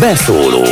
[0.00, 0.64] Beszóló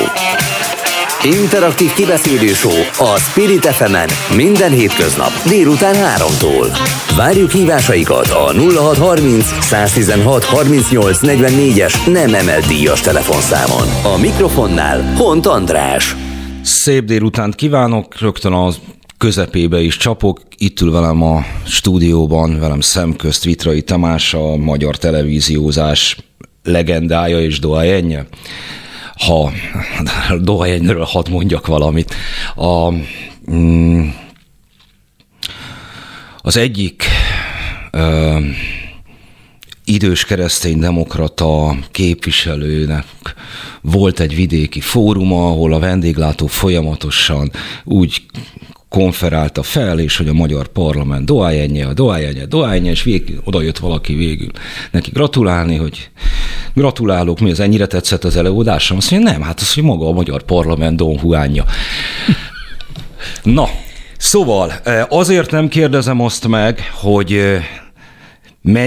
[1.23, 2.53] Interaktív kibeszélő
[2.99, 3.97] a Spirit fm
[4.37, 6.79] minden hétköznap délután 3-tól.
[7.17, 14.15] Várjuk hívásaikat a 0630 116 38 44-es nem emelt díjas telefonszámon.
[14.15, 16.17] A mikrofonnál Hont András.
[16.63, 18.81] Szép délutánt kívánok, rögtön az
[19.19, 20.41] közepébe is csapok.
[20.57, 26.17] Itt ül velem a stúdióban, velem szemközt Vitrai Tamás, a magyar televíziózás
[26.63, 28.27] legendája és doajenje.
[29.19, 29.53] Ha
[30.41, 32.15] doajenről hadd mondjak valamit.
[32.55, 32.93] A,
[33.51, 34.09] mm,
[36.43, 37.05] az egyik
[37.91, 38.39] ö,
[39.85, 43.05] idős keresztény demokrata képviselőnek
[43.81, 47.51] volt egy vidéki fóruma, ahol a vendéglátó folyamatosan
[47.85, 48.23] úgy
[48.89, 53.79] konferálta fel, és hogy a magyar parlament doájenje, a doájenje, doájenje, és végül oda jött
[53.79, 54.51] valaki végül
[54.91, 56.11] neki gratulálni, hogy
[56.75, 58.97] gratulálok, mi az ennyire tetszett az előadásom?
[58.97, 61.65] Azt mondja, nem, hát az, hogy maga a magyar parlament Don Juanja.
[63.43, 63.69] Na,
[64.19, 64.73] szóval
[65.09, 67.59] azért nem kérdezem azt meg, hogy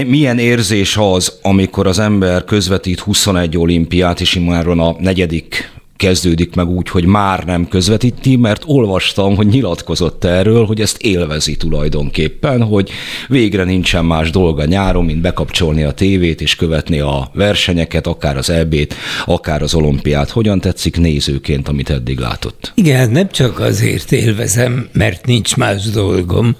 [0.06, 5.72] milyen érzés az, amikor az ember közvetít 21 olimpiát, és immáron a negyedik
[6.02, 11.56] kezdődik meg úgy, hogy már nem közvetíti, mert olvastam, hogy nyilatkozott erről, hogy ezt élvezi
[11.56, 12.90] tulajdonképpen, hogy
[13.28, 18.50] végre nincsen más dolga nyáron, mint bekapcsolni a tévét és követni a versenyeket, akár az
[18.50, 20.30] EB-t, akár az olimpiát.
[20.30, 22.72] Hogyan tetszik nézőként, amit eddig látott?
[22.74, 26.56] Igen, nem csak azért élvezem, mert nincs más dolgom,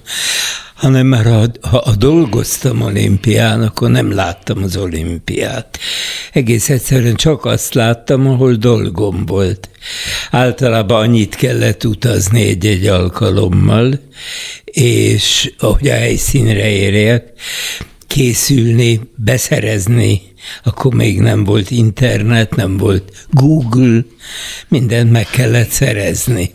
[0.82, 5.78] hanem már ha, ha dolgoztam olimpián, akkor nem láttam az olimpiát.
[6.32, 9.68] Egész egyszerűen csak azt láttam, ahol dolgom volt.
[10.30, 14.00] Általában annyit kellett utazni egy-egy alkalommal,
[14.64, 17.32] és ahogy a helyszínre érjek,
[18.06, 20.22] készülni, beszerezni,
[20.64, 24.04] akkor még nem volt internet, nem volt Google,
[24.68, 26.50] mindent meg kellett szerezni.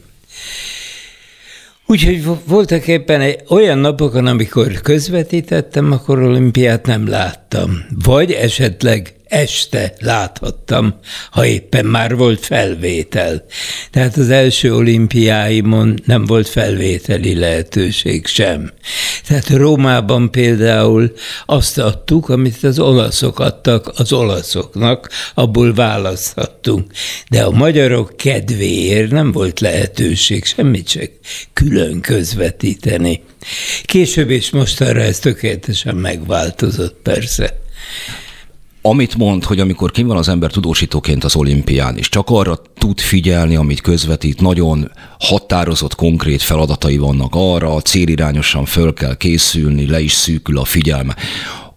[1.89, 7.85] Úgyhogy voltak éppen olyan napokon, amikor közvetítettem, akkor olimpiát nem láttam.
[8.03, 10.99] Vagy esetleg este láthattam,
[11.31, 13.45] ha éppen már volt felvétel.
[13.91, 18.71] Tehát az első olimpiáimon nem volt felvételi lehetőség sem.
[19.27, 21.13] Tehát Rómában például
[21.45, 26.91] azt adtuk, amit az olaszok adtak az olaszoknak, abból választhattunk.
[27.29, 31.09] De a magyarok kedvéért nem volt lehetőség semmit csak
[31.53, 33.23] külön közvetíteni.
[33.83, 37.59] Később és mostanra ez tökéletesen megváltozott persze.
[38.87, 42.99] Amit mond, hogy amikor kim van az ember tudósítóként az olimpián, és csak arra tud
[42.99, 50.11] figyelni, amit közvetít, nagyon határozott, konkrét feladatai vannak arra, célirányosan föl kell készülni, le is
[50.11, 51.15] szűkül a figyelme.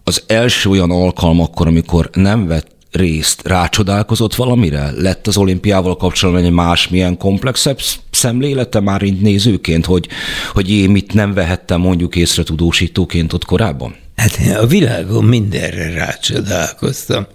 [0.03, 4.91] Az első olyan alkalom akkor, amikor nem vett részt rácsodálkozott valamire?
[4.91, 7.79] Lett az olimpiával kapcsolatban egy más, milyen komplexebb
[8.11, 10.07] szemlélete már így nézőként, hogy,
[10.53, 13.95] hogy én mit nem vehettem mondjuk észre tudósítóként ott korábban?
[14.21, 17.27] Hát én a világon mindenre rácsodálkoztam.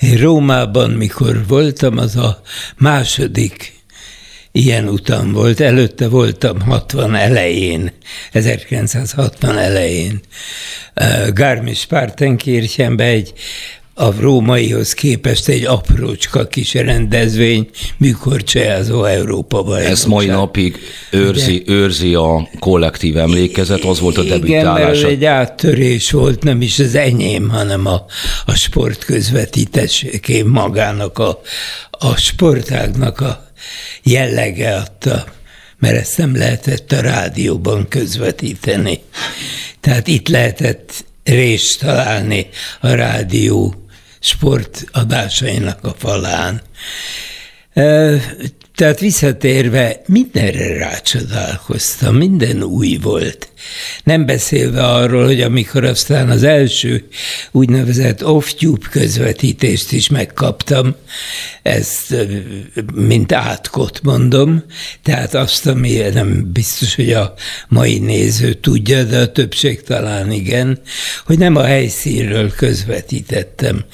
[0.00, 2.40] Én Rómában, mikor voltam, az a
[2.76, 3.72] második
[4.52, 5.60] ilyen utam volt.
[5.60, 7.92] Előtte voltam 60 elején,
[8.32, 10.20] 1960 elején.
[11.32, 13.32] Garmisch-Partenkirchenbe egy
[13.94, 19.92] a rómaihoz képest egy aprócska kis rendezvény, mikor cseházó Európa bajnokság.
[19.92, 20.78] Ez mai napig
[21.10, 24.98] őrzi, De, őrzi a kollektív emlékezet, az volt a debütálása.
[24.98, 28.04] Igen, egy áttörés volt, nem is az enyém, hanem a,
[28.46, 31.40] a sport közvetítésként magának, a,
[31.90, 33.46] a sportágnak a
[34.02, 35.24] jellege adta,
[35.78, 39.00] mert ezt nem lehetett a rádióban közvetíteni.
[39.80, 42.48] Tehát itt lehetett részt találni
[42.80, 43.83] a rádió
[44.24, 46.62] sportadásainak a falán.
[48.74, 53.48] Tehát visszatérve mindenre rácsodálkoztam, minden új volt.
[54.04, 57.08] Nem beszélve arról, hogy amikor aztán az első
[57.52, 60.94] úgynevezett off-tube közvetítést is megkaptam,
[61.62, 62.14] ezt
[62.94, 64.64] mint átkot mondom,
[65.02, 67.34] tehát azt, ami nem biztos, hogy a
[67.68, 70.80] mai néző tudja, de a többség talán igen,
[71.26, 73.84] hogy nem a helyszínről közvetítettem.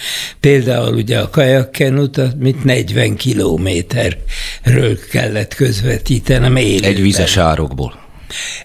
[0.40, 1.98] Például ugye a kajakken
[2.38, 3.16] mit 40
[4.70, 6.90] kilométerről kellett közvetítenem élőben.
[6.90, 8.08] Egy vizes árokból.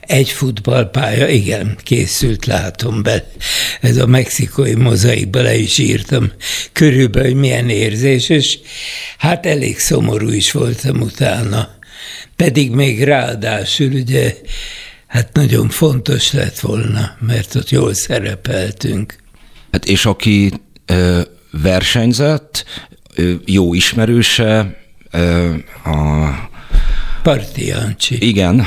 [0.01, 3.27] Egy futballpálya, igen, készült, látom be.
[3.81, 6.31] Ez a mexikói mozaikba le is írtam.
[6.71, 8.59] Körülbelül milyen érzés, és
[9.17, 11.69] hát elég szomorú is voltam utána.
[12.35, 14.35] Pedig még ráadásul ugye,
[15.07, 19.15] hát nagyon fontos lett volna, mert ott jól szerepeltünk.
[19.71, 20.51] Hát és aki
[20.85, 22.65] ö, versenyzett,
[23.15, 24.84] ö, jó ismerőse,
[25.83, 26.29] a
[27.23, 28.27] Parti Jancsi.
[28.27, 28.59] Igen,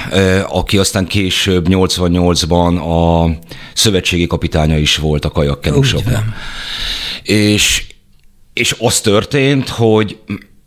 [0.49, 3.31] aki aztán később 88-ban a
[3.75, 6.25] szövetségi kapitánya is volt a kajakkenusoknak.
[7.23, 7.85] És,
[8.53, 10.19] és az történt, hogy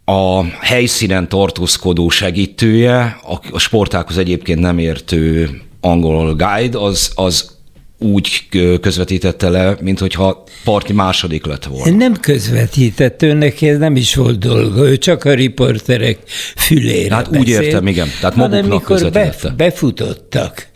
[0.05, 3.19] a helyszínen tartózkodó segítője,
[3.51, 7.59] a sportákhoz egyébként nem értő angol guide, az, az
[8.01, 8.48] úgy
[8.81, 11.95] közvetítette le, mint hogyha parti második lett volna.
[11.95, 16.19] Nem közvetített, neki ez nem is volt dolga, ő csak a riporterek
[16.56, 20.68] fülére Hát úgy értem, igen, tehát maguknak mikor be, befutottak,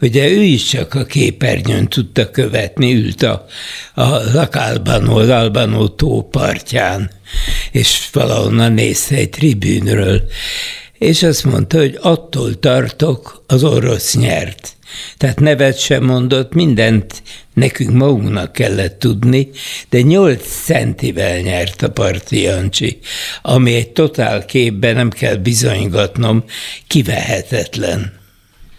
[0.00, 3.46] ugye ő is csak a képernyőn tudta követni, ült a,
[3.94, 7.10] a Lakálbanó, az Albanó tó partján,
[7.70, 10.22] és valahonnan nézte egy tribűnről,
[10.98, 14.76] és azt mondta, hogy attól tartok, az orosz nyert.
[15.16, 17.22] Tehát nevet sem mondott, mindent
[17.54, 19.48] nekünk magunknak kellett tudni,
[19.88, 22.98] de 8 centivel nyert a Parti Jancsi,
[23.42, 26.44] ami egy totál képben nem kell bizonygatnom,
[26.86, 28.20] kivehetetlen.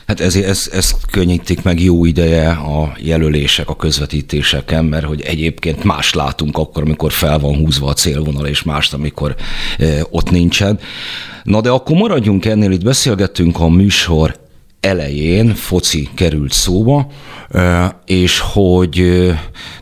[0.07, 5.83] Hát ez, ez, ez könnyítik meg jó ideje a jelölések, a közvetítéseken, mert hogy egyébként
[5.83, 9.35] más látunk akkor, amikor fel van húzva a célvonal, és mást, amikor
[9.77, 10.79] e, ott nincsen.
[11.43, 14.41] Na de akkor maradjunk ennél, itt beszélgettünk a műsor
[14.83, 17.07] elején foci került szóba,
[18.05, 19.03] és hogy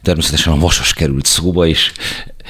[0.02, 1.92] természetesen a vasas került szóba, és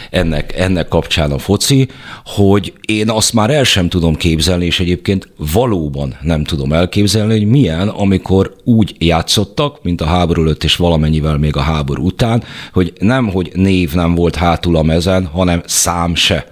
[0.09, 1.87] ennek, ennek kapcsán a foci,
[2.25, 7.47] hogy én azt már el sem tudom képzelni, és egyébként valóban nem tudom elképzelni, hogy
[7.47, 12.43] milyen, amikor úgy játszottak, mint a háború előtt és valamennyivel még a háború után,
[12.73, 16.45] hogy nem, hogy név nem volt hátul a mezen, hanem szám se.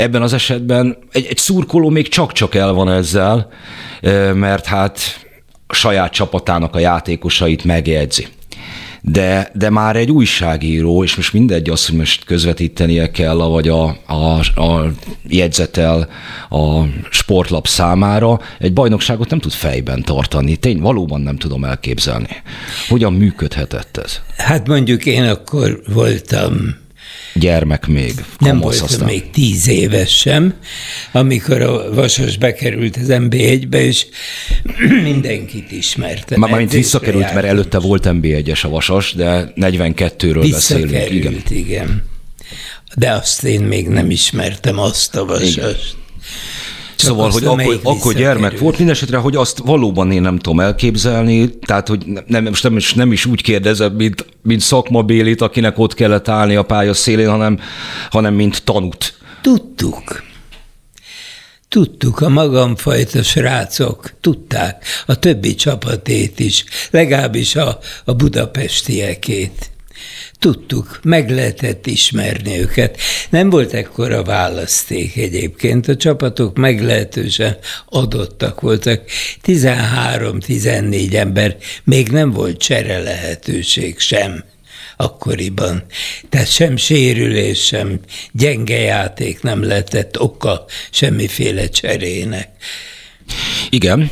[0.00, 3.48] Ebben az esetben egy, egy szurkoló még csak-csak el van ezzel,
[4.34, 5.26] mert hát
[5.68, 8.26] saját csapatának a játékosait megjegyzi.
[9.02, 13.84] De, de már egy újságíró, és most mindegy az, hogy most közvetítenie kell, vagy a,
[14.06, 14.92] a, a
[15.28, 16.08] jegyzetel
[16.50, 20.56] a sportlap számára, egy bajnokságot nem tud fejben tartani.
[20.56, 22.42] Tény, valóban nem tudom elképzelni.
[22.88, 24.20] Hogyan működhetett ez?
[24.36, 26.78] Hát mondjuk én akkor voltam
[27.34, 28.24] gyermek még.
[28.38, 29.08] Nem volt aztán.
[29.08, 30.54] még tíz éves sem,
[31.12, 34.06] amikor a Vasas bekerült az MB1-be, és
[35.02, 36.38] mindenkit ismerte.
[36.38, 41.10] Már mint visszakerült, mert előtte volt MB1-es a Vasas, de 42-ről beszélünk.
[41.10, 41.42] Igen.
[41.48, 42.02] igen.
[42.96, 45.96] De azt én még nem ismertem, azt a Vasast.
[47.00, 48.64] Csak szóval, hogy akkor, akkor gyermek kerül.
[48.64, 53.12] volt, mindesetre, hogy azt valóban én nem tudom elképzelni, tehát, hogy nem, most nem, nem
[53.12, 57.58] is úgy kérdezem, mint, mint szakmabélit, akinek ott kellett állni a pálya szélén, hanem,
[58.10, 59.14] hanem mint tanút.
[59.42, 60.22] Tudtuk.
[61.68, 69.70] Tudtuk, a magamfajta srácok tudták, a többi csapatét is, legalábbis a, a budapestiekét
[70.38, 72.98] tudtuk, meg lehetett ismerni őket.
[73.30, 77.56] Nem volt ekkora választék egyébként, a csapatok meglehetősen
[77.86, 79.02] adottak voltak.
[79.46, 84.44] 13-14 ember, még nem volt csere lehetőség sem
[84.96, 85.84] akkoriban.
[86.28, 88.00] Tehát sem sérülés, sem
[88.32, 92.48] gyenge játék nem lehetett oka semmiféle cserének.
[93.70, 94.10] Igen,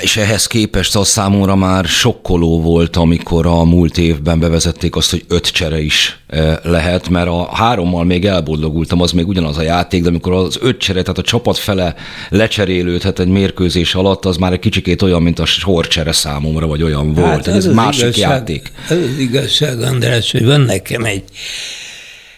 [0.00, 5.24] és ehhez képest az számomra már sokkoló volt, amikor a múlt évben bevezették azt, hogy
[5.28, 6.18] öt csere is
[6.62, 10.78] lehet, mert a hárommal még elboldogultam, az még ugyanaz a játék, de amikor az öt
[10.78, 11.94] csere, tehát a csapat fele
[12.28, 17.14] lecserélődhet egy mérkőzés alatt, az már egy kicsikét olyan, mint a sorcsere számomra, vagy olyan
[17.14, 17.26] volt.
[17.26, 18.72] Hát, ez az másik igazság, játék.
[18.88, 21.22] Az igazság, András, hogy van nekem egy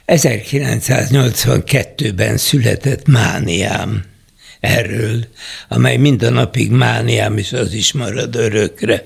[0.06, 4.11] 1982-ben született mániám
[4.62, 5.25] erről,
[5.69, 9.04] amely mind a napig mániám, és az is marad örökre.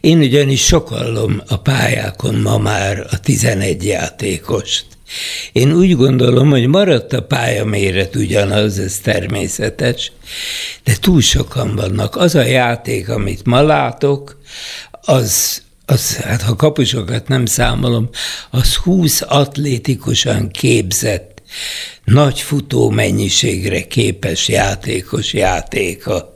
[0.00, 4.84] Én ugyanis sokallom a pályákon ma már a 11 játékost.
[5.52, 10.12] Én úgy gondolom, hogy maradt a pályaméret ugyanaz, ez természetes,
[10.84, 12.16] de túl sokan vannak.
[12.16, 14.40] Az a játék, amit ma látok,
[14.90, 18.08] az, az hát ha kapusokat nem számolom,
[18.50, 21.33] az 20 atlétikusan képzett
[22.04, 26.33] nagy futó mennyiségre képes játékos játéka.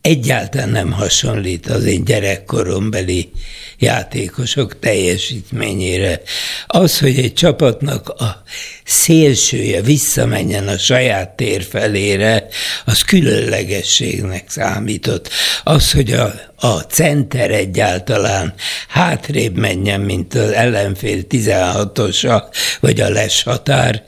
[0.00, 3.30] Egyáltalán nem hasonlít az én gyerekkorombeli
[3.78, 6.20] játékosok teljesítményére.
[6.66, 8.42] Az, hogy egy csapatnak a
[8.84, 12.46] szélsője visszamenjen a saját tér felére,
[12.84, 15.30] az különlegességnek számított.
[15.64, 18.54] Az, hogy a, a center egyáltalán
[18.88, 22.42] hátrébb menjen, mint az ellenfél 16-osa,
[22.80, 24.04] vagy a leshatár,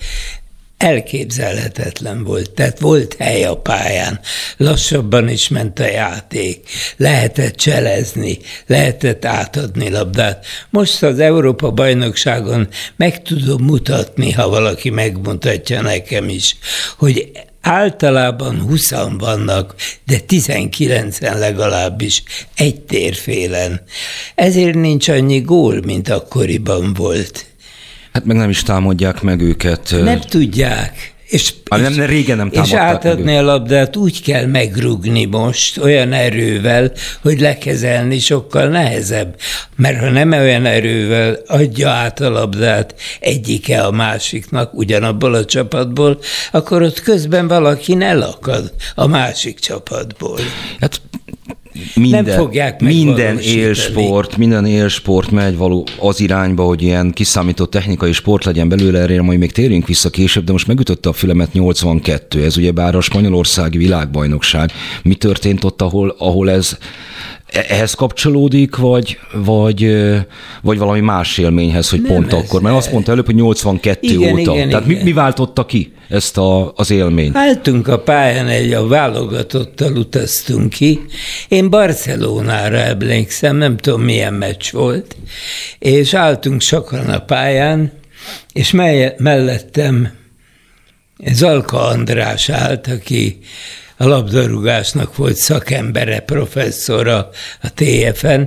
[0.80, 2.50] elképzelhetetlen volt.
[2.50, 4.20] Tehát volt hely a pályán,
[4.56, 10.46] lassabban is ment a játék, lehetett cselezni, lehetett átadni labdát.
[10.70, 16.56] Most az Európa bajnokságon meg tudom mutatni, ha valaki megmutatja nekem is,
[16.98, 19.74] hogy általában 20 vannak,
[20.06, 22.22] de 19-en legalábbis
[22.56, 23.82] egy térfélen.
[24.34, 27.49] Ezért nincs annyi gól, mint akkoriban volt.
[28.12, 29.94] Hát meg nem is támadják meg őket.
[30.02, 31.14] Nem tudják.
[31.30, 36.92] És, ah, nem, régen nem és átadni a labdát úgy kell megrugni most, olyan erővel,
[37.22, 39.36] hogy lekezelni sokkal nehezebb.
[39.76, 46.18] Mert ha nem olyan erővel adja át a labdát egyike a másiknak ugyanabból a csapatból,
[46.52, 50.38] akkor ott közben valaki elakad a másik csapatból.
[50.80, 51.00] Hát
[51.94, 58.12] minden, nem fogják minden élsport, minden élsport megy való az irányba, hogy ilyen kiszámított technikai
[58.12, 62.44] sport legyen belőle, erre majd még térjünk vissza később, de most megütötte a fülemet 82,
[62.44, 64.72] ez ugye bár a spanyolországi világbajnokság.
[65.02, 66.78] Mi történt ott, ahol, ahol ez
[67.52, 69.96] E-, ehhez kapcsolódik, vagy, vagy,
[70.62, 72.60] vagy valami más élményhez, hogy nem pont ez, akkor?
[72.60, 74.52] Mert azt mondta előbb, hogy 82 igen, óta.
[74.54, 74.98] Igen, Tehát igen.
[74.98, 77.36] Mi, mi váltotta ki ezt a, az élményt?
[77.36, 81.00] Álltunk a pályán, egy a válogatottal utaztunk ki.
[81.48, 85.16] Én Barcelonára emlékszem, nem tudom milyen meccs volt,
[85.78, 87.92] és álltunk sokan a pályán,
[88.52, 88.70] és
[89.16, 90.18] mellettem
[91.32, 93.38] Zalka András állt, aki
[93.96, 97.28] a labdarúgásnak volt szakembere, professzora
[97.62, 98.42] a TFN,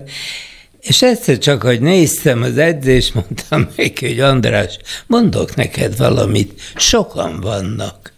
[0.84, 7.40] és egyszer csak, hogy néztem az edzést, mondtam neki, hogy András, mondok neked valamit, sokan
[7.40, 8.13] vannak.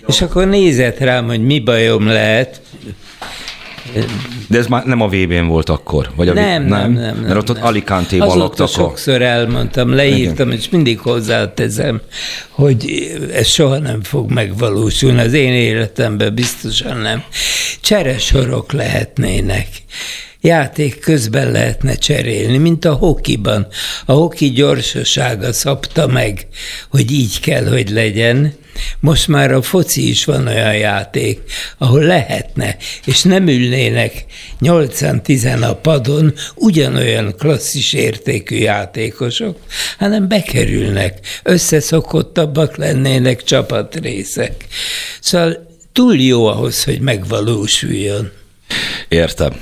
[0.00, 0.06] Jó.
[0.08, 2.60] És akkor nézett rám, hogy mi bajom lehet,
[4.48, 6.10] de ez már nem a VB-n volt akkor?
[6.16, 6.68] Vagy a nem, v...
[6.68, 7.16] nem, nem, nem.
[7.16, 8.68] Mert ott, ott Alicante-ban laktak.
[8.68, 10.58] sokszor elmondtam, leírtam, Igen.
[10.58, 12.00] és mindig hozzátezem,
[12.48, 15.20] hogy ez soha nem fog megvalósulni.
[15.20, 17.22] Az én életemben biztosan nem.
[17.80, 19.68] Cseresorok lehetnének
[20.40, 23.66] játék közben lehetne cserélni, mint a hokiban.
[24.06, 26.46] A hoki gyorsasága szabta meg,
[26.90, 28.58] hogy így kell, hogy legyen,
[29.00, 31.40] most már a foci is van olyan játék,
[31.78, 34.24] ahol lehetne, és nem ülnének
[34.60, 39.58] 8-10 a padon ugyanolyan klasszis értékű játékosok,
[39.98, 44.66] hanem bekerülnek, összeszokottabbak lennének csapatrészek.
[45.20, 48.30] Szóval túl jó ahhoz, hogy megvalósuljon.
[49.08, 49.52] Értem.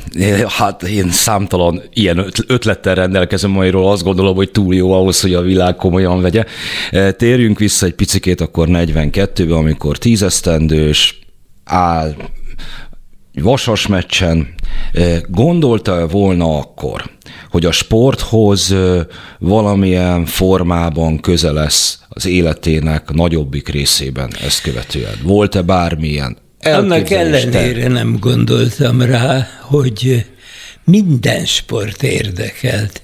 [0.49, 5.41] Hát én számtalan ilyen ötlettel rendelkezem mairól, azt gondolom, hogy túl jó ahhoz, hogy a
[5.41, 6.45] világ komolyan vegye.
[6.91, 11.19] E, térjünk vissza egy picikét akkor 42-be, amikor tízesztendős,
[11.65, 12.15] áll
[13.33, 14.55] vasas meccsen.
[14.93, 17.11] E, gondolta volna akkor,
[17.51, 19.07] hogy a sporthoz e,
[19.39, 25.15] valamilyen formában köze lesz az életének nagyobbik részében ezt követően?
[25.23, 30.27] Volt-e bármilyen annak ellenére nem gondoltam rá, hogy
[30.85, 33.03] minden sport érdekelt.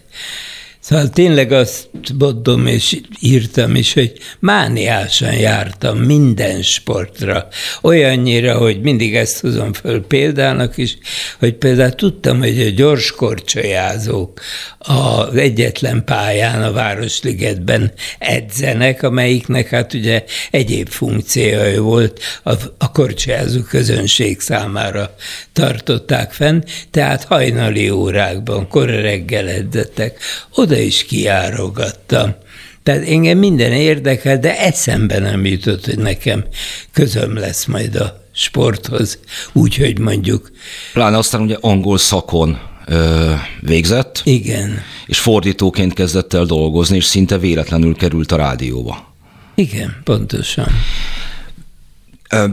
[0.85, 1.89] Szóval tényleg azt
[2.19, 7.49] mondom, és írtam is, hogy mániásan jártam minden sportra.
[7.83, 10.99] Olyannyira, hogy mindig ezt hozom föl példának is,
[11.39, 14.41] hogy például tudtam, hogy a gyors korcsolyázók
[14.79, 23.61] az egyetlen pályán a Városligetben edzenek, amelyiknek hát ugye egyéb funkciója volt, a, a korcsolyázó
[23.61, 25.15] közönség számára
[25.53, 30.19] tartották fenn, tehát hajnali órákban, kor reggel edzettek.
[30.55, 32.35] Oda oda is kiárogattam.
[32.83, 36.45] Tehát engem minden érdekel, de eszembe nem jutott, hogy nekem
[36.93, 39.19] közöm lesz majd a sporthoz,
[39.53, 40.51] úgyhogy mondjuk.
[40.93, 44.21] Pláne aztán ugye angol szakon ö, végzett.
[44.25, 44.83] Igen.
[45.07, 49.15] És fordítóként kezdett el dolgozni, és szinte véletlenül került a rádióba.
[49.55, 50.69] Igen, pontosan.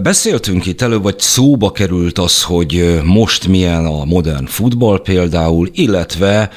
[0.01, 6.49] Beszéltünk itt előbb, vagy szóba került az, hogy most milyen a modern futball például, illetve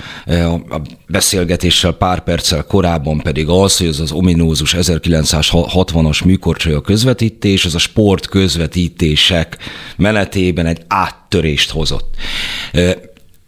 [0.70, 7.74] a beszélgetéssel pár perccel korábban pedig az, hogy ez az ominózus 1960-as műkorcsolya közvetítés, ez
[7.74, 9.56] a sport közvetítések
[9.96, 12.14] menetében egy áttörést hozott.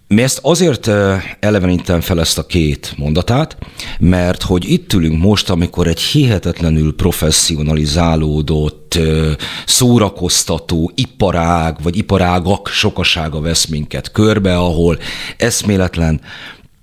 [0.09, 0.91] Mi ezt azért
[1.41, 3.57] elevenítem fel ezt a két mondatát,
[3.99, 8.99] mert hogy itt ülünk most, amikor egy hihetetlenül professzionalizálódott,
[9.67, 14.99] szórakoztató iparág, vagy iparágak sokasága vesz minket körbe, ahol
[15.37, 16.21] eszméletlen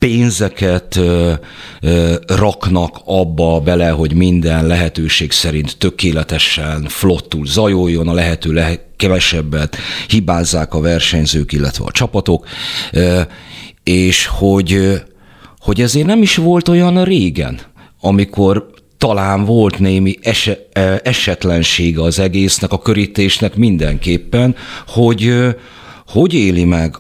[0.04, 1.34] pénzeket ö,
[1.82, 9.78] ö, raknak abba bele, hogy minden lehetőség szerint tökéletesen, flottul zajoljon, a lehető le- kevesebbet
[10.08, 12.48] hibázzák a versenyzők, illetve a csapatok,
[12.92, 13.22] ö,
[13.84, 15.02] és hogy,
[15.60, 17.60] hogy ezért nem is volt olyan régen,
[18.02, 20.58] amikor talán volt némi ese,
[21.04, 24.56] esetlensége az egésznek, a körítésnek mindenképpen,
[24.88, 25.34] hogy
[26.08, 26.96] hogy éli meg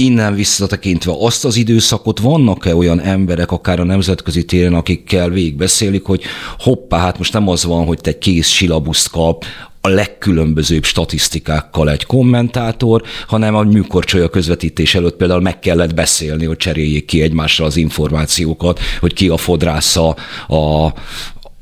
[0.00, 6.22] innen visszatekintve azt az időszakot, vannak-e olyan emberek, akár a nemzetközi téren, akikkel végigbeszélik, hogy
[6.58, 9.44] hoppá, hát most nem az van, hogy te kész silabuszt kap,
[9.82, 16.56] a legkülönbözőbb statisztikákkal egy kommentátor, hanem a műkorcsolya közvetítés előtt például meg kellett beszélni, hogy
[16.56, 20.16] cseréljék ki egymásra az információkat, hogy ki a fodrásza
[20.48, 20.92] a,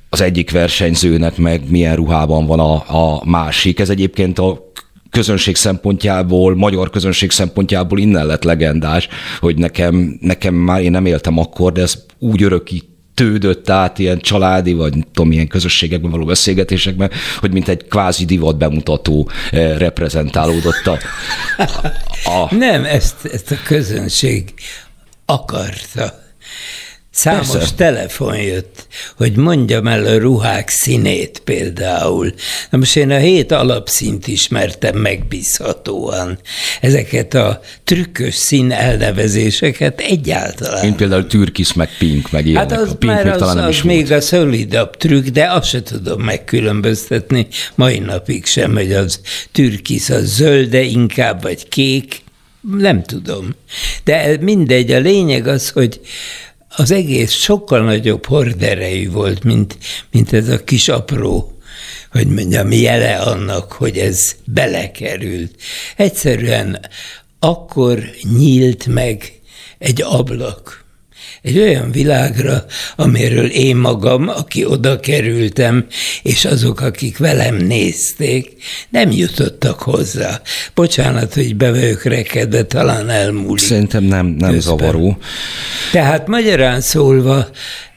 [0.08, 2.74] az egyik versenyzőnek, meg milyen ruhában van a,
[3.14, 3.80] a másik.
[3.80, 4.67] Ez egyébként a
[5.10, 9.08] közönség szempontjából, magyar közönség szempontjából innen lett legendás,
[9.40, 12.84] hogy nekem, nekem már én nem éltem akkor, de ez úgy örökít
[13.14, 18.58] tődött át ilyen családi, vagy tudom, ilyen közösségekben való beszélgetésekben, hogy mint egy kvázi divat
[18.58, 20.98] bemutató eh, reprezentálódott a,
[22.24, 22.54] a...
[22.54, 24.54] Nem, ezt, ezt a közönség
[25.26, 26.26] akarta.
[27.10, 27.74] Számos Persze.
[27.74, 28.86] telefon jött,
[29.16, 32.34] hogy mondjam el a ruhák színét például.
[32.70, 36.38] Na most én a hét alapszint ismertem megbízhatóan.
[36.80, 40.84] Ezeket a trükkös szín elnevezéseket egyáltalán.
[40.84, 42.70] Én például türkis, meg pink, meg ilyenek.
[42.70, 44.22] Hát az a pink már még az, talán nem az is még volt.
[44.22, 49.20] a szolidabb trükk, de azt se tudom megkülönböztetni mai napig sem, hogy az
[49.52, 52.20] türkis, az zöld, de inkább vagy kék.
[52.78, 53.54] Nem tudom.
[54.04, 56.00] De mindegy, a lényeg az, hogy
[56.76, 59.78] az egész sokkal nagyobb horderejű volt, mint,
[60.10, 61.58] mint ez a kis apró,
[62.10, 65.54] hogy mondjam, jele annak, hogy ez belekerült.
[65.96, 66.80] Egyszerűen
[67.38, 69.40] akkor nyílt meg
[69.78, 70.84] egy ablak
[71.42, 72.64] egy olyan világra,
[72.96, 75.86] amiről én magam, aki oda kerültem,
[76.22, 78.52] és azok, akik velem nézték,
[78.88, 80.40] nem jutottak hozzá.
[80.74, 83.64] Bocsánat, hogy bevők rekedve, talán elmúlik.
[83.64, 84.78] Szerintem nem, nem közben.
[84.78, 85.18] zavaró.
[85.92, 87.48] Tehát magyarán szólva,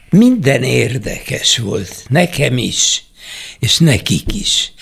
[0.09, 3.03] minden érdekes volt, nekem is,
[3.59, 4.73] és nekik is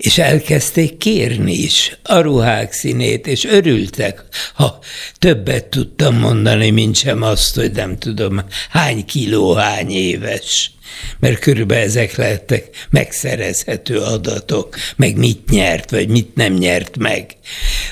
[0.00, 4.78] és elkezdték kérni is a ruhák színét, és örültek, ha
[5.18, 8.40] többet tudtam mondani, mint sem azt, hogy nem tudom,
[8.70, 10.72] hány kiló, hány éves.
[11.18, 17.36] Mert körülbelül ezek lettek megszerezhető adatok, meg mit nyert, vagy mit nem nyert meg.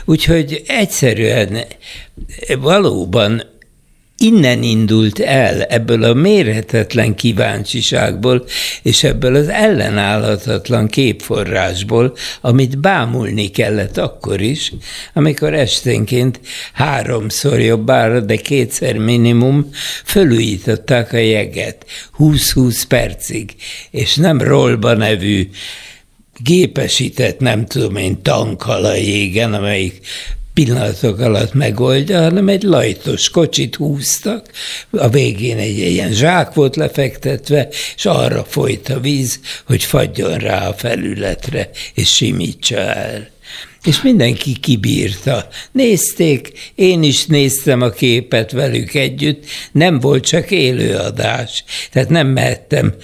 [0.05, 1.65] Úgyhogy egyszerűen
[2.59, 3.43] valóban
[4.19, 8.45] innen indult el, ebből a mérhetetlen kíváncsiságból,
[8.83, 14.73] és ebből az ellenállhatatlan képforrásból, amit bámulni kellett akkor is,
[15.15, 16.41] amikor esténként
[16.73, 19.71] háromszor jobbára, de kétszer minimum
[20.05, 21.87] fölújították a jeget
[22.19, 23.55] 20-20 percig,
[23.91, 25.49] és nem Rollba nevű
[26.43, 30.01] gépesített, nem tudom én, tankkal a jégen, amelyik
[30.65, 34.47] pillanatok alatt megoldja, hanem egy lajtos kocsit húztak,
[34.91, 40.69] a végén egy ilyen zsák volt lefektetve, és arra folyt a víz, hogy fagyjon rá
[40.69, 43.29] a felületre, és simítsa el.
[43.85, 45.49] És mindenki kibírta.
[45.73, 52.95] Nézték, én is néztem a képet velük együtt, nem volt csak élőadás, tehát nem mehettem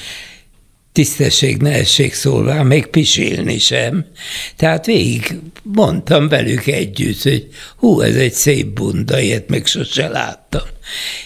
[0.94, 4.06] tisztesség, nehesség szólva, még pisilni sem.
[4.56, 10.62] Tehát végig mondtam velük együtt, hogy hú, ez egy szép bunda, ilyet még sose láttam.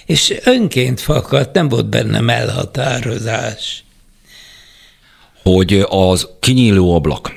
[0.06, 3.84] És önként fakadt, nem volt bennem elhatározás.
[5.42, 7.32] Hogy az kinyíló ablak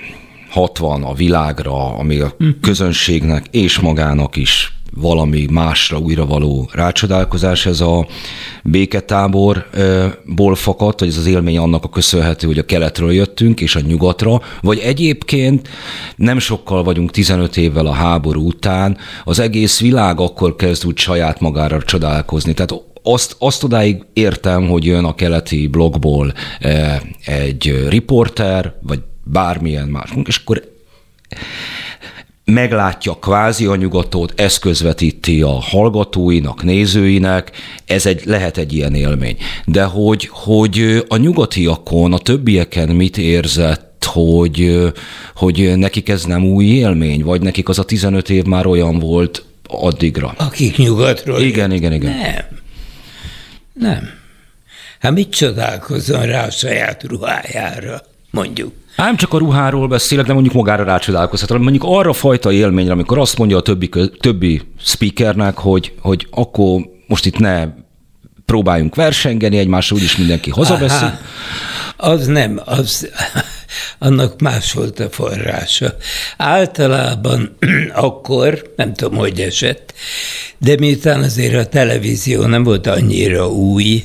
[0.49, 2.49] 60 a világra, ami a mhm.
[2.61, 8.07] közönségnek és magának is valami másra újra való rácsodálkozás, ez a
[8.63, 13.79] béketáborból fakadt, vagy ez az élmény annak a köszönhető, hogy a keletről jöttünk, és a
[13.79, 15.69] nyugatra, vagy egyébként
[16.15, 21.39] nem sokkal vagyunk 15 évvel a háború után, az egész világ akkor kezd úgy saját
[21.39, 22.53] magára csodálkozni.
[22.53, 26.33] Tehát azt, azt odáig értem, hogy jön a keleti blogból
[27.25, 30.69] egy riporter, vagy bármilyen más, és akkor
[32.53, 37.51] meglátja kvázi a nyugatot, ezt közvetíti a hallgatóinak, nézőinek,
[37.85, 39.37] ez egy, lehet egy ilyen élmény.
[39.65, 44.87] De hogy, hogy a nyugatiakon, a többieken mit érzett, hogy,
[45.35, 49.45] hogy nekik ez nem új élmény, vagy nekik az a 15 év már olyan volt
[49.67, 50.33] addigra.
[50.37, 51.41] Akik nyugatról.
[51.41, 52.15] Igen, igen, igen.
[52.15, 52.59] Nem.
[53.73, 54.09] Nem.
[54.99, 58.73] Hát mit csodálkozzon rá a saját ruhájára, mondjuk.
[59.05, 63.17] Nem csak a ruháról beszélek, de mondjuk magára rácsodálkozhat, hanem mondjuk arra fajta élményre, amikor
[63.19, 67.67] azt mondja a többi, többi speakernek, hogy, hogy akkor most itt ne
[68.45, 71.05] próbáljunk versengeni egymással, úgyis mindenki hazaveszi.
[71.97, 73.09] Az nem, az,
[73.99, 75.95] annak más volt a forrása.
[76.37, 77.57] Általában
[77.93, 79.93] akkor, nem tudom, hogy esett,
[80.57, 84.03] de miután azért a televízió nem volt annyira új,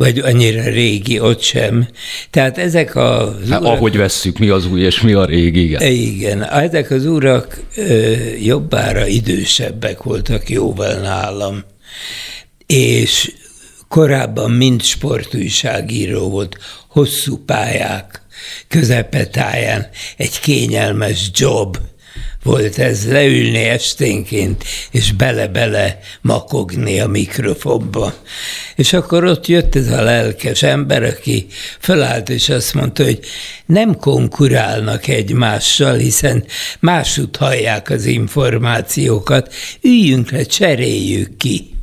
[0.00, 1.88] vagy annyira régi, ott sem.
[2.30, 3.36] Tehát ezek a...
[3.48, 5.82] Hát, urak, ahogy vesszük, mi az új és mi a régi, igen.
[5.82, 11.64] Igen, ezek az urak ö, jobbára idősebbek voltak jóval nálam,
[12.66, 13.32] és
[13.88, 16.56] korábban mind sportújságíró volt,
[16.88, 18.22] hosszú pályák,
[18.68, 21.78] közepetáján, egy kényelmes job,
[22.42, 28.14] volt ez leülni esténként, és bele-bele makogni a mikrofonba.
[28.76, 31.46] És akkor ott jött ez a lelkes ember, aki
[31.78, 33.20] fölállt, és azt mondta, hogy
[33.66, 36.44] nem konkurálnak egymással, hiszen
[36.80, 41.78] másút hallják az információkat, üljünk le, cseréljük ki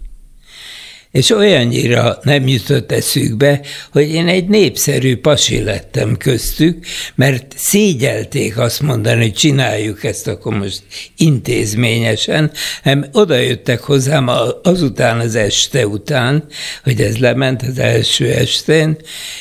[1.17, 8.82] és olyannyira nem jutott eszükbe, hogy én egy népszerű pasi lettem köztük, mert szégyelték azt
[8.82, 10.82] mondani, hogy csináljuk ezt akkor most
[11.17, 12.51] intézményesen,
[12.84, 14.30] hanem oda jöttek hozzám
[14.63, 16.45] azután az este után,
[16.84, 18.97] hogy ez lement az első estén,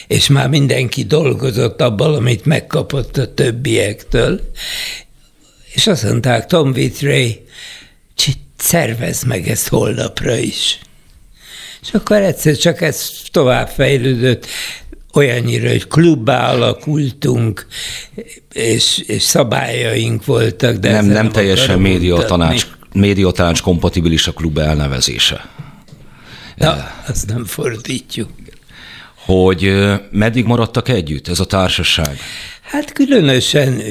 [0.07, 4.41] és már mindenki dolgozott abban, amit megkapott a többiektől,
[5.75, 7.45] és azt mondták, Tom Vitray,
[8.57, 10.79] szervezd meg ezt holnapra is.
[11.87, 14.47] És akkor egyszer csak ez tovább fejlődött,
[15.17, 17.67] olyannyira, hogy klubbá alakultunk,
[18.53, 20.77] és, és szabályaink voltak.
[20.77, 25.49] De nem, nem, nem teljesen médiatanács, médiatanács kompatibilis a klub elnevezése.
[26.57, 28.31] Na, azt nem fordítjuk.
[29.25, 29.73] Hogy
[30.11, 32.19] meddig maradtak együtt ez a társaság?
[32.63, 33.83] Hát különösen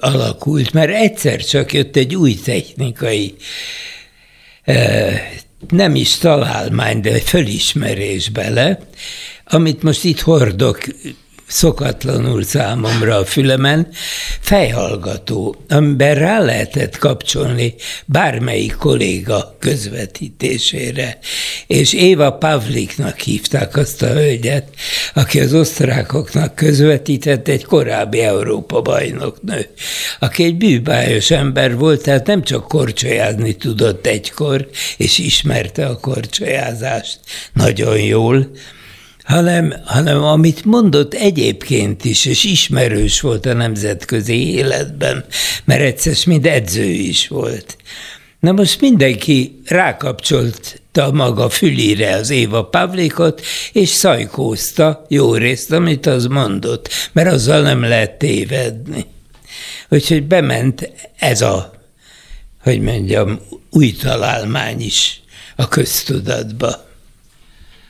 [0.00, 3.34] alakult, mert egyszer csak jött egy új technikai
[5.68, 8.78] nem is találmány, de fölismerés bele,
[9.44, 10.78] amit most itt hordok
[11.52, 13.88] szokatlanul számomra a fülemen,
[14.40, 17.74] fejhallgató, amiben rá lehetett kapcsolni
[18.06, 21.18] bármelyik kolléga közvetítésére.
[21.66, 24.68] És Éva Pavliknak hívták azt a hölgyet,
[25.14, 29.66] aki az osztrákoknak közvetített egy korábbi Európa bajnoknő,
[30.18, 37.18] aki egy bűbájos ember volt, tehát nem csak korcsolyázni tudott egykor, és ismerte a korcsolyázást
[37.52, 38.50] nagyon jól,
[39.32, 45.24] hanem, hanem amit mondott egyébként is, és ismerős volt a nemzetközi életben,
[45.64, 47.76] mert egyszer mind edző is volt.
[48.40, 53.42] Na most mindenki rákapcsolta maga fülire az Éva Pavlikot,
[53.72, 59.06] és szajkózta jó részt, amit az mondott, mert azzal nem lehet tévedni.
[59.88, 61.72] Úgyhogy bement ez a,
[62.62, 63.40] hogy mondjam,
[63.70, 65.20] új találmány is
[65.56, 66.84] a köztudatba.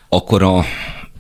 [0.09, 0.65] Akkor a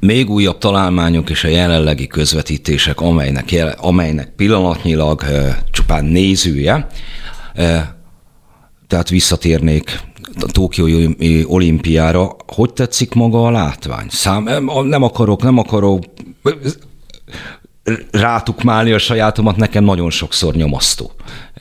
[0.07, 5.23] még újabb találmányok és a jelenlegi közvetítések, amelynek, amelynek pillanatnyilag
[5.71, 6.87] csupán nézője,
[8.87, 10.01] tehát visszatérnék
[10.41, 14.07] a Tokiói olimpiára, hogy tetszik maga a látvány?
[14.09, 14.49] Szám,
[14.85, 16.05] nem akarok, nem akarok
[18.11, 21.13] rátukmálni a sajátomat, nekem nagyon sokszor nyomasztó.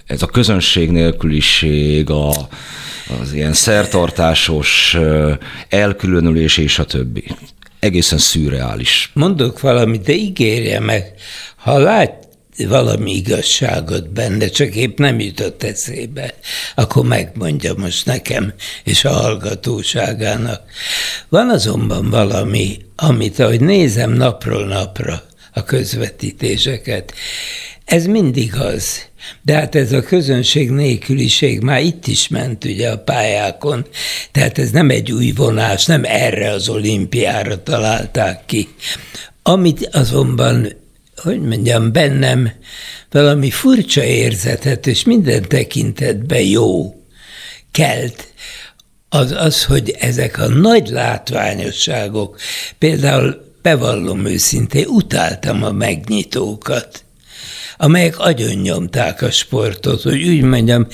[0.06, 2.30] Ez a közönség nélküliség, a,
[3.22, 4.98] az ilyen szertartásos
[5.70, 7.24] elkülönülés és a többi
[7.82, 9.12] egészen szürreális.
[9.13, 11.13] Mondok valamit, de ígérje meg,
[11.56, 16.34] ha lát valami igazságot benne, csak épp nem jutott eszébe,
[16.76, 20.62] akkor megmondja most nekem és a hallgatóságának.
[21.30, 27.13] Van azonban valami, amit ahogy nézem napról napra a közvetítéseket,
[27.86, 29.02] ez mindig az,
[29.41, 33.86] de hát ez a közönség nélküliség már itt is ment ugye a pályákon,
[34.32, 38.67] tehát ez nem egy új vonás, nem erre az olimpiára találták ki.
[39.44, 40.67] Amit azonban,
[41.15, 42.52] hogy mondjam, bennem
[43.12, 46.96] valami furcsa érzetet, és minden tekintetben jó
[47.72, 48.28] kelt,
[49.10, 52.39] az az, hogy ezek a nagy látványosságok,
[52.78, 57.04] például bevallom őszintén, utáltam a megnyitókat
[57.82, 60.88] amelyek agyonnyomták a sportot, hogy úgy mondjam,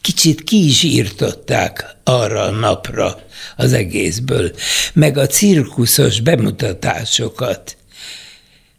[0.00, 3.18] kicsit ki is írtották arra a napra
[3.56, 4.52] az egészből,
[4.92, 7.76] meg a cirkuszos bemutatásokat.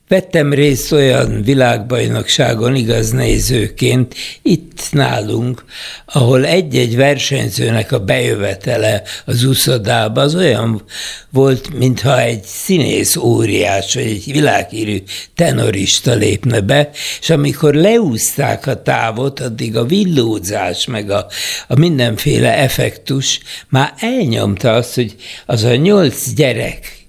[0.07, 5.65] Vettem részt olyan világbajnokságon igaz nézőként, itt nálunk,
[6.05, 10.83] ahol egy-egy versenyzőnek a bejövetele az uszodába az olyan
[11.29, 15.03] volt, mintha egy színész óriás, vagy egy világhírű
[15.35, 16.89] tenorista lépne be,
[17.21, 21.27] és amikor leúzták a távot, addig a villódzás, meg a,
[21.67, 23.39] a mindenféle effektus
[23.69, 25.15] már elnyomta azt, hogy
[25.45, 27.04] az a nyolc gyerek,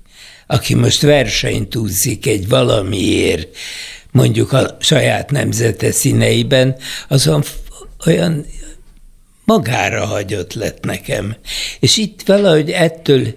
[0.46, 3.56] aki most versenyt úszik egy valamiért,
[4.10, 6.76] mondjuk a saját nemzete színeiben,
[7.08, 7.42] azon
[8.06, 8.46] olyan
[9.44, 11.36] magára hagyott lett nekem.
[11.80, 13.34] És itt valahogy ettől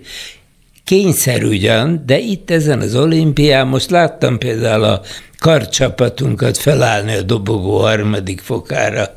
[0.83, 5.01] Kényszer ugyan, de itt ezen az olimpián most láttam például a
[5.39, 9.13] karcsapatunkat felállni a dobogó harmadik fokára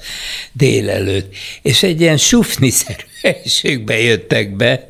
[0.52, 4.88] délelőtt, és egy ilyen sufniszerű helységbe jöttek be,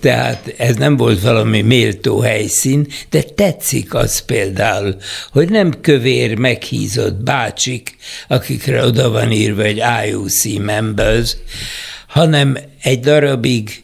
[0.00, 4.96] tehát ez nem volt valami méltó helyszín, de tetszik az például,
[5.30, 7.96] hogy nem kövér, meghízott bácsik,
[8.28, 11.36] akikre oda van írva egy IUC members,
[12.06, 13.82] hanem egy darabig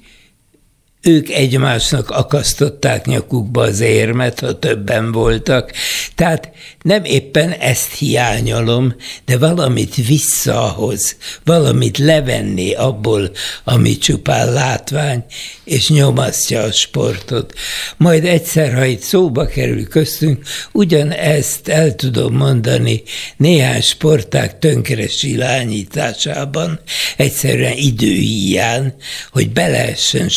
[1.02, 5.72] ők egymásnak akasztották nyakukba az érmet, ha többen voltak.
[6.14, 6.50] Tehát
[6.82, 13.30] nem éppen ezt hiányolom, de valamit visszahoz, valamit levenni abból,
[13.64, 15.24] ami csupán látvány,
[15.64, 17.54] és nyomasztja a sportot.
[17.96, 23.02] Majd egyszer, ha itt szóba kerül köztünk, ugyanezt el tudom mondani
[23.36, 26.80] néhány sporták tönkre silányításában,
[27.16, 28.94] egyszerűen időhíján,
[29.30, 30.28] hogy be lehessen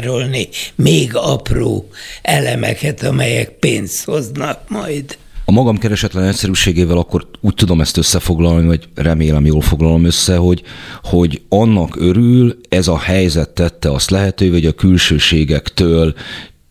[0.00, 1.88] suszterolni még apró
[2.22, 5.18] elemeket, amelyek pénzt hoznak majd.
[5.44, 10.62] A magam keresetlen egyszerűségével akkor úgy tudom ezt összefoglalni, vagy remélem jól foglalom össze, hogy,
[11.02, 16.14] hogy annak örül, ez a helyzet tette azt lehetővé, hogy a külsőségektől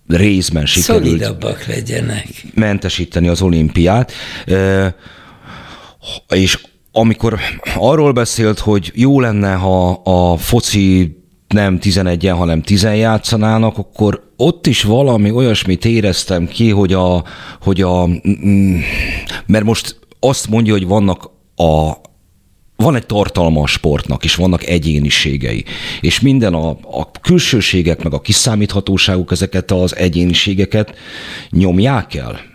[0.07, 2.27] részben sikerült Szolidabbak legyenek.
[2.53, 4.11] mentesíteni az olimpiát.
[6.29, 6.59] És
[6.91, 7.39] amikor
[7.75, 11.18] arról beszélt, hogy jó lenne, ha a foci
[11.53, 17.23] nem 11-en, hanem 10 játszanának, akkor ott is valami olyasmit éreztem ki, hogy a,
[17.61, 18.07] hogy a
[19.45, 21.91] mert most azt mondja, hogy vannak a,
[22.75, 25.65] van egy tartalma a sportnak, és vannak egyéniségei.
[26.01, 30.95] És minden a, a külsőségek, meg a kiszámíthatóságuk ezeket az egyéniségeket
[31.49, 32.48] nyomják el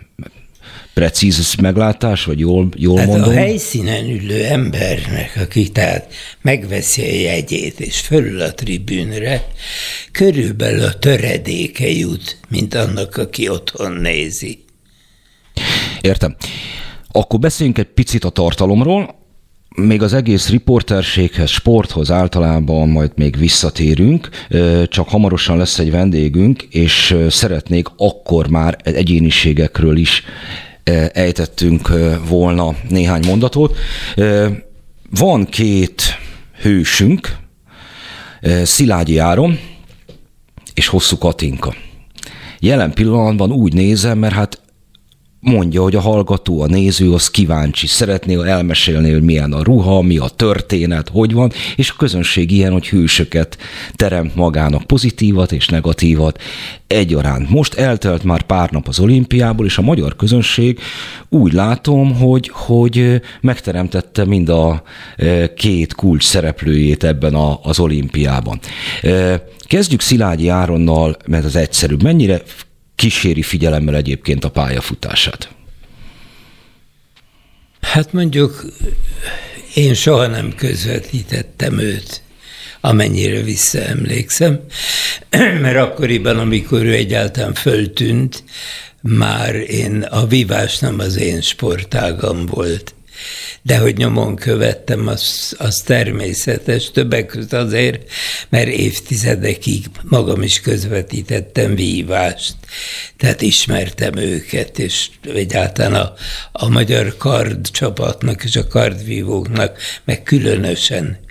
[0.95, 3.29] precíz meglátás, vagy jól, jól hát mondom?
[3.29, 9.47] a helyszínen ülő embernek, aki tehát megveszi a jegyét, és fölül a tribűnre,
[10.11, 14.63] körülbelül a töredéke jut, mint annak, aki otthon nézi.
[16.01, 16.35] Értem.
[17.11, 19.15] Akkor beszéljünk egy picit a tartalomról,
[19.75, 24.29] még az egész riporterséghez, sporthoz általában majd még visszatérünk,
[24.87, 30.23] csak hamarosan lesz egy vendégünk, és szeretnék akkor már egyéniségekről is
[31.13, 31.89] ejtettünk
[32.27, 33.77] volna néhány mondatot.
[35.09, 36.01] Van két
[36.61, 37.37] hősünk,
[38.63, 39.59] Szilágyi Áron
[40.73, 41.73] és Hosszú Katinka.
[42.59, 44.61] Jelen pillanatban úgy nézem, mert hát
[45.45, 50.17] mondja, hogy a hallgató, a néző az kíváncsi, szeretné elmesélni, hogy milyen a ruha, mi
[50.17, 53.57] a történet, hogy van, és a közönség ilyen, hogy hősöket
[53.93, 56.41] teremt magának pozitívat és negatívat
[56.87, 57.49] egyaránt.
[57.49, 60.79] Most eltelt már pár nap az olimpiából, és a magyar közönség
[61.29, 64.83] úgy látom, hogy, hogy megteremtette mind a
[65.55, 68.59] két kulcs szereplőjét ebben a, az olimpiában.
[69.67, 72.03] Kezdjük Szilágyi Áronnal, mert az egyszerűbb.
[72.03, 72.41] Mennyire
[72.95, 75.49] kíséri figyelemmel egyébként a pályafutását?
[77.81, 78.65] Hát mondjuk
[79.73, 82.21] én soha nem közvetítettem őt,
[82.81, 84.59] amennyire visszaemlékszem,
[85.61, 88.43] mert akkoriban, amikor ő egyáltalán föltűnt,
[89.01, 92.93] már én a vívás nem az én sportágam volt
[93.61, 98.11] de hogy nyomon követtem, az, az természetes, többek között azért,
[98.49, 102.55] mert évtizedekig magam is közvetítettem vívást,
[103.17, 106.13] tehát ismertem őket, és egyáltalán a,
[106.51, 111.24] a magyar kard csapatnak és a kardvívóknak, meg különösen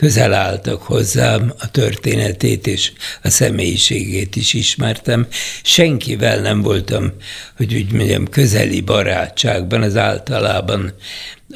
[0.00, 5.26] közel álltak hozzám, a történetét és a személyiségét is ismertem.
[5.62, 7.12] Senkivel nem voltam,
[7.56, 10.94] hogy úgy mondjam, közeli barátságban, az általában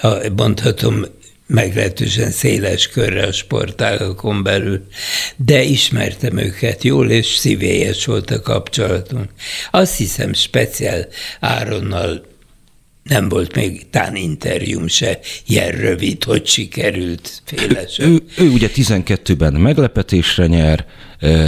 [0.01, 1.05] a, mondhatom
[1.47, 4.87] meglehetősen széles körre a sportágakon belül,
[5.37, 9.31] de ismertem őket jól, és szívélyes volt a kapcsolatunk.
[9.71, 11.07] Azt hiszem, speciál
[11.41, 12.34] Áronnal
[13.05, 18.09] nem volt még tán interjúm se ilyen rövid, hogy sikerült félesen.
[18.09, 20.87] Ő, ő, ő ugye 12-ben meglepetésre nyer,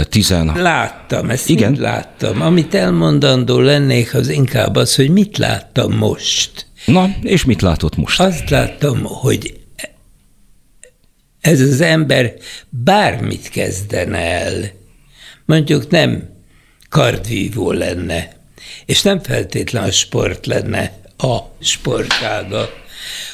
[0.09, 0.29] 10...
[0.55, 1.75] Láttam, ezt Igen?
[1.79, 2.41] láttam.
[2.41, 6.65] Amit elmondandó lennék, az inkább az, hogy mit láttam most.
[6.85, 8.19] Na, és mit látott most?
[8.19, 9.59] Azt láttam, hogy
[11.41, 12.33] ez az ember
[12.69, 14.71] bármit kezdene el,
[15.45, 16.29] mondjuk nem
[16.89, 18.35] kardvívó lenne,
[18.85, 22.69] és nem feltétlen a sport lenne a sportága,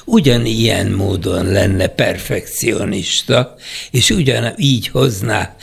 [0.06, 3.56] ugyanilyen módon lenne perfekcionista,
[3.92, 5.56] és ugyanígy hozná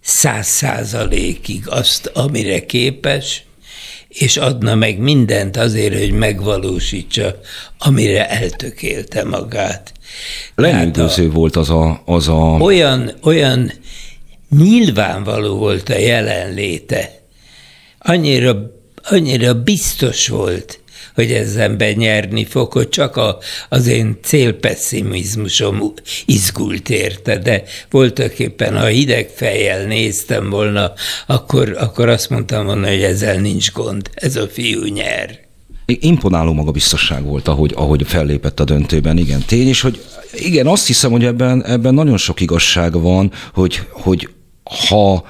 [0.00, 3.42] száz százalékig azt, amire képes,
[4.08, 7.40] és adna meg mindent azért, hogy megvalósítsa,
[7.78, 9.92] amire eltökélte magát.
[10.54, 12.56] Lenyűgöző volt az a, az a...
[12.60, 13.72] Olyan, olyan
[14.56, 17.20] nyilvánvaló volt a jelenléte.
[17.98, 20.80] Annyira, annyira biztos volt,
[21.20, 25.92] hogy ez ember nyerni fog, hogy csak a, az én célpesszimizmusom
[26.26, 30.92] izgult érte, de voltak éppen, ha hideg fejjel néztem volna,
[31.26, 35.38] akkor, akkor azt mondtam volna, hogy ezzel nincs gond, ez a fiú nyer.
[35.86, 39.42] Imponáló magabiztosság volt, ahogy, ahogy fellépett a döntőben, igen.
[39.46, 44.28] Tény, és hogy igen, azt hiszem, hogy ebben, ebben nagyon sok igazság van, hogy, hogy
[44.88, 45.24] ha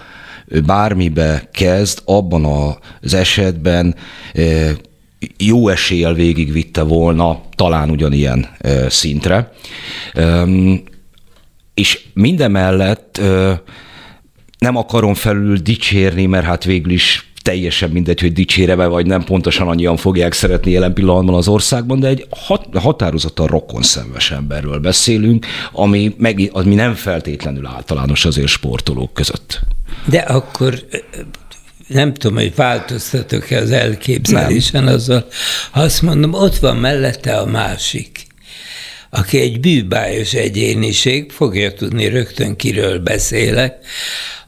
[0.66, 2.44] bármibe kezd, abban
[3.00, 3.94] az esetben
[4.33, 4.70] eh,
[5.37, 8.48] jó eséllyel végigvitte volna talán ugyanilyen
[8.88, 9.52] szintre.
[11.74, 13.20] És mindemellett
[14.59, 19.68] nem akarom felül dicsérni, mert hát végül is teljesen mindegy, hogy dicséreve vagy nem, pontosan
[19.68, 26.14] annyian fogják szeretni jelen pillanatban az országban, de egy hat, határozottan rokonszenves emberről beszélünk, ami,
[26.18, 29.61] meg, ami nem feltétlenül általános azért sportolók között.
[30.04, 30.74] De akkor
[31.92, 34.94] nem tudom, hogy változtatok-e az elképzelésen nem.
[34.94, 35.26] azzal,
[35.70, 38.26] ha azt mondom, ott van mellette a másik,
[39.11, 43.79] aki egy bűbájos egyéniség, fogja tudni rögtön kiről beszélek,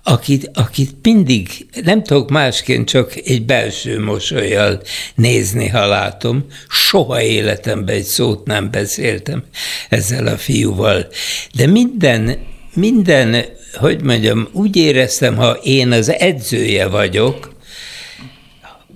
[0.03, 4.83] akit, akit mindig nem tudok másként csak egy belső mosolyjal
[5.15, 6.47] nézni, ha látom.
[6.69, 9.45] Soha életemben egy szót nem beszéltem
[9.89, 11.07] ezzel a fiúval.
[11.55, 12.39] De minden,
[12.75, 17.55] minden hogy mondjam, úgy éreztem, ha én az edzője vagyok,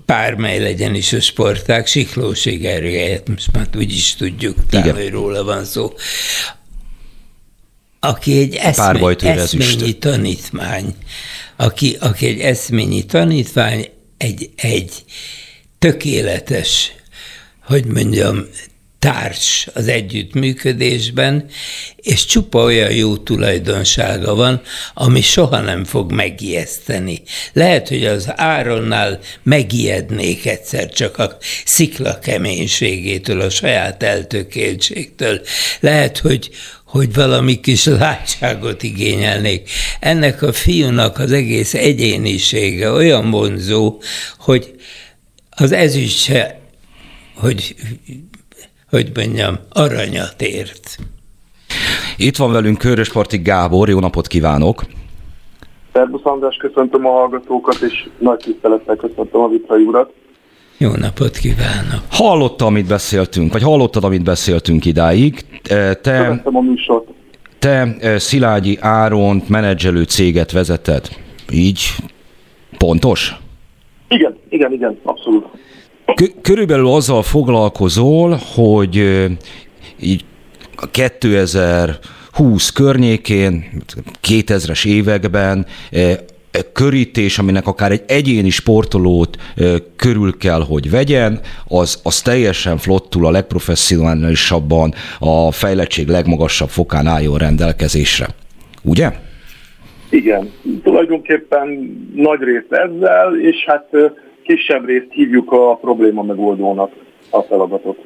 [0.07, 5.45] bármely legyen is a sporták, Siklósi Gergelyet, most már úgy is tudjuk, talán, hogy róla
[5.45, 5.93] van szó,
[8.01, 10.95] aki egy eszmény, eszményi tanítmány,
[11.57, 15.05] aki, aki egy eszményi tanítvány, egy, egy
[15.79, 16.93] tökéletes,
[17.65, 18.47] hogy mondjam,
[18.99, 21.45] társ az együttműködésben,
[21.97, 24.63] és csupa olyan jó tulajdonsága van,
[24.95, 27.23] ami soha nem fog megijeszteni.
[27.53, 35.41] Lehet, hogy az Áronnál megijednék egyszer csak a szikla keménységétől, a saját eltökéltségtől.
[35.81, 36.51] Lehet, hogy,
[36.85, 39.71] hogy valami kis látságot igényelnék.
[40.01, 44.01] Ennek a fiúnak az egész egyénisége olyan vonzó,
[44.39, 44.75] hogy
[45.51, 46.61] az ezüst se,
[47.35, 47.75] hogy
[48.91, 50.97] hogy mondjam, aranyat ért.
[52.17, 54.85] Itt van velünk Körösparti Gábor, jó napot kívánok!
[55.93, 60.13] Szerbusz András, köszöntöm a hallgatókat, és nagy tisztelettel köszöntöm a Vitrai urat.
[60.79, 62.03] Jó napot kívánok!
[62.11, 65.45] Hallotta, amit beszéltünk, vagy hallottad, amit beszéltünk idáig.
[65.63, 67.09] Te, Követtem a műsort.
[67.59, 71.09] Te eh, Szilágyi Áront menedzselő céget vezeted.
[71.53, 71.81] Így
[72.79, 73.37] pontos?
[74.09, 75.47] Igen, igen, igen, abszolút.
[76.43, 79.27] Körülbelül azzal foglalkozol, hogy
[80.01, 80.25] így
[80.91, 83.65] 2020 környékén,
[84.23, 85.67] 2000-es években
[86.73, 89.37] körítés, aminek akár egy egyéni sportolót
[89.97, 97.39] körül kell, hogy vegyen, az, az teljesen flottul a legprofesszionálisabban a fejlettség legmagasabb fokán álljon
[97.39, 98.27] rendelkezésre.
[98.83, 99.11] Ugye?
[100.11, 101.69] Igen, tulajdonképpen
[102.15, 103.89] nagy részt ezzel, és hát
[104.47, 106.91] kisebb részt hívjuk a probléma megoldónak
[107.31, 107.99] a feladatot.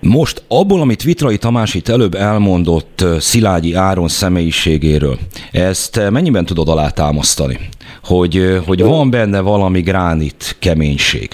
[0.00, 5.16] Most abból, amit Vitrai Tamás itt előbb elmondott Szilágyi Áron személyiségéről,
[5.52, 7.56] ezt mennyiben tudod alátámasztani?
[8.04, 11.28] Hogy, hogy van benne valami gránit keménység?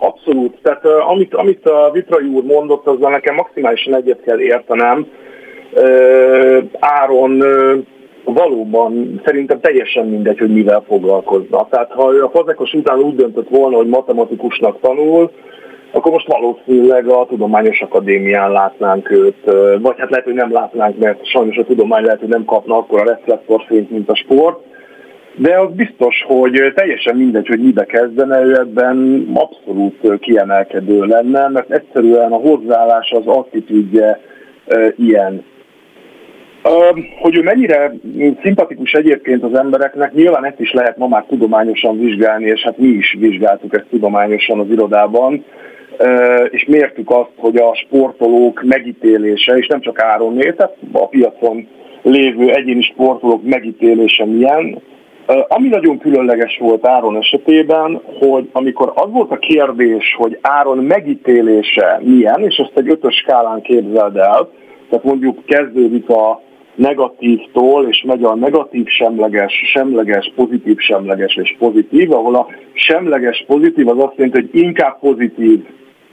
[0.00, 0.58] Abszolút.
[0.62, 5.06] Tehát amit, amit a Vitrai úr mondott, azzal nekem maximálisan egyet kell értenem.
[6.78, 7.42] Áron
[8.24, 11.66] valóban szerintem teljesen mindegy, hogy mivel foglalkozna.
[11.70, 15.30] Tehát ha ő a fazekos után úgy döntött volna, hogy matematikusnak tanul,
[15.92, 19.44] akkor most valószínűleg a Tudományos Akadémián látnánk őt,
[19.80, 23.00] vagy hát lehet, hogy nem látnánk, mert sajnos a tudomány lehet, hogy nem kapna akkor
[23.00, 24.58] a reflektorfényt, mint a sport,
[25.36, 31.70] de az biztos, hogy teljesen mindegy, hogy mibe kezdene, ő ebben abszolút kiemelkedő lenne, mert
[31.70, 34.20] egyszerűen a hozzáállás, az attitűdje
[34.96, 35.44] ilyen.
[37.20, 37.92] Hogy ő mennyire
[38.42, 42.86] szimpatikus egyébként az embereknek, nyilván ezt is lehet ma már tudományosan vizsgálni, és hát mi
[42.86, 45.44] is vizsgáltuk ezt tudományosan az irodában,
[46.50, 51.68] és mértük azt, hogy a sportolók megítélése, és nem csak Áronné, tehát a piacon
[52.02, 54.82] lévő egyéni sportolók megítélése milyen.
[55.48, 62.00] Ami nagyon különleges volt Áron esetében, hogy amikor az volt a kérdés, hogy Áron megítélése
[62.02, 64.48] milyen, és ezt egy ötös skálán képzeld el,
[64.88, 66.42] tehát mondjuk kezdődik a
[66.74, 73.88] negatívtól, és megy a negatív semleges, semleges, pozitív semleges és pozitív, ahol a semleges pozitív
[73.88, 75.64] az azt jelenti, hogy inkább pozitív,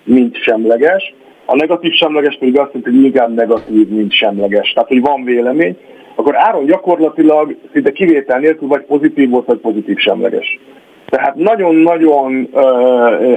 [0.03, 1.13] mint semleges,
[1.45, 4.71] a negatív semleges pedig azt jelenti, hogy inkább negatív, mint semleges.
[4.73, 5.77] Tehát, hogy van vélemény,
[6.15, 10.59] akkor Áron gyakorlatilag szinte kivétel nélkül vagy pozitív volt, vagy pozitív semleges.
[11.05, 12.49] Tehát nagyon-nagyon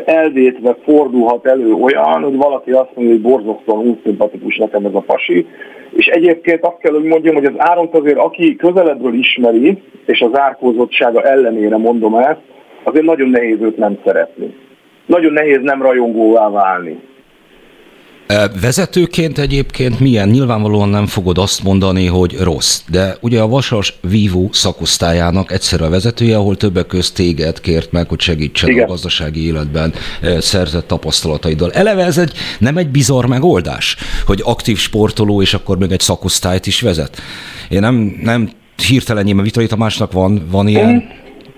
[0.05, 5.47] elvétve fordulhat elő olyan, hogy valaki azt mondja, hogy borzasztóan unszimpatikus nekem ez a pasi,
[5.93, 10.39] és egyébként azt kell, hogy mondjam, hogy az Áront azért, aki közelebbről ismeri, és az
[10.39, 12.41] árkózottsága ellenére mondom ezt,
[12.83, 14.55] azért nagyon nehéz őt nem szeretni.
[15.07, 16.99] Nagyon nehéz nem rajongóvá válni.
[18.61, 20.29] Vezetőként egyébként milyen?
[20.29, 25.89] Nyilvánvalóan nem fogod azt mondani, hogy rossz, de ugye a Vasas Vívó szakosztályának egyszer a
[25.89, 28.85] vezetője, ahol többek közt téged kért meg, hogy segítsen Igen.
[28.85, 29.95] a gazdasági életben
[30.39, 31.73] szerzett tapasztalataiddal.
[31.73, 33.97] Eleve ez egy, nem egy bizarr megoldás,
[34.27, 37.23] hogy aktív sportoló, és akkor még egy szakosztályt is vezet.
[37.69, 38.51] Én nem, nem
[38.87, 41.05] hirtelen mert Vitali Tamásnak van, van ilyen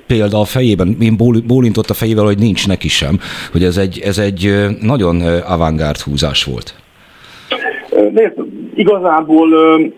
[0.07, 3.19] példa a fejében, én bólintott a fejével, hogy nincs neki sem,
[3.53, 6.75] hogy ez egy, ez egy nagyon avantgárd húzás volt.
[7.91, 8.35] Nézd,
[8.75, 9.49] igazából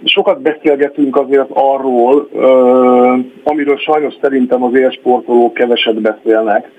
[0.05, 2.29] sokat beszélgetünk azért arról,
[3.45, 6.71] amiről sajnos szerintem az élsportolók keveset beszélnek,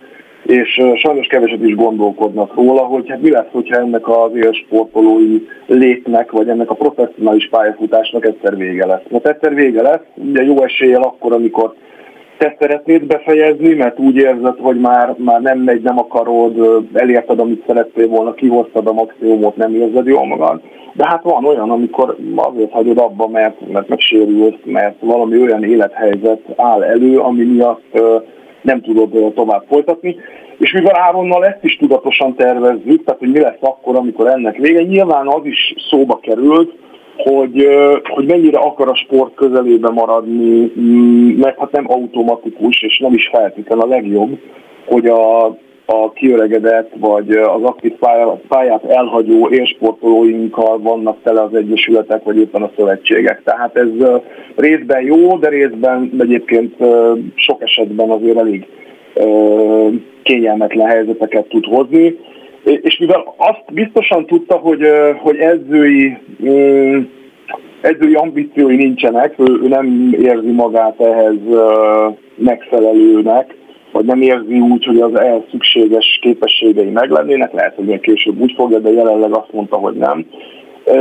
[0.43, 6.31] és sajnos keveset is gondolkodnak róla, hogy hát mi lesz, hogyha ennek az élsportolói létnek,
[6.31, 9.03] vagy ennek a professzionális pályafutásnak egyszer vége lesz.
[9.09, 11.75] Mert egyszer vége lesz, ugye jó eséllyel akkor, amikor
[12.39, 17.63] te szeretnéd befejezni, mert úgy érzed, hogy már, már nem megy, nem akarod, elérted, amit
[17.67, 20.61] szerettél volna, kihoztad a maximumot, nem érzed jól magad.
[20.93, 26.41] De hát van olyan, amikor azért hagyod abba, mert, mert megsérülsz, mert valami olyan élethelyzet
[26.55, 27.99] áll elő, ami miatt
[28.61, 30.15] nem tudod tovább folytatni.
[30.57, 34.81] És mivel Áronnal ezt is tudatosan tervezzük, tehát hogy mi lesz akkor, amikor ennek vége,
[34.81, 36.73] nyilván az is szóba került,
[37.23, 37.67] hogy,
[38.03, 43.29] hogy mennyire akar a sport közelébe maradni, mm, mert hát nem automatikus, és nem is
[43.31, 44.39] feltétlenül a legjobb,
[44.85, 45.45] hogy a,
[45.85, 47.93] a kiöregedett, vagy az aktív
[48.47, 53.41] pályát elhagyó élsportolóinkkal vannak tele az egyesületek, vagy éppen a szövetségek.
[53.43, 53.89] Tehát ez
[54.55, 56.75] részben jó, de részben egyébként
[57.35, 58.67] sok esetben azért elég
[60.23, 62.17] kényelmetlen helyzeteket tud hozni
[62.81, 64.81] és mivel azt biztosan tudta, hogy,
[65.17, 66.17] hogy edzői,
[67.81, 71.37] edzői ambíciói nincsenek, ő, ő nem érzi magát ehhez
[72.35, 73.55] megfelelőnek,
[73.91, 78.53] vagy nem érzi úgy, hogy az ehhez szükséges képességei meglennének, lehet, hogy még később úgy
[78.55, 80.25] fogja, de jelenleg azt mondta, hogy nem.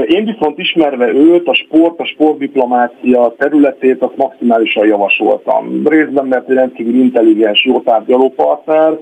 [0.06, 5.82] Én viszont ismerve őt, a sport, a sportdiplomácia területét, azt maximálisan javasoltam.
[5.84, 8.98] Részben, mert egy rendkívül intelligens, jó tárgyalópartner,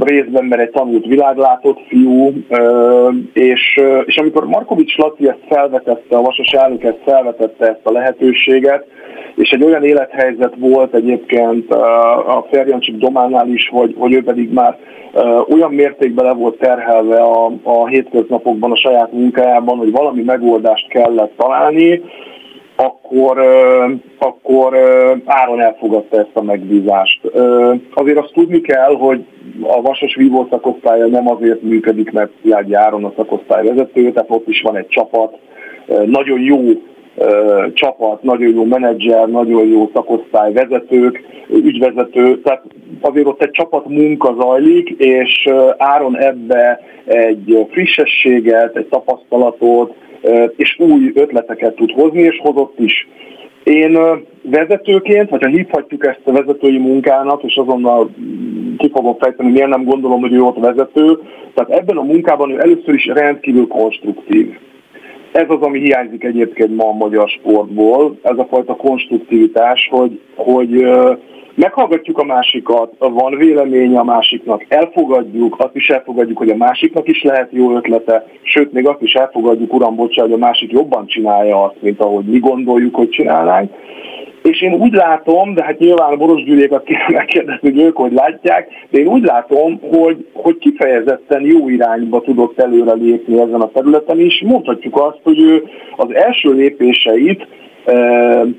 [0.00, 2.32] részben, mert egy tanult világlátott fiú,
[3.32, 8.86] és, és amikor Markovics Laci ezt felvetette, a Vasas elnök ezt felvetette ezt a lehetőséget,
[9.34, 11.72] és egy olyan élethelyzet volt egyébként
[12.26, 14.76] a Ferjancsik Dománál is, hogy, hogy ő pedig már
[15.48, 21.32] olyan mértékben le volt terhelve a, a hétköznapokban, a saját munkájában, hogy valami megoldást kellett
[21.36, 22.02] találni,
[22.80, 23.38] akkor,
[24.18, 24.76] akkor
[25.24, 27.20] Áron elfogadta ezt a megbízást.
[27.94, 29.24] Azért azt tudni kell, hogy
[29.62, 34.48] a Vasas Vívó szakosztálya nem azért működik, mert Szilágyi Áron a szakosztály vezető, tehát ott
[34.48, 35.38] is van egy csapat,
[36.04, 36.58] nagyon jó
[37.72, 42.62] csapat, nagyon jó menedzser, nagyon jó szakosztály vezetők, ügyvezető, tehát
[43.00, 49.94] azért ott egy csapat munka zajlik, és Áron ebbe egy frissességet, egy tapasztalatot,
[50.56, 53.08] és új ötleteket tud hozni, és hozott is.
[53.64, 53.98] Én
[54.42, 58.10] vezetőként, vagy ha hívhatjuk ezt a vezetői munkának, és azonnal
[58.78, 61.18] ki fogom fejteni, miért nem gondolom, hogy ő ott vezető,
[61.54, 64.56] tehát ebben a munkában ő először is rendkívül konstruktív.
[65.32, 70.86] Ez az, ami hiányzik egyébként ma a magyar sportból, ez a fajta konstruktivitás, hogy, hogy
[71.58, 77.22] meghallgatjuk a másikat, van véleménye a másiknak, elfogadjuk, azt is elfogadjuk, hogy a másiknak is
[77.22, 81.64] lehet jó ötlete, sőt, még azt is elfogadjuk, uram, bocsánat, hogy a másik jobban csinálja
[81.64, 83.72] azt, mint ahogy mi gondoljuk, hogy csinálnánk.
[84.42, 88.12] És én úgy látom, de hát nyilván a Boros Gyűlékat kéne megkérdezni, hogy ők hogy
[88.12, 93.70] látják, de én úgy látom, hogy, hogy kifejezetten jó irányba tudott előre lépni ezen a
[93.70, 94.42] területen is.
[94.46, 95.64] Mondhatjuk azt, hogy ő
[95.96, 97.46] az első lépéseit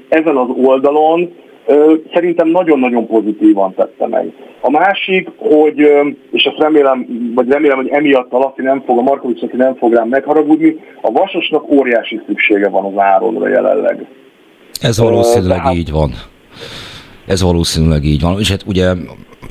[0.10, 1.30] ezen az oldalon
[2.14, 4.34] szerintem nagyon-nagyon pozitívan tette meg.
[4.62, 5.78] A másik, hogy,
[6.32, 7.06] és azt remélem,
[7.36, 10.80] vagy remélem, hogy emiatt a Laci nem fog, a Markovics aki nem fog rám megharagudni,
[11.02, 14.06] a Vasosnak óriási szüksége van az áronra jelenleg.
[14.82, 16.12] Ez valószínűleg uh, így van.
[17.28, 18.40] Ez valószínűleg így van.
[18.40, 18.94] És hát ugye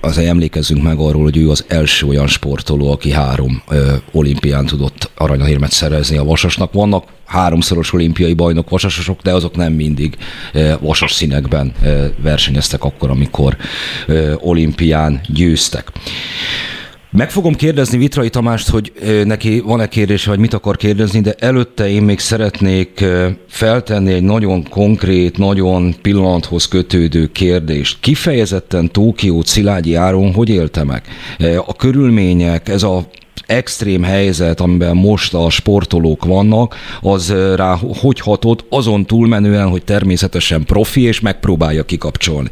[0.01, 5.11] azért emlékezzünk meg arról, hogy ő az első olyan sportoló, aki három ö, olimpián tudott
[5.15, 6.73] aranyérmet szerezni a vasasnak.
[6.73, 10.17] Vannak háromszoros olimpiai bajnok vasasosok, de azok nem mindig
[10.53, 13.57] ö, vasas színekben ö, versenyeztek akkor, amikor
[14.07, 15.93] ö, olimpián győztek.
[17.11, 18.93] Meg fogom kérdezni Vitrai Tamást, hogy
[19.25, 23.05] neki van-e kérdése, vagy mit akar kérdezni, de előtte én még szeretnék
[23.49, 28.01] feltenni egy nagyon konkrét, nagyon pillanathoz kötődő kérdést.
[28.01, 31.03] Kifejezetten Tókió Szilágyi Áron hogy élte meg?
[31.67, 33.09] A körülmények, ez a
[33.47, 40.65] extrém helyzet, amiben most a sportolók vannak, az rá hogy hatott, azon túlmenően, hogy természetesen
[40.65, 42.51] profi, és megpróbálja kikapcsolni.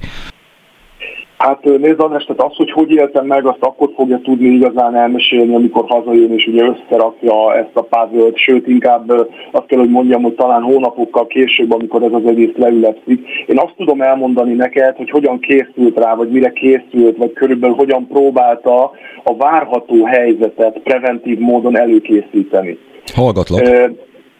[1.39, 5.55] Hát nézd András, tehát az, hogy hogy éltem meg, azt akkor fogja tudni igazán elmesélni,
[5.55, 9.11] amikor hazajön és ugye összerakja ezt a puzzle sőt inkább
[9.53, 13.27] azt kell, hogy mondjam, hogy talán hónapokkal később, amikor ez az egész leülepszik.
[13.47, 18.07] Én azt tudom elmondani neked, hogy hogyan készült rá, vagy mire készült, vagy körülbelül hogyan
[18.07, 18.91] próbálta
[19.25, 22.79] a várható helyzetet preventív módon előkészíteni.
[23.15, 23.61] Hallgatlak.
[23.61, 23.87] Ö,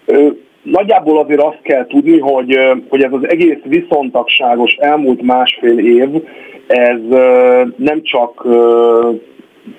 [0.07, 0.29] ö,
[0.71, 2.59] Nagyjából azért azt kell tudni, hogy,
[2.89, 6.09] hogy ez az egész viszontagságos elmúlt másfél év,
[6.67, 7.01] ez
[7.77, 8.47] nem csak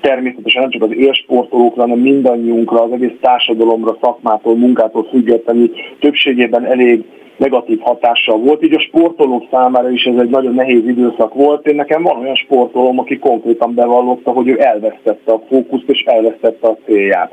[0.02, 7.04] természetesen nem csak az élsportolókra, hanem mindannyiunkra, az egész társadalomra, szakmától, munkától függetlenül többségében elég
[7.38, 11.68] negatív hatással volt, így a sportolók számára is ez egy nagyon nehéz időszak volt.
[11.68, 16.68] Én nekem van olyan sportolóm, aki konkrétan bevallotta, hogy ő elvesztette a fókuszt és elvesztette
[16.68, 17.32] a célját.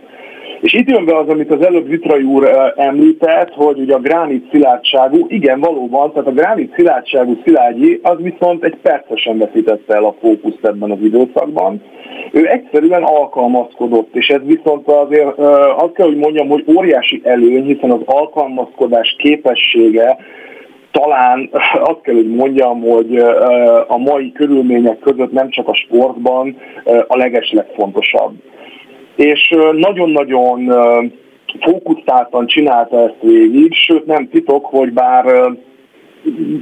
[0.61, 4.49] És itt jön be az, amit az előbb Vitrai úr említett, hogy ugye a gránit
[4.51, 10.15] szilárdságú, igen, valóban, tehát a gránit szilárdságú szilágyi, az viszont egy percesen veszítette el a
[10.21, 11.83] fókuszt ebben az időszakban.
[12.33, 15.39] Ő egyszerűen alkalmazkodott, és ez viszont azért
[15.77, 20.17] azt kell, hogy mondjam, hogy óriási előny, hiszen az alkalmazkodás képessége
[20.91, 21.51] talán
[21.91, 23.17] azt kell, hogy mondjam, hogy
[23.87, 26.57] a mai körülmények között nem csak a sportban
[27.07, 28.35] a legeslegfontosabb
[29.17, 30.73] és nagyon-nagyon
[31.61, 35.25] fókuszáltan csinálta ezt végig, sőt nem titok, hogy bár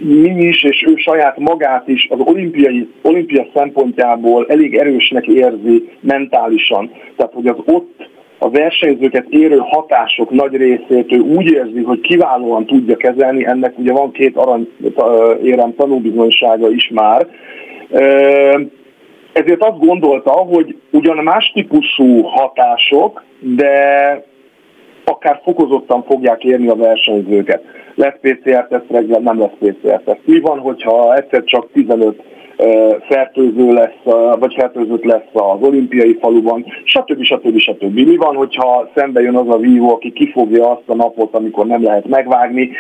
[0.05, 6.91] mi is, és ő saját magát is az olimpiai, olimpia szempontjából elég erősnek érzi mentálisan.
[7.17, 12.67] Tehát, hogy az ott a versenyzőket érő hatások nagy részét ő úgy érzi, hogy kiválóan
[12.67, 14.69] tudja kezelni, ennek ugye van két arany
[15.43, 17.27] érem tanúbizonysága is már.
[19.33, 24.25] Ezért azt gondolta, hogy ugyan más típusú hatások, de
[25.05, 27.63] akár fokozottan fogják érni a versenyzőket.
[27.95, 30.21] Lesz PCR-teszt reggel, nem lesz PCR-teszt.
[30.25, 32.23] Mi van, hogyha egyszer csak 15
[33.09, 37.23] fertőző lesz, vagy fertőzött lesz az olimpiai faluban, stb.
[37.23, 37.59] stb.
[37.59, 37.95] stb.
[37.95, 41.83] Mi van, hogyha szembe jön az a vívó, aki kifogja azt a napot, amikor nem
[41.83, 42.71] lehet megvágni.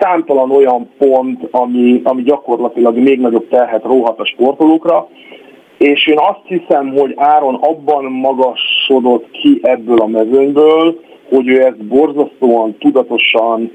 [0.00, 5.08] Számtalan olyan pont, ami, ami gyakorlatilag még nagyobb terhet róhat a sportolókra,
[5.80, 11.84] és én azt hiszem, hogy Áron abban magasodott ki ebből a mezőnyből, hogy ő ezt
[11.84, 13.72] borzasztóan, tudatosan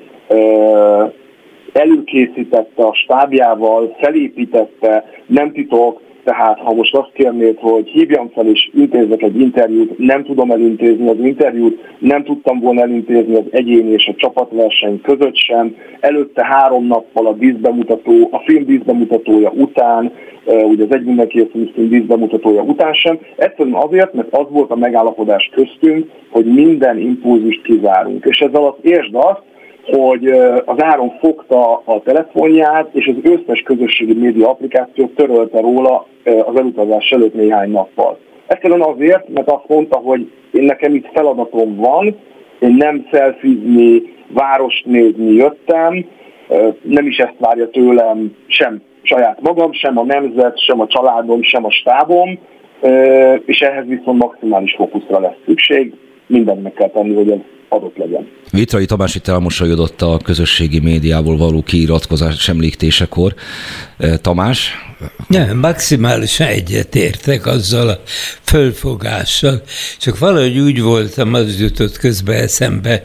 [1.73, 8.69] előkészítette a stábjával, felépítette, nem titok, tehát ha most azt kérnéd, hogy hívjam fel és
[8.73, 14.07] intézzek egy interjút, nem tudom elintézni az interjút, nem tudtam volna elintézni az egyéni és
[14.07, 15.75] a csapatverseny között sem.
[15.99, 20.11] Előtte három nappal a díszbemutató, a film díszbemutatója után,
[20.45, 23.19] ugye az egy mindenki film díszbemutatója után sem.
[23.35, 28.25] Egyszerűen azért, mert az volt a megállapodás köztünk, hogy minden impulzust kizárunk.
[28.25, 29.41] És ezzel az értsd azt,
[29.85, 30.27] hogy
[30.65, 37.09] az Áron fogta a telefonját, és az összes közösségi média applikációt törölte róla az elutazás
[37.09, 38.17] előtt néhány nappal.
[38.47, 42.17] Egyszerűen azért, mert azt mondta, hogy én nekem itt feladatom van,
[42.59, 46.05] én nem szelfizni, várost nézni jöttem,
[46.81, 51.65] nem is ezt várja tőlem sem saját magam, sem a nemzet, sem a családom, sem
[51.65, 52.39] a stábom,
[53.45, 55.93] és ehhez viszont maximális fókuszra lesz szükség,
[56.27, 58.27] mindent meg kell tenni, hogy ez adott legyen.
[58.51, 63.33] Vitrai Tamás itt elmosolyodott a közösségi médiából való kiiratkozás említésekor.
[64.21, 64.73] Tamás?
[65.27, 67.99] Nem, maximálisan egyetértek azzal a
[68.41, 69.61] fölfogással,
[69.99, 73.03] csak valahogy úgy voltam, az jutott közbe eszembe,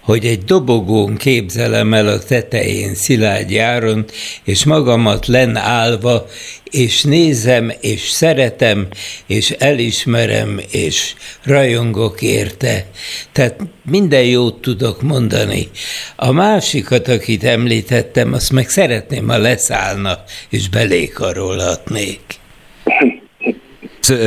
[0.00, 4.04] hogy egy dobogón képzelem el a tetején Szilágy Áron,
[4.44, 6.26] és magamat len állva,
[6.70, 8.86] és nézem, és szeretem,
[9.26, 11.14] és elismerem, és
[11.44, 12.86] rajongok érte.
[13.32, 13.56] Tehát
[13.90, 15.68] minden jót tudok mondani.
[16.16, 20.18] A másikat, akit említettem, azt meg szeretném, ha leszállna,
[20.50, 22.20] és belékarolhatnék.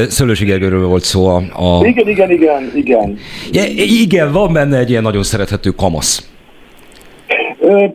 [0.07, 1.85] Szőlősi Gergőről volt szó a, a...
[1.85, 3.17] Igen, igen, igen, igen.
[3.51, 6.29] Ja, igen, van benne egy ilyen nagyon szerethető kamasz.
[7.59, 7.85] Ö,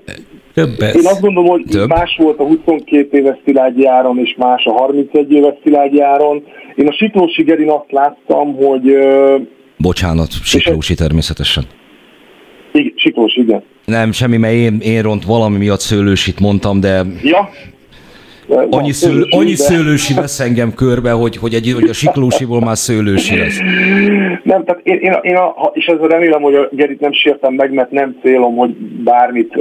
[0.56, 0.94] Többet.
[0.94, 1.88] Én azt gondolom, hogy Több.
[1.88, 6.42] más volt a 22 éves Szilágyi Áron, és más a 31 éves Szilágyi Áron.
[6.74, 8.96] Én a Siklósi Gerin azt láttam, hogy...
[9.76, 11.64] Bocsánat, Siklósi természetesen.
[12.72, 13.62] Igen, Siklós, igen.
[13.84, 17.02] Nem, semmi, mert én, én ront valami miatt Szőlősit mondtam, de...
[17.22, 17.50] Ja,
[18.48, 23.38] Annyi, szőlő, annyi szőlősi vesz engem körbe, hogy, hogy, egy, hogy a siklósiból már szőlősi
[23.38, 23.58] lesz.
[24.42, 27.72] Nem, tehát én, én, én a, és ezzel remélem, hogy a Gerit nem sértem meg,
[27.72, 28.70] mert nem célom, hogy
[29.04, 29.54] bármit,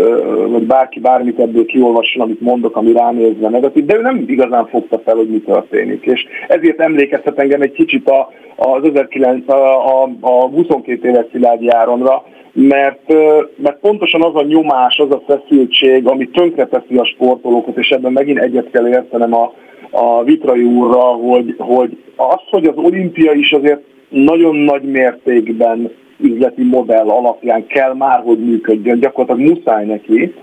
[0.49, 5.01] vagy bárki bármit ebből kiolvasson, amit mondok, ami ránézve negatív, de ő nem igazán fogta
[5.05, 6.05] fel, hogy mi történik.
[6.05, 11.69] És ezért emlékeztet engem egy kicsit a, az 19, a, a, a 22 éves Szilágyi
[11.69, 12.23] Áronra,
[12.55, 13.13] mert,
[13.55, 18.39] mert pontosan az a nyomás, az a feszültség, ami tönkreteszi a sportolókat, és ebben megint
[18.39, 19.53] egyet kell értenem a,
[19.91, 26.63] a Vitrai úrra, hogy, hogy az, hogy az olimpia is azért nagyon nagy mértékben üzleti
[26.63, 30.33] modell alapján kell már, hogy működjön, gyakorlatilag muszáj neki,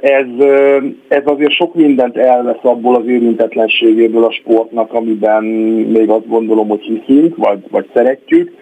[0.00, 0.26] ez,
[1.08, 5.44] ez azért sok mindent elvesz abból az érintetlenségéből a sportnak, amiben
[5.92, 8.52] még azt gondolom, hogy hiszünk, vagy, vagy szeretjük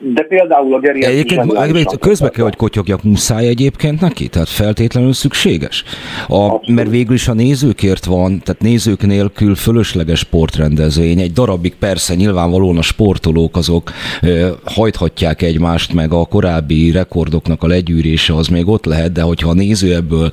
[0.00, 1.04] de például a Geri...
[1.04, 4.28] Egyébként közbe kell, hogy kotyogjak, muszáj egyébként neki?
[4.28, 5.84] Tehát feltétlenül szükséges?
[6.28, 11.20] A, mert végül is a nézőkért van, tehát nézők nélkül fölösleges sportrendezvény.
[11.20, 14.28] Egy darabig persze nyilvánvalóan a sportolók azok e,
[14.64, 19.54] hajthatják egymást, meg a korábbi rekordoknak a legyűrése az még ott lehet, de hogyha a
[19.54, 20.32] néző ebből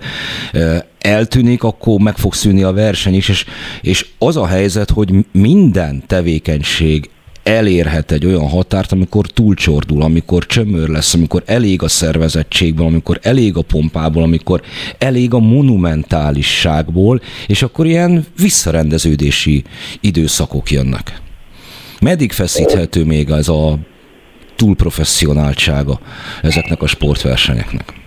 [0.53, 3.45] e, eltűnik, akkor meg fog szűnni a verseny is, és,
[3.81, 7.09] és az a helyzet, hogy minden tevékenység
[7.45, 13.57] elérhet egy olyan határt, amikor túlcsordul, amikor csömör lesz, amikor elég a szervezettségből, amikor elég
[13.57, 14.61] a pompából, amikor
[14.97, 19.63] elég a monumentálisságból, és akkor ilyen visszarendeződési
[19.99, 21.21] időszakok jönnek.
[22.01, 23.77] Meddig feszíthető még ez a
[24.55, 25.99] túlprofesszionáltsága
[26.41, 28.04] ezeknek a sportversenyeknek?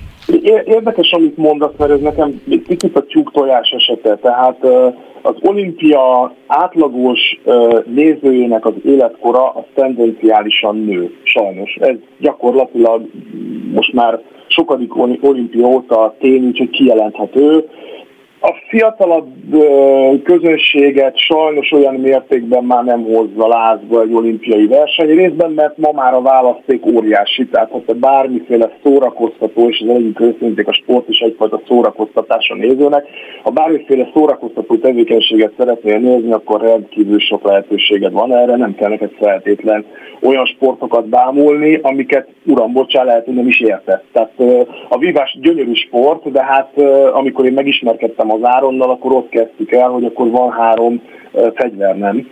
[0.65, 4.17] Érdekes, amit mondasz, mert ez nekem picit a tyúk tojás esete.
[4.17, 4.65] Tehát
[5.23, 7.41] az olimpia átlagos
[7.87, 11.77] nézőjének az életkora az tendenciálisan nő, sajnos.
[11.81, 13.03] Ez gyakorlatilag
[13.75, 17.69] most már sokadik olimpia óta tény, úgyhogy kijelenthető.
[18.41, 19.33] A fiatalabb
[20.25, 26.15] közönséget sajnos olyan mértékben már nem hozza lázba egy olimpiai verseny, részben, mert ma már
[26.15, 31.61] a választék óriási, tehát ha bármiféle szórakoztató, és az egyik őszinték a sport is egyfajta
[31.67, 33.07] szórakoztatás a nézőnek,
[33.43, 39.11] ha bármiféle szórakoztató tevékenységet szeretnél nézni, akkor rendkívül sok lehetőséged van erre, nem kell neked
[39.19, 39.85] feltétlen
[40.23, 44.05] olyan sportokat bámulni, amiket uram, bocsá, lehet, hogy nem is értett.
[44.13, 44.33] Tehát
[44.89, 46.79] a vívás gyönyörű sport, de hát
[47.13, 51.03] amikor én megismerkedtem az Áronnal, akkor ott kezdtük el, hogy akkor van három
[51.55, 52.27] fegyver nem,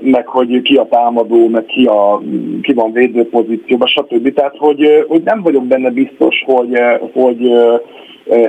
[0.00, 2.22] meg hogy ki a támadó, meg ki, a,
[2.62, 4.32] ki van védőpozícióban, stb.
[4.34, 6.78] Tehát, hogy, hogy nem vagyok benne biztos, hogy,
[7.12, 7.52] hogy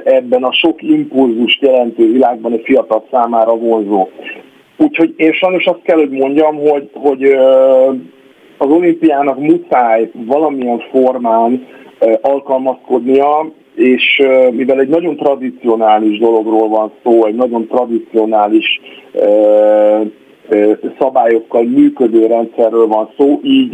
[0.03, 4.07] ebben a sok impulzust jelentő világban egy fiatal számára vonzó.
[4.78, 7.24] Úgyhogy én sajnos azt kell, hogy mondjam, hogy, hogy
[8.57, 11.68] az olimpiának muszáj valamilyen formán
[12.22, 14.21] alkalmazkodnia, és
[14.51, 18.80] mivel egy nagyon tradicionális dologról van szó, egy nagyon tradicionális
[20.99, 23.73] szabályokkal működő rendszerről van szó, így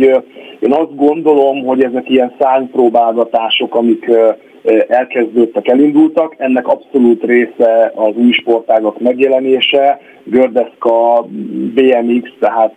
[0.59, 4.11] én azt gondolom, hogy ezek ilyen szánypróbálgatások, amik
[4.87, 6.35] elkezdődtek, elindultak.
[6.37, 11.25] Ennek abszolút része az új sportágak megjelenése, gördeszka,
[11.73, 12.75] BMX, tehát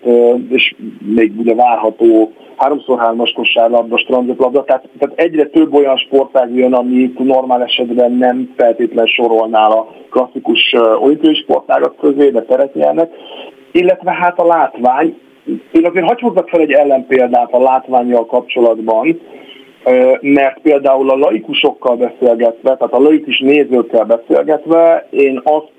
[0.50, 0.74] és
[1.14, 7.62] még ugye várható 3x3-as kosárlabda, strandlabda, tehát, tehát egyre több olyan sportág jön, amit normál
[7.62, 13.10] esetben nem feltétlen sorolnál a klasszikus olimpiai sportágak közé, de teret nyernek.
[13.72, 15.18] Illetve hát a látvány,
[15.72, 19.20] én azért hagy hozzak fel egy ellenpéldát a látványjal kapcsolatban,
[20.20, 25.72] mert például a laikusokkal beszélgetve, tehát a laikus nézőkkel beszélgetve, én azt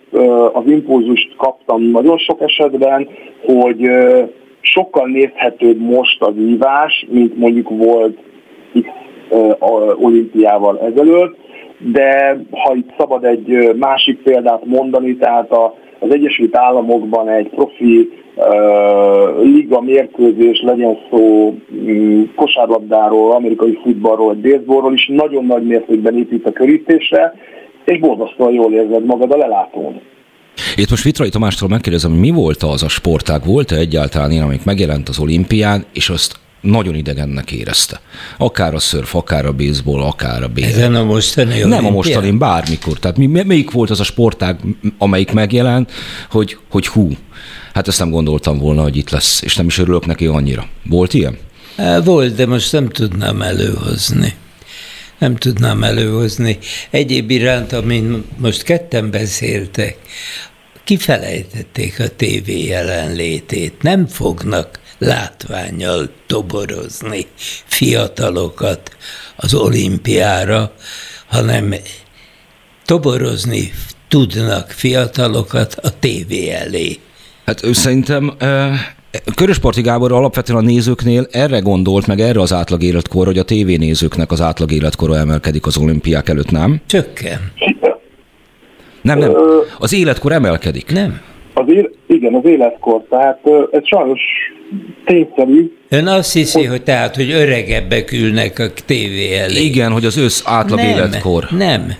[0.54, 3.10] az impulzust kaptam nagyon sok esetben,
[3.46, 3.90] hogy
[4.62, 8.18] sokkal nézhetőbb most az ívás, mint mondjuk volt
[8.74, 8.88] X
[9.96, 11.38] olimpiával ezelőtt,
[11.78, 15.52] de ha itt szabad egy másik példát mondani, tehát
[16.00, 18.10] az Egyesült Államokban egy profi
[19.42, 26.46] liga mérkőzés, legyen szó mm, kosárlabdáról, amerikai futballról, vagy baseballról is nagyon nagy mértékben épít
[26.46, 27.34] a körítésre,
[27.86, 30.02] és borzasztóan jól érzed magad a lelátón.
[30.76, 34.66] Itt most Vitrai Tamástól megkérdezem, hogy mi volt az a sportág, volt-e egyáltalán ilyen, amik
[34.66, 38.02] megjelent az olimpián, és azt nagyon idegennek érezte.
[38.38, 40.64] Akár a szörf, akár a baseball, akár a BL.
[40.64, 43.00] Ezen a mostani Nem a mostani, bármikor.
[43.00, 44.60] Tehát mi, melyik volt az a sportág,
[44.98, 45.92] amelyik megjelent,
[46.30, 47.12] hogy, hogy hú,
[47.74, 50.68] hát ezt nem gondoltam volna, hogy itt lesz, és nem is örülök neki annyira.
[50.84, 51.38] Volt ilyen?
[52.04, 54.34] Volt, de most nem tudnám előhozni.
[55.20, 56.58] Nem tudnám előhozni.
[56.90, 59.98] Egyéb iránt, amin most ketten beszéltek,
[60.84, 63.82] kifelejtették a tévé jelenlétét.
[63.82, 67.28] Nem fognak látványjal toborozni
[67.66, 68.96] fiatalokat
[69.36, 70.72] az olimpiára,
[71.28, 71.74] hanem
[72.86, 73.72] toborozni
[74.08, 77.00] tudnak fiatalokat a tévé elé.
[77.46, 78.34] Hát ő szerintem
[79.36, 84.32] Körösparti Gábor alapvetően a nézőknél erre gondolt, meg erre az átlag életkor, hogy a tévénézőknek
[84.32, 86.82] az átlag életkora emelkedik az olimpiák előtt, nem?
[86.86, 87.52] Csökken.
[89.02, 89.36] Nem, nem.
[89.80, 90.92] Az életkor emelkedik.
[90.92, 91.22] Nem.
[91.60, 93.04] Az él, igen, az életkor.
[93.10, 93.40] Tehát
[93.72, 94.22] ez sajnos
[95.06, 95.72] tényszerű.
[95.90, 99.62] Ön azt hiszi, hogy tehát, hogy öregebbek ülnek a tévé elé.
[99.62, 101.48] Igen, hogy az össz átlag nem, életkor.
[101.58, 101.94] Nem.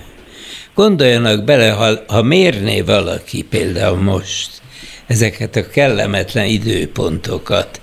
[0.76, 4.62] Gondoljanak bele, ha, ha mérné valaki például most
[5.08, 7.82] ezeket a kellemetlen időpontokat,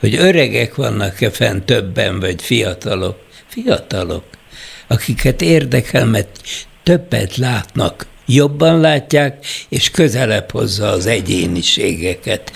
[0.00, 3.16] hogy öregek vannak-e fenn többen, vagy fiatalok.
[3.46, 4.24] Fiatalok,
[4.88, 6.40] akiket érdekel, mert
[6.82, 12.52] többet látnak, jobban látják, és közelebb hozza az egyéniségeket.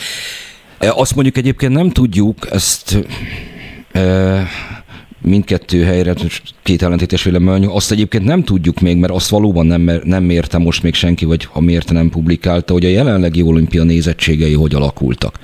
[0.78, 2.98] E, azt mondjuk egyébként nem tudjuk, ezt
[3.92, 4.46] e,
[5.22, 6.14] mindkettő helyre,
[6.62, 10.82] két ellentétes vélemény, azt egyébként nem tudjuk még, mert azt valóban nem, nem mérte most
[10.82, 15.38] még senki, vagy ha mérte nem publikálta, hogy a jelenlegi olimpia nézettségei hogy alakultak.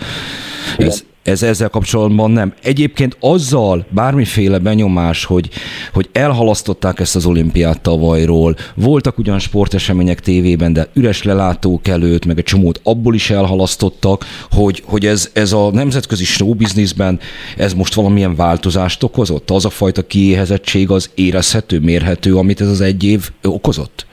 [0.79, 2.53] Ez, ez ezzel kapcsolatban nem.
[2.63, 5.49] Egyébként azzal bármiféle benyomás, hogy,
[5.93, 12.39] hogy elhalasztották ezt az olimpiát tavalyról, voltak ugyan sportesemények tévében, de üres lelátók előtt, meg
[12.39, 17.21] egy csomót abból is elhalasztottak, hogy, hogy ez, ez a nemzetközi showbizniszben
[17.57, 19.51] ez most valamilyen változást okozott?
[19.51, 24.07] Az a fajta kiéhezettség az érezhető, mérhető, amit ez az egy év okozott?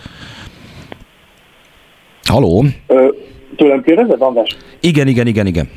[2.24, 2.66] Haló?
[3.56, 4.58] Tőlem kérdezed, András?
[4.80, 5.70] Igen, igen, igen, igen.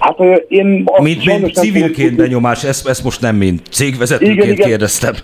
[0.00, 0.84] Hát én...
[1.02, 4.68] Mint, mint civilként benyomás, ezt, ezt most nem mint cégvezetőként igen, igen.
[4.68, 5.14] kérdeztem.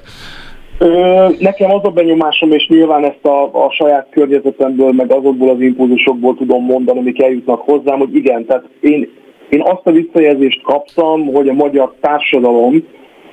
[0.78, 5.60] Ö, nekem az a benyomásom, és nyilván ezt a, a saját környezetemből, meg azokból az
[5.60, 9.08] impulzusokból tudom mondani, amik eljutnak hozzám, hogy igen, tehát én,
[9.48, 12.84] én azt a visszajelzést kaptam, hogy a magyar társadalom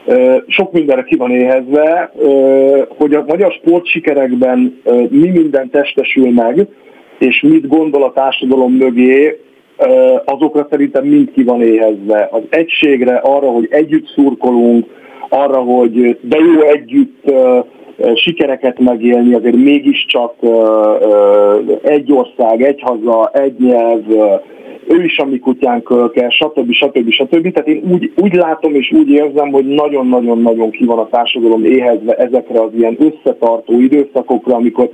[0.06, 6.32] ö, sok mindenre ki van éhezve, ö, hogy a magyar sportsikerekben ö, mi minden testesül
[6.32, 6.68] meg,
[7.20, 9.40] és mit gondol a társadalom mögé,
[10.26, 12.28] azokra szerintem mind ki van éhezve.
[12.32, 14.86] Az egységre, arra, hogy együtt szurkolunk,
[15.30, 17.32] arra, hogy de jó együtt
[18.16, 20.34] sikereket megélni, azért mégiscsak
[21.82, 24.04] egy ország, egy haza, egy nyelv,
[24.88, 26.72] ő is a mi kutyánk kell, stb.
[26.72, 27.12] stb.
[27.12, 27.52] stb.
[27.52, 32.14] Tehát én úgy, úgy látom és úgy érzem, hogy nagyon-nagyon-nagyon ki van a társadalom éhezve
[32.14, 34.90] ezekre az ilyen összetartó időszakokra, amikor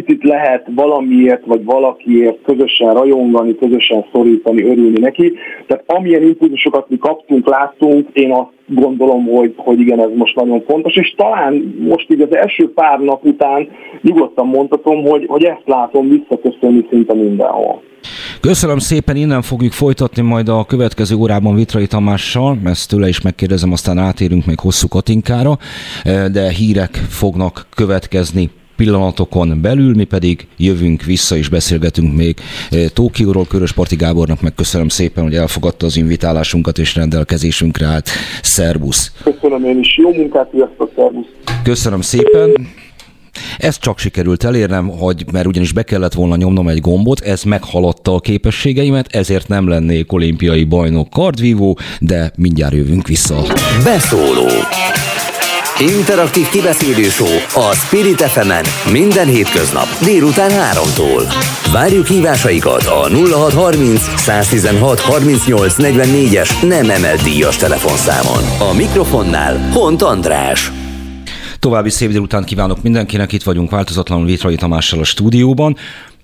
[0.00, 5.32] picit lehet valamiért vagy valakiért közösen rajongani, közösen szorítani, örülni neki.
[5.66, 10.62] Tehát amilyen impulzusokat mi kaptunk, láttunk, én azt gondolom, hogy, hogy igen, ez most nagyon
[10.66, 13.68] fontos, és talán most így az első pár nap után
[14.02, 17.82] nyugodtan mondhatom, hogy, hogy ezt látom visszaköszönni szinte mindenhol.
[18.40, 23.72] Köszönöm szépen, innen fogjuk folytatni majd a következő órában Vitrai Tamással, ezt tőle is megkérdezem,
[23.72, 25.52] aztán átérünk még hosszú Katinkára,
[26.32, 32.36] de hírek fognak következni pillanatokon belül, mi pedig jövünk vissza és beszélgetünk még
[32.92, 33.46] Tókióról.
[33.46, 38.08] Körösparti Gábornak megköszönöm szépen, hogy elfogadta az invitálásunkat és rendelkezésünkre állt.
[38.42, 39.12] Szerbusz!
[39.22, 41.26] Köszönöm én is, jó munkát, sziasztok, szervusz!
[41.62, 42.52] Köszönöm szépen!
[43.58, 48.14] Ezt csak sikerült elérnem, hogy mert ugyanis be kellett volna nyomnom egy gombot, ez meghaladta
[48.14, 53.42] a képességeimet, ezért nem lennék olimpiai bajnok kardvívó, de mindjárt jövünk vissza.
[53.84, 54.48] Beszóló
[55.78, 57.08] Interaktív kibeszélő
[57.54, 58.52] a Spirit fm
[58.90, 61.34] minden hétköznap délután 3-tól.
[61.72, 65.78] Várjuk hívásaikat a 0630 116 38
[66.34, 68.70] es nem emelt díjas telefonszámon.
[68.70, 70.72] A mikrofonnál Hont András.
[71.58, 75.76] További szép délután kívánok mindenkinek, itt vagyunk változatlanul Vitrai Tamással a stúdióban.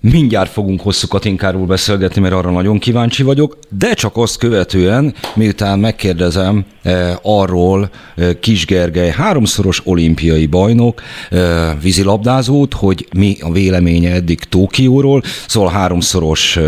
[0.03, 5.79] Mindjárt fogunk hosszú Katinkáról beszélgetni, mert arra nagyon kíváncsi vagyok, de csak azt követően, miután
[5.79, 14.13] megkérdezem eh, arról eh, Kis Gergely, háromszoros olimpiai bajnok, eh, vízilabdázót, hogy mi a véleménye
[14.13, 16.63] eddig Tókióról, szóval háromszoros eh,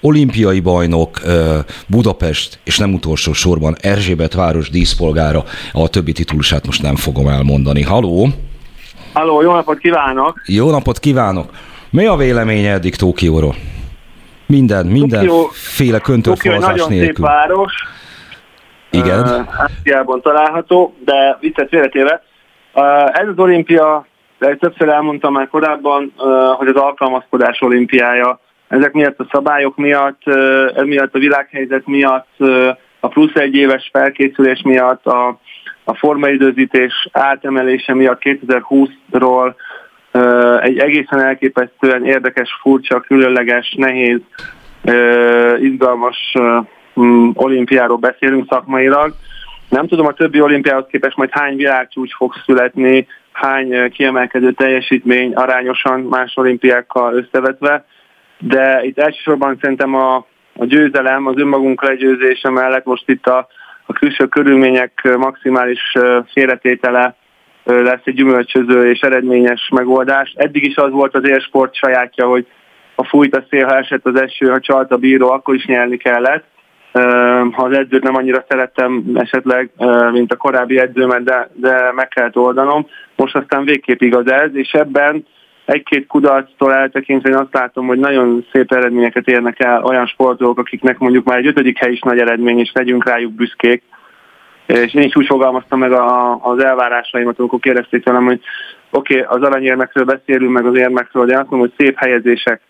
[0.00, 6.82] olimpiai bajnok, eh, Budapest, és nem utolsó sorban Erzsébet város díszpolgára, a többi titulusát most
[6.82, 7.82] nem fogom elmondani.
[7.82, 8.28] Haló!
[9.12, 10.42] Halló, jó napot kívánok!
[10.46, 11.50] Jó napot kívánok!
[11.92, 13.54] Mi a véleménye eddig Tókióról?
[14.46, 17.06] Minden, mindenféle köntött Tokió nagyon nélkül.
[17.06, 17.72] szép város.
[18.90, 19.20] Igen.
[19.20, 22.22] Uh, Ázsiában található, de viccet félretéve.
[22.74, 24.06] Uh, ez az olimpia,
[24.38, 28.40] de többször elmondtam már korábban, uh, hogy az alkalmazkodás olimpiája.
[28.68, 32.68] Ezek miatt a szabályok miatt, uh, miatt a világhelyzet miatt, uh,
[33.00, 35.38] a plusz egy éves felkészülés miatt, a,
[35.84, 39.54] a formaidőzítés átemelése miatt 2020-ról
[40.60, 44.20] egy egészen elképesztően érdekes, furcsa, különleges, nehéz,
[45.60, 46.34] izgalmas
[47.00, 49.14] mm, olimpiáról beszélünk szakmailag.
[49.68, 56.00] Nem tudom, a többi olimpiához képest majd hány világcsúcs fog születni, hány kiemelkedő teljesítmény arányosan
[56.00, 57.84] más olimpiákkal összevetve,
[58.38, 60.16] de itt elsősorban szerintem a,
[60.56, 63.48] a győzelem, az önmagunk legyőzése mellett most itt a,
[63.86, 65.80] a külső körülmények maximális
[66.32, 67.14] félretétele
[67.70, 70.32] lesz egy gyümölcsöző és eredményes megoldás.
[70.36, 72.46] Eddig is az volt az élsport sajátja, hogy
[72.96, 75.96] ha fújt a szél, ha esett az eső, ha csalt a bíró, akkor is nyerni
[75.96, 76.44] kellett.
[77.52, 79.70] Ha az edzőt nem annyira szerettem esetleg,
[80.12, 82.86] mint a korábbi edzőmet, de, de meg kellett oldanom.
[83.16, 85.26] Most aztán végképp igaz ez, és ebben
[85.64, 90.98] egy-két kudarctól eltekintve én azt látom, hogy nagyon szép eredményeket érnek el olyan sportolók, akiknek
[90.98, 93.82] mondjuk már egy ötödik hely is nagy eredmény, és legyünk rájuk büszkék.
[94.70, 98.40] És én is úgy fogalmaztam meg a, az elvárásaimat, amikor kérdezték tőlem, hogy
[98.90, 102.60] oké, okay, az aranyérmekről beszélünk, meg az érmekről, de azt mondom, hogy szép helyezések,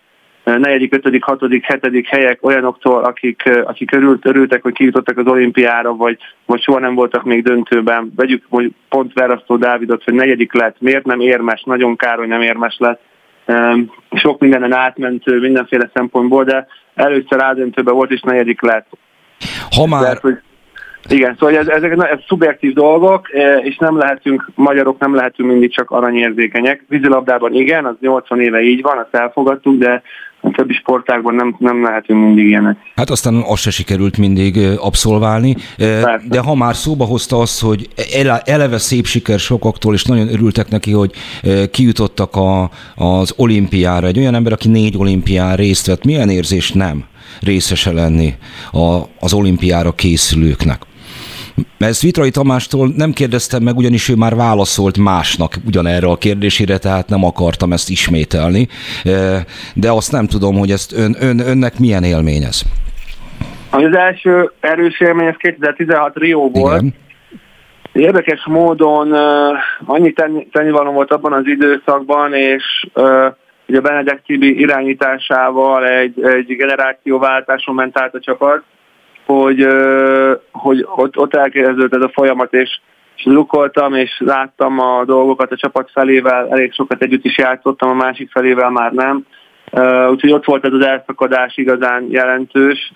[0.43, 6.17] negyedik, ötödik, hatodik, hetedik helyek olyanoktól, akik, akik örült, örültek, hogy kijutottak az olimpiára, vagy,
[6.45, 8.13] vagy soha nem voltak még döntőben.
[8.15, 12.41] Vegyük hogy pont Verasztó Dávidot, hogy negyedik lett, miért nem érmes, nagyon kár, hogy nem
[12.41, 13.01] érmes lett.
[14.11, 18.87] Sok mindenen átmentő, mindenféle szempontból, de először rádöntőben volt, és negyedik lett.
[19.75, 20.01] Ha már...
[20.01, 20.39] Tehát, hogy
[21.09, 25.73] igen, szóval ez, ezek ez szubjektív dolgok, e, és nem lehetünk, magyarok nem lehetünk mindig
[25.73, 26.83] csak aranyérzékenyek.
[26.87, 30.01] Vízilabdában igen, az 80 éve így van, azt elfogadtuk, de
[30.41, 32.77] a többi sportágban nem, nem lehetünk mindig ilyenek.
[32.95, 36.21] Hát aztán azt se sikerült mindig abszolválni, Persze.
[36.29, 37.87] de ha már szóba hozta azt, hogy
[38.45, 41.11] eleve szép siker sokaktól, és nagyon örültek neki, hogy
[41.71, 44.07] kijutottak a, az olimpiára.
[44.07, 47.03] Egy olyan ember, aki négy olimpián részt vett, milyen érzés nem
[47.41, 48.33] részese lenni
[48.71, 50.89] a, az olimpiára készülőknek?
[51.77, 57.09] Ezt Vitrai Tamástól nem kérdeztem meg, ugyanis ő már válaszolt másnak ugyanerre a kérdésére, tehát
[57.09, 58.67] nem akartam ezt ismételni,
[59.73, 62.61] de azt nem tudom, hogy ezt ön, ön, önnek milyen élmény ez?
[63.69, 66.81] Az első erős élmény, ez 2016 Rio volt.
[66.81, 66.93] Igen.
[67.93, 70.13] Érdekes módon uh, annyi
[70.51, 73.33] tennivalom volt abban az időszakban, és uh,
[73.67, 78.63] ugye Benedek Tibi irányításával egy, egy generációváltáson ment át a csapat,
[79.39, 79.67] hogy,
[80.51, 82.79] hogy ott, ott elkezdődött ez a folyamat, és,
[83.15, 87.93] és lukoltam, és láttam a dolgokat a csapat felével, elég sokat együtt is játszottam, a
[87.93, 89.25] másik felével már nem.
[90.09, 92.93] Úgyhogy ott volt ez az elszakadás igazán jelentős.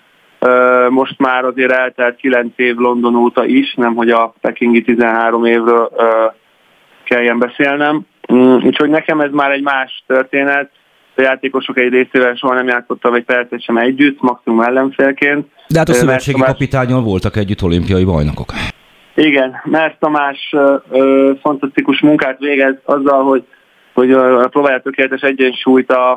[0.88, 5.90] Most már azért eltelt 9 év London óta is, nem hogy a pekingi 13 évről
[7.04, 8.00] kelljen beszélnem.
[8.32, 10.70] Mm, úgyhogy nekem ez már egy más történet.
[11.18, 15.46] A játékosok egy részével soha nem játszottam egy percet sem együtt, maximum ellenfélként.
[15.68, 16.52] De hát a szövetségi Tamás...
[16.52, 18.52] kapitányon voltak együtt olimpiai bajnokok.
[19.14, 20.54] Igen, mert Tamás
[20.90, 23.44] ö, fantasztikus munkát végez azzal, hogy,
[23.92, 24.16] hogy
[24.50, 26.10] próbálja tökéletes egyensúlyt a,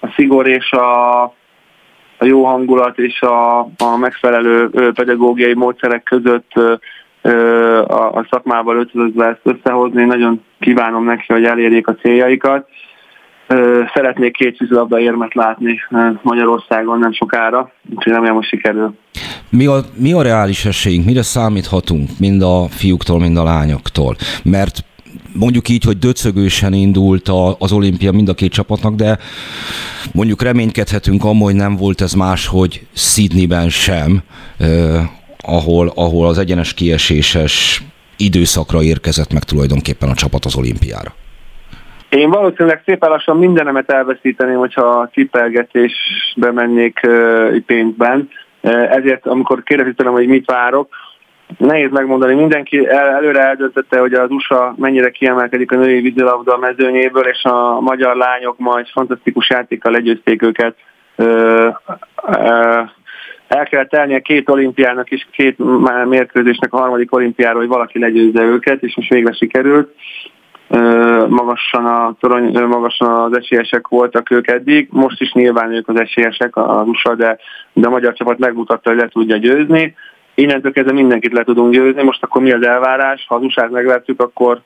[0.00, 1.22] a szigor és a,
[2.18, 6.52] a jó hangulat és a, a megfelelő pedagógiai módszerek között
[7.86, 10.04] a, a szakmával ötvözve ezt összehozni.
[10.04, 12.68] Nagyon kívánom neki, hogy elérjék a céljaikat.
[13.94, 15.80] Szeretnék két vízilabda érmet látni
[16.22, 18.94] Magyarországon nem sokára, úgyhogy remélem, hogy sikerül.
[19.48, 24.16] Mi a, mi a reális esélyünk, mire számíthatunk mind a fiúktól, mind a lányoktól?
[24.44, 24.84] Mert
[25.32, 29.18] mondjuk így, hogy döcögősen indult a, az olimpia mind a két csapatnak, de
[30.12, 34.22] mondjuk reménykedhetünk amúgy, hogy nem volt ez más, hogy Sydneyben sem,
[34.58, 35.08] eh,
[35.42, 37.82] ahol, ahol az egyenes kieséses
[38.16, 41.14] időszakra érkezett meg tulajdonképpen a csapat az olimpiára.
[42.10, 47.00] Én valószínűleg szépen lassan mindenemet elveszíteném, hogyha cipelgetésbe mennék
[47.66, 48.28] pénzben.
[48.90, 50.88] Ezért, amikor kérdezik tőlem, hogy mit várok,
[51.58, 52.34] nehéz megmondani.
[52.34, 57.80] Mindenki el, előre eldöntötte, hogy az USA mennyire kiemelkedik a női vízilabda mezőnyéből, és a
[57.80, 60.76] magyar lányok majd fantasztikus játékkal legyőzték őket.
[61.16, 61.74] Uh,
[62.26, 62.88] uh,
[63.48, 65.56] el kell telnie két olimpiának és két
[66.04, 69.94] mérkőzésnek a harmadik olimpiára, hogy valaki legyőzze őket, és most végre sikerült
[71.28, 76.56] magasan, a torony, magasan az esélyesek voltak ők eddig, most is nyilván ők az esélyesek
[76.56, 77.38] az USA, de,
[77.72, 79.94] de a magyar csapat megmutatta, hogy le tudja győzni.
[80.34, 83.24] Innentől kezdve mindenkit le tudunk győzni, most akkor mi az elvárás?
[83.28, 84.60] Ha az usa megvertük, akkor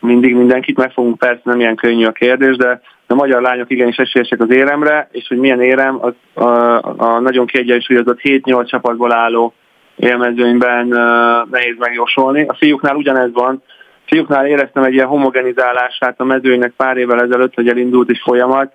[0.00, 3.96] mindig mindenkit meg fogunk, persze nem ilyen könnyű a kérdés, de a magyar lányok igenis
[3.96, 9.54] esélyesek az éremre, és hogy milyen érem, az a, a nagyon kiegyensúlyozott 7-8 csapatból álló
[9.96, 12.44] élmezőnyben uh, nehéz megjósolni.
[12.48, 13.62] A fiúknál ugyanez van,
[14.06, 18.72] fiúknál éreztem egy ilyen homogenizálását a mezőnynek pár évvel ezelőtt, hogy elindult is folyamat,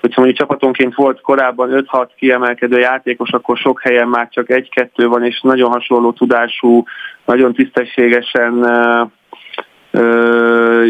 [0.00, 5.24] hogyha mondjuk csapatonként volt korábban 5-6 kiemelkedő játékos, akkor sok helyen már csak egy-kettő van,
[5.24, 6.84] és nagyon hasonló tudású,
[7.24, 8.66] nagyon tisztességesen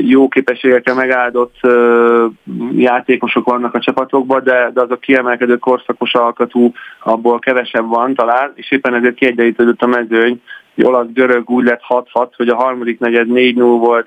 [0.03, 1.57] jó képességekkel megáldott
[2.77, 6.73] játékosok vannak a csapatokban, de, de az a kiemelkedő korszakos alkatú
[7.03, 10.43] abból kevesebb van talán, és éppen ezért kiegyenlítődött a mezőny,
[10.83, 14.07] olasz görög úgy lett 6-6, hogy a harmadik negyed 4-0 volt,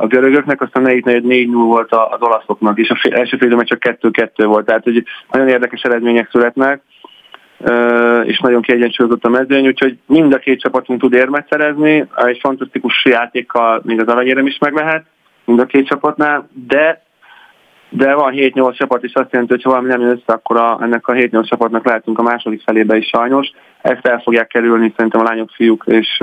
[0.00, 4.66] a görögöknek, aztán 4-4 0 volt az olaszoknak, és az első fél csak 2-2 volt,
[4.66, 6.82] tehát hogy nagyon érdekes eredmények születnek,
[8.24, 13.04] és nagyon kiegyensúlyozott a mezőny, úgyhogy mind a két csapatunk tud érmet szerezni, egy fantasztikus
[13.04, 15.04] játékkal még az aranyérem is meg lehet,
[15.44, 17.08] mind a két csapatnál, de
[17.92, 20.78] de van 7-8 csapat, és azt jelenti, hogy ha valami nem jön össze, akkor a,
[20.82, 23.50] ennek a 7-8 csapatnak lehetünk a második felébe is sajnos.
[23.82, 26.18] Ezt el fogják kerülni szerintem a lányok, fiúk, és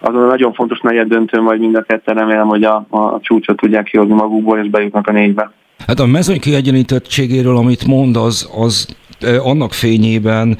[0.00, 3.56] azon a nagyon fontos negyed döntőn vagy mind a ketten remélem, hogy a, a csúcsot
[3.56, 5.50] tudják kihozni magukból, és bejutnak a négybe.
[5.86, 8.96] Hát a mezőny kiegyenlítettségéről, amit mond, az, az
[9.42, 10.56] annak fényében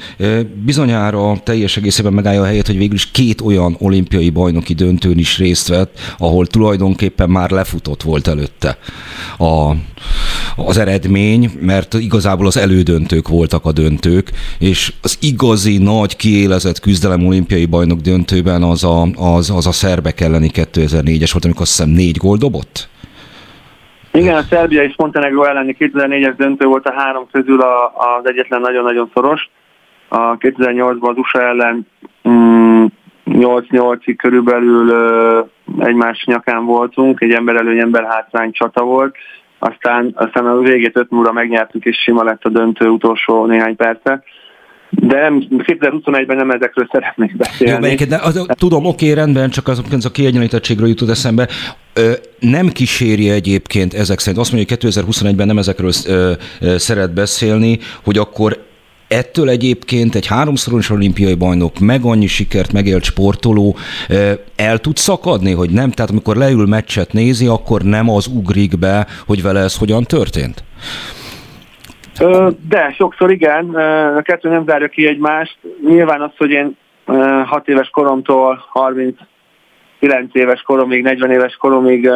[0.65, 5.37] bizonyára teljes egészében megállja a helyet, hogy végül is két olyan olimpiai bajnoki döntőn is
[5.37, 8.77] részt vett, ahol tulajdonképpen már lefutott volt előtte
[9.37, 9.71] a,
[10.55, 17.25] az eredmény, mert igazából az elődöntők voltak a döntők, és az igazi nagy kiélezett küzdelem
[17.25, 19.01] olimpiai bajnok döntőben az a,
[19.35, 22.91] az, az a szerbek elleni 2004-es volt, amikor azt hiszem négy gól dobott?
[24.11, 28.61] Igen, a Szerbia és Montenegro elleni 2004-es döntő volt a három közül a, az egyetlen
[28.61, 29.49] nagyon-nagyon szoros.
[30.07, 31.87] A 2008-ban az USA ellen
[32.29, 32.85] mm,
[33.25, 35.39] 8-8-ig körülbelül ö,
[35.77, 39.15] egymás nyakán voltunk, egy ember előny, ember hátrány csata volt,
[39.63, 44.23] aztán, aztán a végét 5 0 megnyertük, és sima lett a döntő utolsó néhány perce.
[44.89, 47.95] De nem, 2021-ben nem ezekről szeretnék beszélni.
[47.99, 51.47] Jó, de az, tudom, oké, rendben, csak az, az a kiegyenlítettségről jutott eszembe.
[51.93, 57.13] Ö, nem kíséri egyébként ezek szerint, azt mondja, hogy 2021-ben nem ezekről ö, ö, szeret
[57.13, 58.57] beszélni, hogy akkor
[59.13, 63.75] ettől egyébként egy háromszoros olimpiai bajnok, meg annyi sikert megélt sportoló
[64.55, 65.89] el tud szakadni, hogy nem?
[65.91, 70.63] Tehát amikor leül meccset nézi, akkor nem az ugrik be, hogy vele ez hogyan történt?
[72.69, 73.75] De sokszor igen,
[74.17, 75.57] a kettő nem zárja ki egymást.
[75.87, 76.77] Nyilván az, hogy én
[77.45, 82.09] 6 éves koromtól 39 éves koromig, 40 éves koromig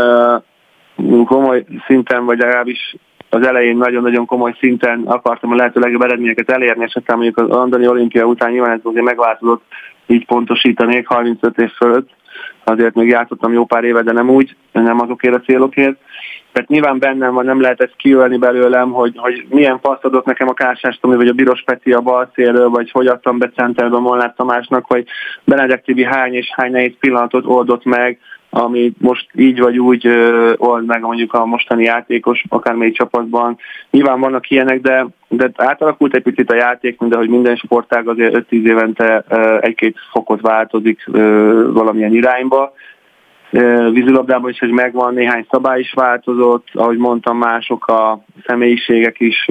[1.26, 2.96] komoly szinten, vagy legalábbis
[3.38, 7.50] az elején nagyon-nagyon komoly szinten akartam a lehető legjobb eredményeket elérni, és aztán mondjuk az
[7.50, 9.64] Andani olimpia után nyilván ez azért megváltozott,
[10.08, 12.10] így pontosítanék 35 év fölött.
[12.64, 15.98] Azért még játszottam jó pár éve, de nem úgy, nem azokért a célokért.
[16.52, 20.48] Tehát nyilván bennem van, nem lehet ezt kiölni belőlem, hogy, hogy milyen paszt adott nekem
[20.48, 24.00] a Kásás Tomi, vagy a Biros Peti a bal szélről, vagy hogy adtam be Centerbe
[24.00, 25.06] Molnár Tamásnak, hogy
[25.44, 28.20] Benedek Tibi hány és hány nehéz pillanatot oldott meg,
[28.50, 30.08] ami most így vagy úgy
[30.58, 33.58] old meg mondjuk a mostani játékos, akármelyik csapatban.
[33.92, 38.46] Nyilván vannak ilyenek, de, de átalakult egy picit a játék, mint ahogy minden sportág azért
[38.50, 39.24] 5-10 évente
[39.62, 41.06] egy-két fokot változik
[41.72, 42.74] valamilyen irányba
[43.92, 49.46] vízilabdában is, hogy megvan, néhány szabály is változott, ahogy mondtam, mások a személyiségek is,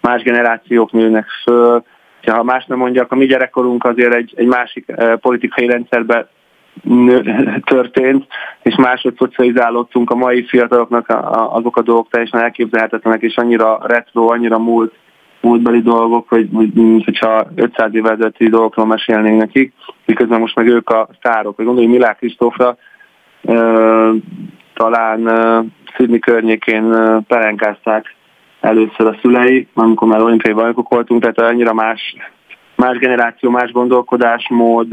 [0.00, 1.82] más generációk nőnek föl.
[2.26, 6.28] Ha más nem mondjak, a mi gyerekkorunk azért egy, egy másik politikai rendszerben
[7.64, 8.26] történt,
[8.62, 11.06] és máshogy szocializálódtunk a mai fiataloknak
[11.50, 14.94] azok a dolgok teljesen elképzelhetetlenek, és annyira retro, annyira múlt,
[15.40, 16.48] múltbeli dolgok, hogy,
[17.04, 19.72] hogyha 500 évvel ezelőtti dolgokról mesélnénk nekik,
[20.04, 21.56] miközben most meg ők a sztárok.
[21.56, 22.76] Hogy gondolj Milák Kristófra,
[24.74, 25.20] talán
[25.96, 26.90] Sydney környékén
[27.26, 28.16] pelenkázták
[28.60, 32.16] először a szülei, amikor már olimpiai bajnokok voltunk, tehát annyira más,
[32.78, 34.92] más generáció, más gondolkodásmód,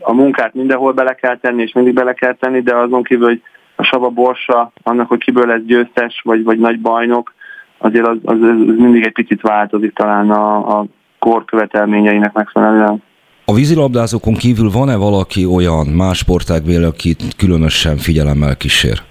[0.00, 3.42] a munkát mindenhol bele kell tenni, és mindig bele kell tenni, de azon kívül, hogy
[3.76, 7.34] a Saba Borsa, annak, hogy kiből lesz győztes, vagy, vagy nagy bajnok,
[7.78, 10.86] azért az, az, az mindig egy picit változik talán a, a
[11.18, 13.02] kor követelményeinek megfelelően.
[13.44, 19.02] A vízilabdázókon kívül van-e valaki olyan más sportágból, akit különösen figyelemmel kísér?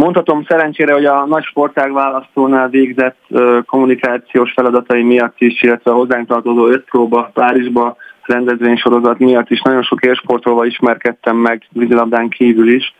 [0.00, 3.18] Mondhatom szerencsére, hogy a nagy sportág választónál végzett
[3.66, 9.82] kommunikációs feladatai miatt is, illetve a hozzánk tartozó öt próba Párizsba rendezvénysorozat miatt is nagyon
[9.82, 12.94] sok élsportolva ismerkedtem meg vízilabdán kívül is.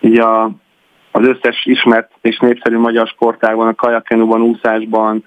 [0.00, 0.44] Így a,
[1.10, 5.24] az összes ismert és népszerű magyar sportágban, a kajakenuban, úszásban,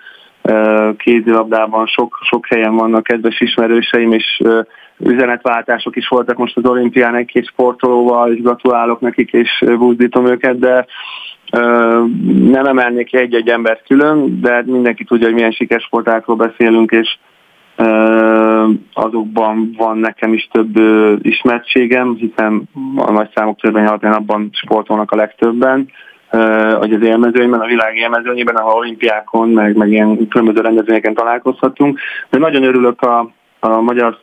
[0.98, 4.42] kézilabdában sok, sok helyen vannak kedves ismerőseim, és
[5.04, 10.86] üzenetváltások is voltak most az olimpián egy-két sportolóval, és gratulálok nekik, és buzdítom őket, de
[12.52, 17.18] nem emelnék ki egy-egy embert külön, de mindenki tudja, hogy milyen sikeres sportákról beszélünk, és
[18.94, 20.78] azokban van nekem is több
[21.22, 22.64] ismertségem, hiszen
[22.96, 25.90] a nagy számok törvény alapján abban sportolnak a legtöbben
[26.80, 32.00] hogy az élmezőnyben, a világ élmezőnyében, ahol olimpiákon, meg, meg ilyen különböző rendezvényeken találkozhatunk.
[32.30, 34.18] De nagyon örülök a, a magyar,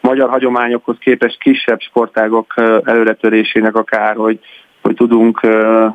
[0.00, 2.54] magyar hagyományokhoz képest kisebb sportágok
[2.84, 4.40] előretörésének akár, hogy,
[4.82, 5.40] hogy tudunk,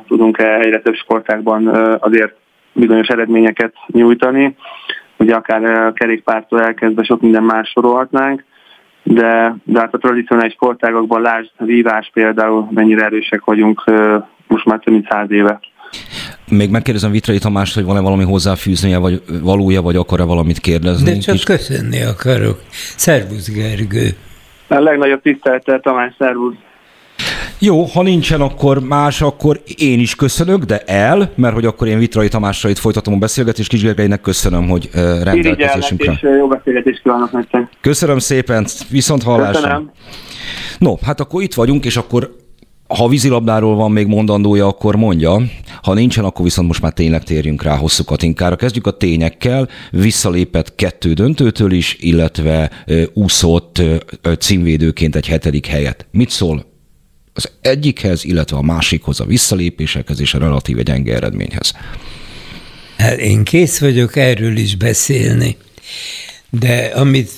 [0.06, 1.66] tudunk egyre több sportágban
[2.00, 2.34] azért
[2.72, 4.56] bizonyos eredményeket nyújtani.
[5.16, 8.44] Ugye akár kerékpártól elkezdve sok minden más sorolhatnánk.
[9.02, 13.84] de, de hát a tradicionális sportágokban lásd, vívás például, mennyire erősek vagyunk
[14.46, 15.60] most már több mint száz éve.
[16.48, 21.12] Még megkérdezem Vitrai Tamást, hogy van-e valami hozzáfűznie, vagy valója, vagy akar-e valamit kérdezni?
[21.12, 21.44] De csak kis...
[21.44, 22.62] köszönni akarok.
[22.96, 24.16] Szervusz, Gergő!
[24.68, 26.54] A legnagyobb tisztelettel, Tamás, szervusz!
[27.58, 31.98] Jó, ha nincsen akkor más, akkor én is köszönök, de el, mert hogy akkor én
[31.98, 34.90] Vitrai Tamással itt folytatom a beszélgetést, Kis Gergelynek köszönöm, hogy
[35.22, 36.12] rendelkezésünkre.
[36.12, 37.68] és jó beszélgetést kívánok nektek.
[37.80, 39.60] Köszönöm szépen, viszont hallásra.
[39.60, 39.90] Köszönöm.
[40.78, 42.36] No, hát akkor itt vagyunk, és akkor
[42.96, 45.42] ha vízilabdáról van még mondandója, akkor mondja.
[45.82, 48.56] Ha nincsen, akkor viszont most már tényleg térjünk rá hosszú Katinkára.
[48.56, 49.68] Kezdjük a tényekkel.
[49.90, 52.70] Visszalépett kettő döntőtől is, illetve
[53.12, 53.82] úszott
[54.38, 56.06] címvédőként egy hetedik helyet.
[56.10, 56.64] Mit szól
[57.32, 61.72] az egyikhez, illetve a másikhoz, a visszalépésekhez és a relatíve gyenge eredményhez?
[62.96, 65.56] Hát én kész vagyok erről is beszélni.
[66.50, 67.30] De amit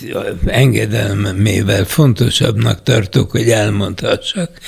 [0.46, 4.60] engedelmével fontosabbnak tartok, hogy elmondhassak,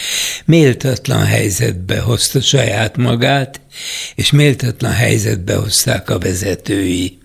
[0.44, 3.60] méltatlan helyzetbe hozta saját magát,
[4.14, 7.18] és méltatlan helyzetbe hozták a vezetői.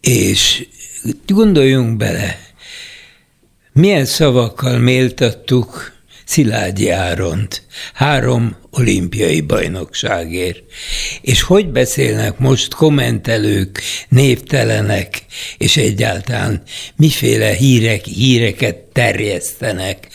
[0.00, 0.66] És
[1.26, 2.38] gondoljunk bele,
[3.72, 5.92] milyen szavakkal méltattuk
[6.28, 7.62] Szilágyi Áront,
[7.94, 10.62] három olimpiai bajnokságért.
[11.20, 15.24] És hogy beszélnek most kommentelők, névtelenek,
[15.58, 16.62] és egyáltalán
[16.96, 20.08] miféle hírek, híreket terjesztenek.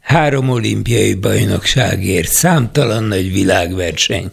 [0.00, 4.30] Három olimpiai bajnokságért, számtalan nagy világverseny,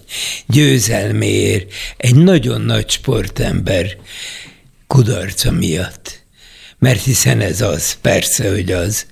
[0.48, 3.98] győzelméért, egy nagyon nagy sportember
[4.88, 6.25] kudarca miatt
[6.86, 9.06] mert hiszen ez az, persze, hogy az.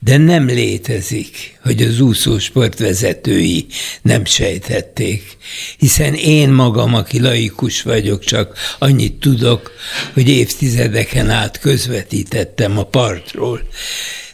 [0.00, 3.66] De nem létezik, hogy az úszósport vezetői
[4.02, 5.36] nem sejtették,
[5.78, 9.72] hiszen én magam, aki laikus vagyok, csak annyit tudok,
[10.12, 13.60] hogy évtizedeken át közvetítettem a partról,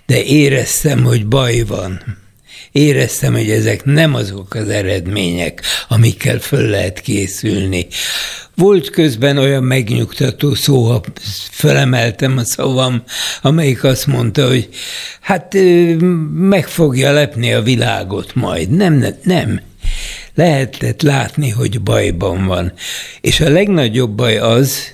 [0.06, 2.19] de éreztem, hogy baj van.
[2.72, 7.86] Éreztem, hogy ezek nem azok az eredmények, amikkel föl lehet készülni.
[8.54, 11.02] Volt közben olyan megnyugtató szó, ha
[11.50, 13.02] felemeltem a szavam,
[13.42, 14.68] amelyik azt mondta, hogy
[15.20, 15.56] hát
[16.34, 18.70] meg fogja lepni a világot majd.
[18.70, 19.60] Nem, nem.
[20.34, 22.72] Lehetett látni, hogy bajban van.
[23.20, 24.92] És a legnagyobb baj az,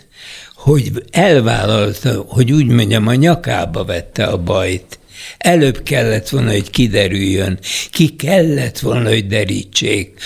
[0.54, 4.98] hogy elvállalta, hogy úgy mondjam, a nyakába vette a bajt.
[5.38, 7.58] Előbb kellett volna, hogy kiderüljön,
[7.90, 10.20] ki kellett volna, hogy derítsék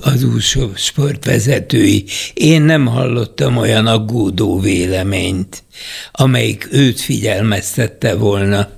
[0.00, 2.04] az úszó sportvezetői.
[2.34, 5.62] Én nem hallottam olyan aggódó véleményt,
[6.12, 8.68] amelyik őt figyelmeztette volna.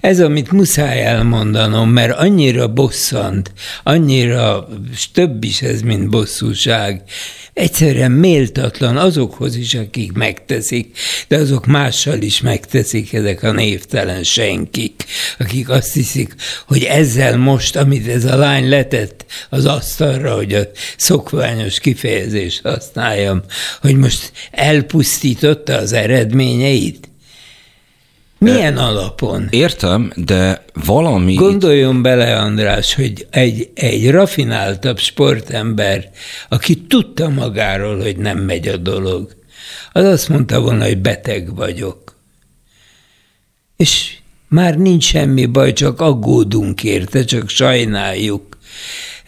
[0.00, 4.68] Ez, amit muszáj elmondanom, mert annyira bosszant, annyira,
[5.12, 7.02] több is ez, mint bosszúság,
[7.52, 10.98] egyszerűen méltatlan azokhoz is, akik megteszik,
[11.28, 15.04] de azok mással is megteszik ezek a névtelen senkik,
[15.38, 16.34] akik azt hiszik,
[16.66, 20.62] hogy ezzel most, amit ez a lány letett az asztalra, hogy a
[20.96, 23.42] szokványos kifejezést használjam,
[23.80, 27.08] hogy most elpusztította az eredményeit,
[28.38, 29.46] milyen alapon?
[29.50, 31.34] Értem, de valami...
[31.34, 36.10] Gondoljon bele, András, hogy egy, egy rafináltabb sportember,
[36.48, 39.36] aki tudta magáról, hogy nem megy a dolog,
[39.92, 42.16] az azt mondta volna, hogy beteg vagyok.
[43.76, 44.16] És
[44.48, 48.58] már nincs semmi baj, csak aggódunk érte, csak sajnáljuk.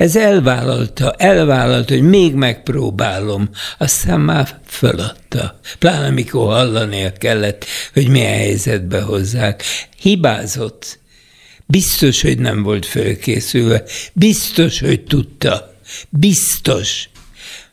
[0.03, 5.61] Ez elvállalta, elvállalta, hogy még megpróbálom, aztán már föladta.
[5.79, 9.63] Pláne mikor hallania kellett, hogy milyen helyzetbe hozzák.
[9.99, 10.99] Hibázott.
[11.67, 13.83] Biztos, hogy nem volt fölkészülve.
[14.13, 15.75] Biztos, hogy tudta.
[16.09, 17.09] Biztos.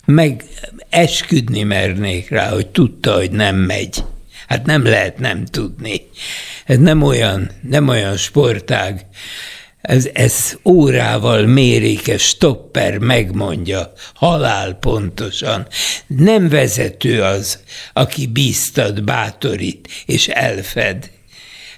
[0.05, 0.43] Meg
[0.89, 4.03] esküdni mernék rá, hogy tudta, hogy nem megy.
[4.47, 6.01] Hát nem lehet nem tudni.
[6.65, 9.05] Ez nem olyan, nem olyan sportág,
[9.81, 15.67] ez, ez órával mérékes stopper megmondja, halál pontosan.
[16.07, 17.59] Nem vezető az,
[17.93, 21.09] aki bíztat, bátorít és elfed.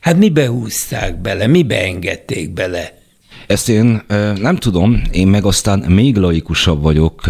[0.01, 2.99] Hát mibe húzták bele, mibe engedték bele?
[3.47, 4.03] Ezt én
[4.35, 7.21] nem tudom, én meg aztán még laikusabb vagyok,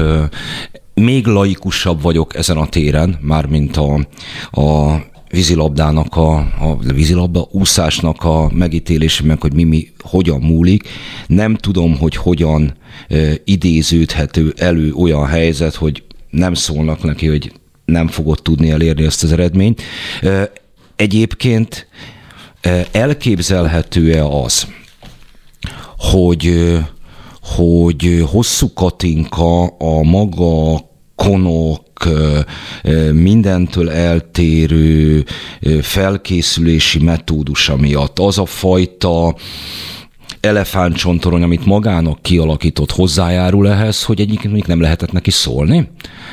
[0.93, 4.07] még laikusabb vagyok ezen a téren, mármint a,
[4.61, 4.99] a
[5.32, 10.88] vízilabdának, a, a vízilabda úszásnak a megítélése, meg hogy mi, mi hogyan múlik.
[11.28, 12.74] Nem tudom, hogy hogyan
[13.08, 17.52] e, idéződhető elő olyan helyzet, hogy nem szólnak neki, hogy
[17.86, 19.82] nem fogod tudni elérni ezt az eredményt.
[20.22, 20.52] E,
[20.95, 21.88] egyébként
[22.62, 24.68] e, elképzelhető-e az,
[25.98, 26.78] hogy,
[27.41, 30.80] hogy hosszú Katinka a maga
[31.16, 31.90] konok,
[33.11, 35.26] mindentől eltérő
[35.82, 38.19] felkészülési metódusa miatt.
[38.19, 39.36] Az a fajta
[40.41, 45.90] elefántcsontorony, amit magának kialakított, hozzájárul ehhez, hogy egyébként mondjuk nem lehetett neki szólni?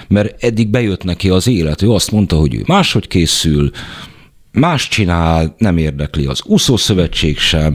[0.09, 3.71] Mert eddig bejött neki az élet, ő azt mondta, hogy ő máshogy készül,
[4.53, 7.75] más csinál, nem érdekli az úszószövetség sem,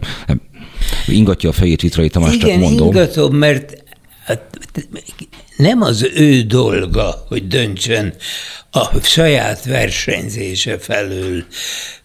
[1.08, 2.88] ingatja a fejét Vitrai Tamás, Igen, csak mondom.
[2.88, 3.84] ingatom, mert
[4.26, 4.42] hát,
[5.58, 8.14] nem az ő dolga, hogy döntsön
[8.72, 11.46] a saját versenyzése felől.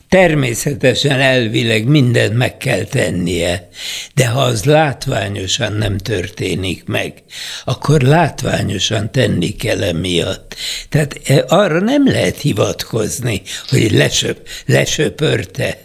[0.09, 3.69] Természetesen elvileg mindent meg kell tennie,
[4.15, 7.23] de ha az látványosan nem történik meg,
[7.65, 10.55] akkor látványosan tenni kell emiatt.
[10.89, 15.79] Tehát e, arra nem lehet hivatkozni, hogy lesöp, lesöpörte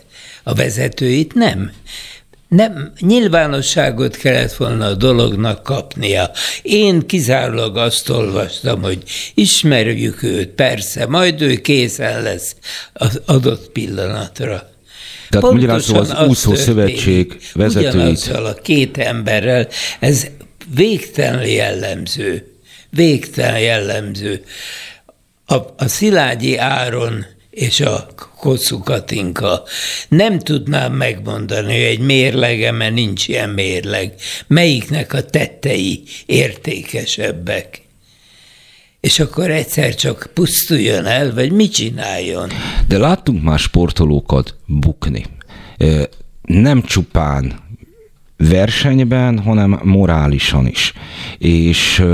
[0.43, 1.71] a vezetőit, nem
[2.55, 6.31] nem, nyilvánosságot kellett volna a dolognak kapnia.
[6.61, 9.03] Én kizárólag azt olvastam, hogy
[9.33, 12.55] ismerjük őt, persze, majd ő készen lesz
[12.93, 14.71] az adott pillanatra.
[15.29, 17.93] Tehát Pontosan az úszó szövetség vezetőit.
[17.93, 19.67] Ugyanazzal a két emberrel,
[19.99, 20.27] ez
[20.75, 22.47] végtelen jellemző.
[22.89, 24.43] Végtelen jellemző.
[25.45, 28.07] A, a Szilágyi Áron és a
[28.37, 29.63] Kocú Katinka.
[30.07, 34.13] Nem tudnám megmondani, hogy egy mérlege, mert nincs ilyen mérleg.
[34.47, 37.81] Melyiknek a tettei értékesebbek?
[38.99, 42.49] És akkor egyszer csak pusztuljon el, vagy mit csináljon?
[42.87, 45.25] De láttunk már sportolókat bukni.
[46.41, 47.62] Nem csupán
[48.49, 50.93] versenyben, hanem morálisan is.
[51.37, 52.05] És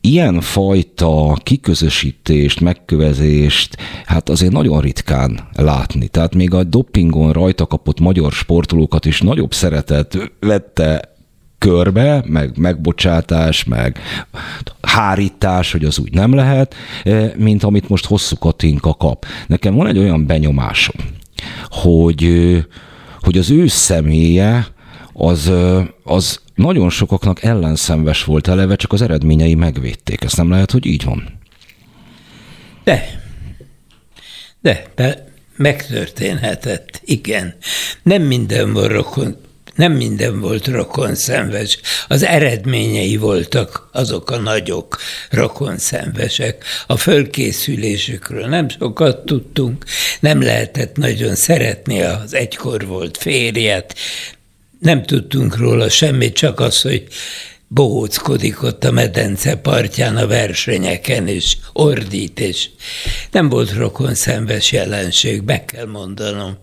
[0.00, 6.08] ilyen fajta kiközösítést, megkövezést, hát azért nagyon ritkán látni.
[6.08, 11.14] Tehát még a dopingon rajta kapott magyar sportolókat is nagyobb szeretet vette
[11.58, 13.98] körbe, meg megbocsátás, meg
[14.82, 16.74] hárítás, hogy az úgy nem lehet,
[17.36, 19.24] mint amit most hosszú Katinka kap.
[19.46, 20.96] Nekem van egy olyan benyomásom,
[21.68, 22.28] hogy,
[23.20, 24.66] hogy az ő személye
[25.20, 25.50] az,
[26.04, 30.24] az nagyon sokaknak ellenszenves volt eleve, csak az eredményei megvédték.
[30.24, 31.38] Ezt nem lehet, hogy így van?
[32.84, 33.20] De.
[34.60, 37.54] De, de megtörténhetett, igen.
[38.02, 39.36] Nem minden van rokon,
[39.74, 41.78] nem minden volt rokon szenves.
[42.08, 44.98] Az eredményei voltak azok a nagyok
[45.30, 46.64] rokon szenvesek.
[46.86, 49.84] A fölkészülésükről nem sokat tudtunk,
[50.20, 53.94] nem lehetett nagyon szeretni az egykor volt férjet,
[54.80, 57.06] nem tudtunk róla semmit, csak az, hogy
[57.68, 62.68] bohóckodik ott a medence partján a versenyeken, és ordít, és
[63.30, 66.58] nem volt rokon szenves jelenség, be kell mondanom.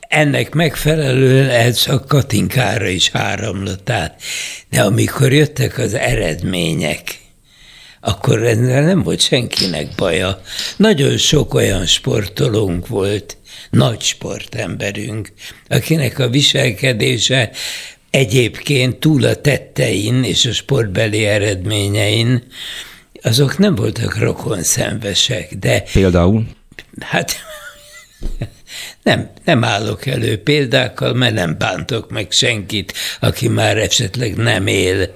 [0.00, 4.22] Ennek megfelelően ez a Katinkára is áramlott át.
[4.70, 7.20] De amikor jöttek az eredmények,
[8.00, 10.40] akkor ezzel nem volt senkinek baja.
[10.76, 13.36] Nagyon sok olyan sportolónk volt,
[13.70, 15.32] nagy sportemberünk,
[15.68, 17.50] akinek a viselkedése
[18.10, 22.42] egyébként túl a tettein és a sportbeli eredményein,
[23.22, 25.84] azok nem voltak rokon szenvesek, de...
[25.92, 26.46] Például?
[27.00, 27.36] Hát
[29.02, 35.12] nem, nem állok elő példákkal, mert nem bántok meg senkit, aki már esetleg nem él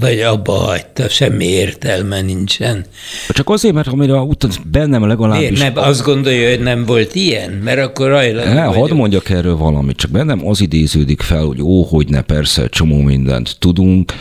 [0.00, 2.84] vagy abba hagyta, semmi értelme nincsen.
[3.28, 5.58] Csak azért, mert amire utána bennem legalábbis...
[5.58, 5.74] Miért?
[5.74, 7.50] Nem, azt gondolja, hogy nem volt ilyen?
[7.50, 8.44] Mert akkor rajla.
[8.44, 12.68] Ne, hadd mondjak erről valamit, csak bennem az idéződik fel, hogy ó, hogy ne, persze,
[12.68, 14.12] csomó mindent tudunk,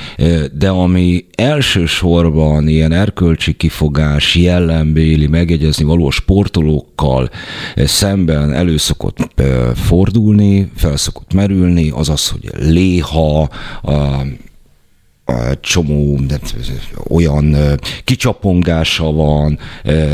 [0.54, 7.30] de ami elsősorban ilyen erkölcsi kifogás, jellembéli, megjegyezni való sportolókkal
[7.76, 9.42] szemben előszokott
[9.76, 13.50] fordulni, felszokott merülni, az az, hogy léha,
[15.62, 16.20] csomó
[17.10, 17.56] olyan
[18.04, 19.60] kicsaponggása van,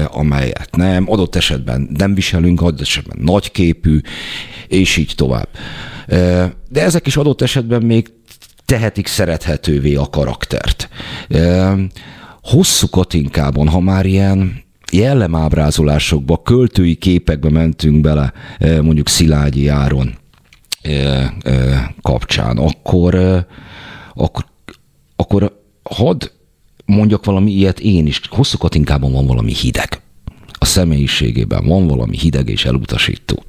[0.08, 4.00] amelyet nem, adott esetben nem viselünk, adott esetben nagyképű,
[4.68, 5.48] és így tovább.
[6.70, 8.14] De ezek is adott esetben még
[8.66, 10.90] tehetik szerethetővé a karaktert.
[12.42, 18.34] Hosszú Katinkában, ha már ilyen jellemábrázolásokba, költői képekbe mentünk bele,
[18.82, 20.16] mondjuk Szilágyi Áron
[22.02, 23.46] kapcsán, akkor,
[24.14, 24.46] akkor
[25.18, 26.30] akkor hadd
[26.86, 28.22] mondjak valami ilyet én is.
[28.30, 30.02] Hosszú Katinkában van valami hideg.
[30.60, 33.44] A személyiségében van valami hideg és elutasító.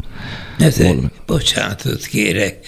[0.58, 1.10] Ez valami...
[1.26, 2.66] bocsánatot kérek.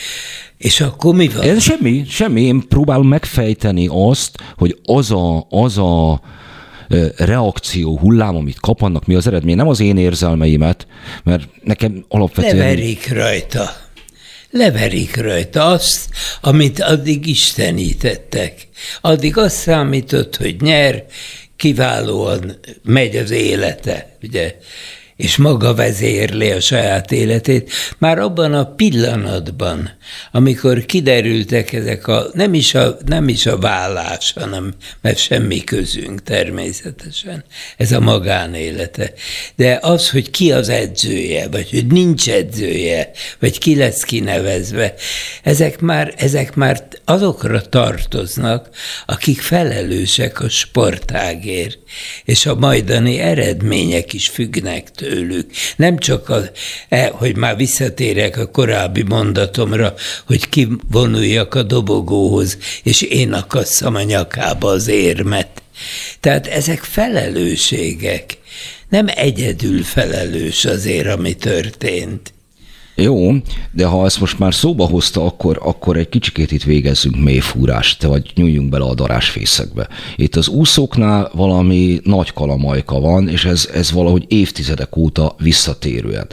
[0.59, 1.43] És akkor mi van?
[1.43, 2.43] Ez semmi, semmi.
[2.43, 6.21] Én próbálom megfejteni azt, hogy az a, az a
[7.17, 9.57] reakció hullám, amit kap, annak mi az eredmény.
[9.57, 10.87] Nem az én érzelmeimet,
[11.25, 12.57] mert nekem alapvetően...
[12.57, 13.71] Leverik rajta
[14.51, 16.09] leverik rajta azt,
[16.41, 18.69] amit addig istenítettek.
[19.01, 21.05] Addig azt számított, hogy nyer,
[21.57, 24.57] kiválóan megy az élete, ugye,
[25.21, 29.91] és maga vezérli a saját életét, már abban a pillanatban,
[30.33, 36.23] amikor kiderültek ezek a, nem is a, nem is a vállás, hanem, mert semmi közünk
[36.23, 37.45] természetesen,
[37.77, 39.13] ez a magánélete.
[39.57, 44.95] De az, hogy ki az edzője, vagy hogy nincs edzője, vagy ki lesz kinevezve,
[45.43, 48.69] ezek már, ezek már azokra tartoznak,
[49.07, 51.79] akik felelősek a sportágért,
[52.25, 55.51] és a majdani eredmények is függnek tőlük.
[55.77, 56.51] Nem csak az,
[56.89, 59.95] e, hogy már visszatérek a korábbi mondatomra,
[60.27, 65.63] hogy kivonuljak a dobogóhoz, és én akasszam a nyakába az érmet.
[66.21, 68.39] Tehát ezek felelősségek.
[68.89, 72.33] Nem egyedül felelős azért, ami történt.
[73.01, 73.33] Jó,
[73.73, 78.31] de ha ezt most már szóba hozta, akkor, akkor egy kicsikét itt végezzünk mélyfúrást, vagy
[78.35, 79.89] nyújjunk bele a darásfészekbe.
[80.17, 86.27] Itt az úszóknál valami nagy kalamajka van, és ez, ez valahogy évtizedek óta visszatérően.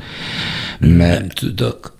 [0.79, 1.95] Mert, Nem tudok.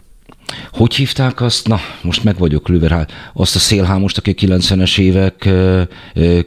[0.72, 1.68] Hogy hívták azt?
[1.68, 5.50] Na, most meg vagyok lőve Azt a szélhámost, aki 90-es évek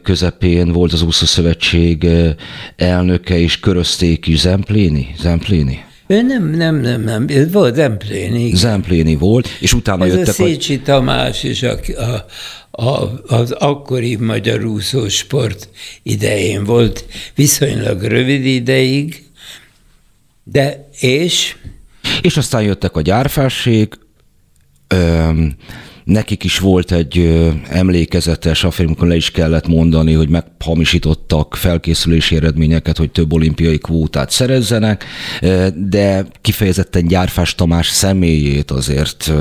[0.03, 2.07] közepén volt az úszószövetség
[2.77, 5.15] elnöke, és körözték is Zempléni?
[5.19, 5.89] Zempléni?
[6.11, 8.55] Ő nem, nem, nem, nem, ez volt Zempléni.
[8.55, 10.29] Zempléni volt, és utána ez jöttek...
[10.29, 10.83] a Szécsi a...
[10.83, 12.25] Tamás és a, a,
[12.83, 15.69] a, az akkori magyar úszósport
[16.03, 17.05] idején volt
[17.35, 19.25] viszonylag rövid ideig,
[20.45, 21.57] de és...
[22.23, 23.99] És aztán jöttek a gyárfásség,
[24.89, 25.55] öm,
[26.11, 32.97] nekik is volt egy emlékezetes affér, amikor le is kellett mondani, hogy meghamisítottak felkészülési eredményeket,
[32.97, 35.05] hogy több olimpiai kvótát szerezzenek,
[35.75, 39.33] de kifejezetten Gyárfás Tamás személyét azért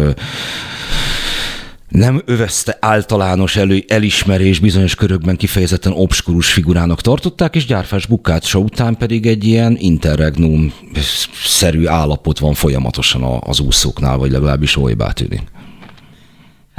[1.90, 8.98] nem övezte általános elő, elismerés, bizonyos körökben kifejezetten obskurus figurának tartották, és Gyárfás bukácsa után
[8.98, 15.42] pedig egy ilyen interregnum-szerű állapot van folyamatosan az úszóknál, vagy legalábbis olybá tűnik.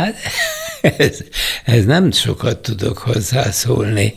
[0.01, 0.17] Hát
[0.99, 1.19] ez,
[1.65, 4.15] ez nem sokat tudok hozzászólni.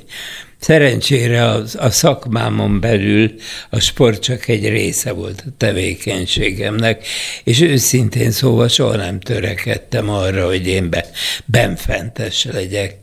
[0.59, 3.33] Szerencsére a, a szakmámon belül
[3.69, 7.07] a sport csak egy része volt a tevékenységemnek,
[7.43, 11.05] és őszintén szóval soha nem törekedtem arra, hogy én be,
[11.45, 12.95] benfentes legyek.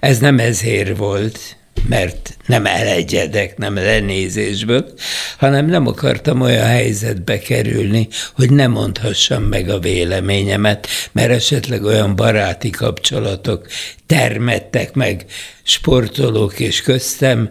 [0.00, 1.56] Ez nem ezért volt,
[1.88, 4.92] mert nem elegyedek, nem lenézésből,
[5.38, 12.16] hanem nem akartam olyan helyzetbe kerülni, hogy ne mondhassam meg a véleményemet, mert esetleg olyan
[12.16, 13.66] baráti kapcsolatok
[14.06, 15.24] termettek meg
[15.62, 17.50] sportolók és köztem,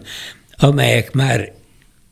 [0.56, 1.52] amelyek már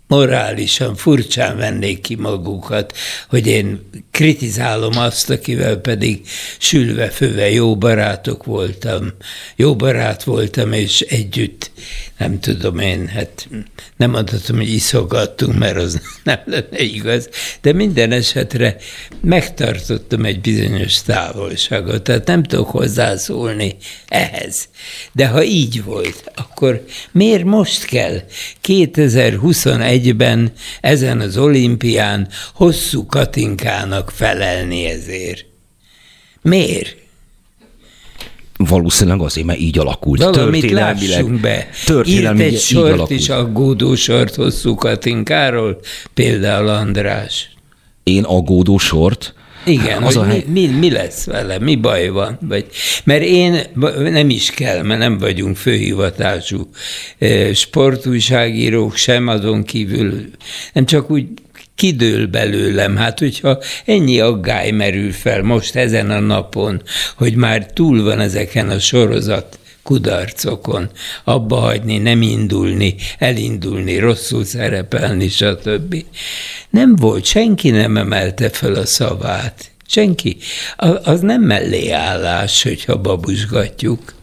[0.06, 2.96] morálisan furcsán vennék ki magukat,
[3.28, 6.26] hogy én kritizálom azt, akivel pedig
[6.58, 9.12] sülve főve jó barátok voltam,
[9.56, 11.70] jó barát voltam, és együtt,
[12.18, 13.48] nem tudom én, hát
[13.96, 17.28] nem mondhatom, hogy iszogattunk, mert az nem lenne igaz,
[17.60, 18.76] de minden esetre
[19.20, 23.76] megtartottam egy bizonyos távolságot, tehát nem tudok hozzászólni
[24.06, 24.68] ehhez.
[25.12, 28.20] De ha így volt, akkor miért most kell
[28.62, 35.44] 2021-ben ezen az olimpián hosszú Katinkának felelni ezért?
[36.42, 37.03] Miért?
[38.56, 40.22] Valószínűleg azért, mert így alakult.
[40.22, 41.68] Valamit lássunk be.
[42.04, 43.10] Írt egy sort alakult.
[43.10, 45.80] is aggódó sort hosszú Katinkáról,
[46.14, 47.50] például András.
[48.02, 49.34] Én aggódó sort?
[49.66, 50.44] Igen, az hogy a hely...
[50.46, 52.38] mi, mi, mi lesz vele, mi baj van.
[52.40, 52.66] Vagy,
[53.04, 53.60] mert én
[53.98, 56.68] nem is kell, mert nem vagyunk főhivatású
[57.54, 60.30] sportújságírók sem azon kívül,
[60.72, 61.26] nem csak úgy
[61.74, 62.96] kidől belőlem.
[62.96, 66.82] Hát, hogyha ennyi aggály merül fel most ezen a napon,
[67.16, 70.90] hogy már túl van ezeken a sorozat kudarcokon,
[71.24, 76.04] abba hagyni, nem indulni, elindulni, rosszul szerepelni, stb.
[76.70, 79.70] Nem volt, senki nem emelte fel a szavát.
[79.86, 80.36] Senki.
[81.02, 84.14] Az nem melléállás, hogyha babusgatjuk.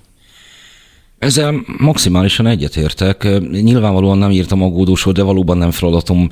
[1.22, 3.28] Ezzel maximálisan egyetértek.
[3.52, 6.30] Nyilvánvalóan nem írtam aggódósor, de valóban nem feladatom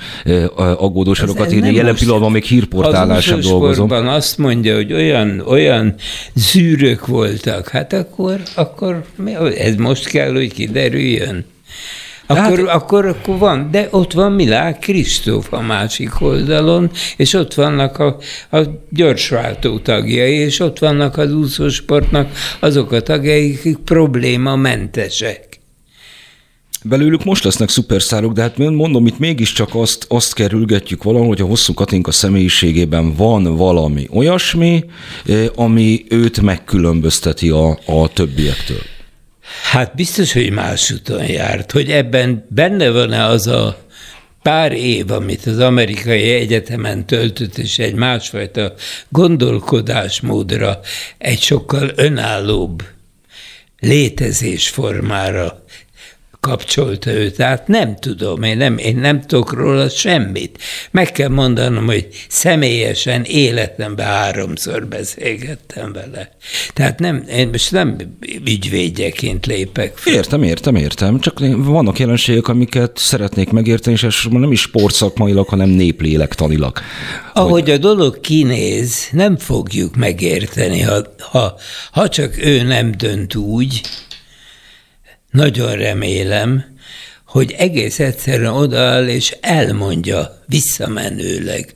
[0.56, 1.74] aggódósorokat írni.
[1.74, 3.91] Jelen pillanatban még hírportálással dolgozom.
[3.91, 5.95] azt mondja, hogy olyan, olyan
[6.34, 9.06] zűrök voltak, hát akkor, akkor
[9.57, 11.45] ez most kell, hogy kiderüljön.
[12.31, 17.53] Akkor, hát, akkor, akkor van, de ott van Milák Kristóf a másik oldalon, és ott
[17.53, 18.18] vannak a,
[18.51, 25.60] a gyorsváltó tagjai, és ott vannak az úszósportnak azok a tagjai, akik problémamentesek.
[26.84, 31.45] Belőlük most lesznek szuperszárok, de hát mondom, itt mégiscsak azt, azt kerülgetjük valahol, hogy a
[31.45, 34.84] hosszú Katinka személyiségében van valami olyasmi,
[35.56, 38.97] ami őt megkülönbözteti a, a többiektől.
[39.71, 43.88] Hát biztos, hogy más úton járt, hogy ebben benne van-e az a
[44.41, 48.73] pár év, amit az amerikai egyetemen töltött, és egy másfajta
[49.09, 50.80] gondolkodásmódra,
[51.17, 52.84] egy sokkal önállóbb
[53.80, 55.63] létezésformára
[56.40, 57.36] kapcsolta őt.
[57.36, 60.57] Tehát nem tudom, én nem, én nem tudok róla semmit.
[60.91, 66.32] Meg kell mondanom, hogy személyesen életemben háromszor beszélgettem vele.
[66.74, 67.98] Tehát nem, én most nem
[68.45, 70.14] ügyvédjeként lépek fel.
[70.14, 71.20] Értem, értem, értem.
[71.20, 76.78] Csak vannak jelenségek, amiket szeretnék megérteni, és elsősorban nem is sportszakmailag, hanem néplélektanilag.
[77.34, 77.70] Ahogy hogy...
[77.72, 81.56] a dolog kinéz, nem fogjuk megérteni, ha, ha,
[81.91, 83.82] ha csak ő nem dönt úgy,
[85.31, 86.77] nagyon remélem,
[87.26, 91.76] hogy egész egyszerűen odaáll és elmondja visszamenőleg,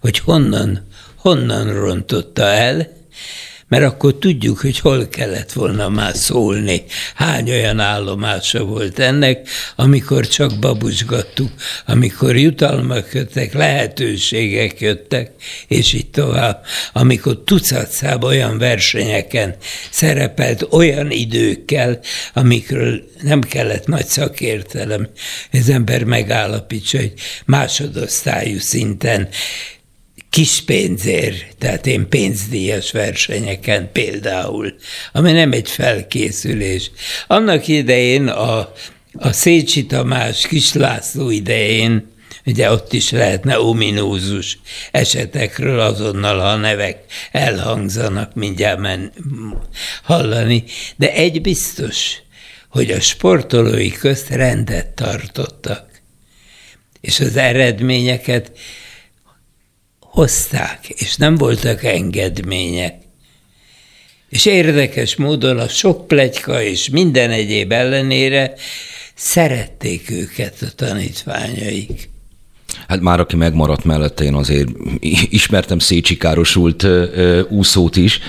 [0.00, 2.88] hogy honnan, honnan rontotta el,
[3.72, 6.84] mert akkor tudjuk, hogy hol kellett volna már szólni.
[7.14, 11.50] Hány olyan állomása volt ennek, amikor csak babusgattuk,
[11.86, 15.30] amikor jutalmak jöttek, lehetőségek jöttek,
[15.68, 16.64] és így tovább.
[16.92, 19.54] Amikor tucatszába olyan versenyeken
[19.90, 22.00] szerepelt olyan időkkel,
[22.34, 25.08] amikről nem kellett nagy szakértelem,
[25.50, 27.12] ez ember megállapítsa, hogy
[27.44, 29.28] másodosztályú szinten
[30.32, 34.74] kis pénzért, tehát én pénzdíjas versenyeken például,
[35.12, 36.90] ami nem egy felkészülés.
[37.26, 38.72] Annak idején a,
[39.12, 42.10] a Szécsi Tamás, Kis László idején,
[42.44, 44.58] ugye ott is lehetne ominózus
[44.90, 49.12] esetekről azonnal, ha a nevek elhangzanak, mindjárt men,
[50.02, 50.64] hallani,
[50.96, 52.16] de egy biztos,
[52.68, 55.88] hogy a sportolói közt rendet tartottak,
[57.00, 58.52] és az eredményeket
[60.12, 62.94] hozták, és nem voltak engedmények.
[64.28, 68.54] És érdekes módon a sok plegyka és minden egyéb ellenére
[69.14, 72.10] szerették őket a tanítványaik.
[72.88, 74.68] Hát már aki megmaradt mellette, én azért
[75.30, 76.86] ismertem Szécsi károsult
[77.48, 78.20] úszót is,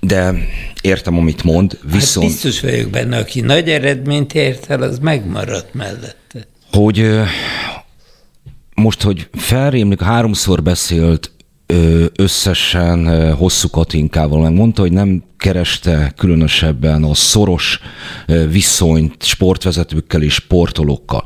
[0.00, 0.34] de
[0.80, 2.26] értem, amit mond, hát viszont...
[2.26, 6.46] Hát biztos vagyok benne, aki nagy eredményt ért el, az megmaradt mellette.
[6.72, 7.10] Hogy
[8.74, 11.32] most, hogy felrémlik, háromszor beszélt
[12.16, 17.80] összesen hosszú Katinkával, meg mondta, hogy nem kereste különösebben a szoros
[18.50, 21.24] viszonyt sportvezetőkkel és sportolókkal.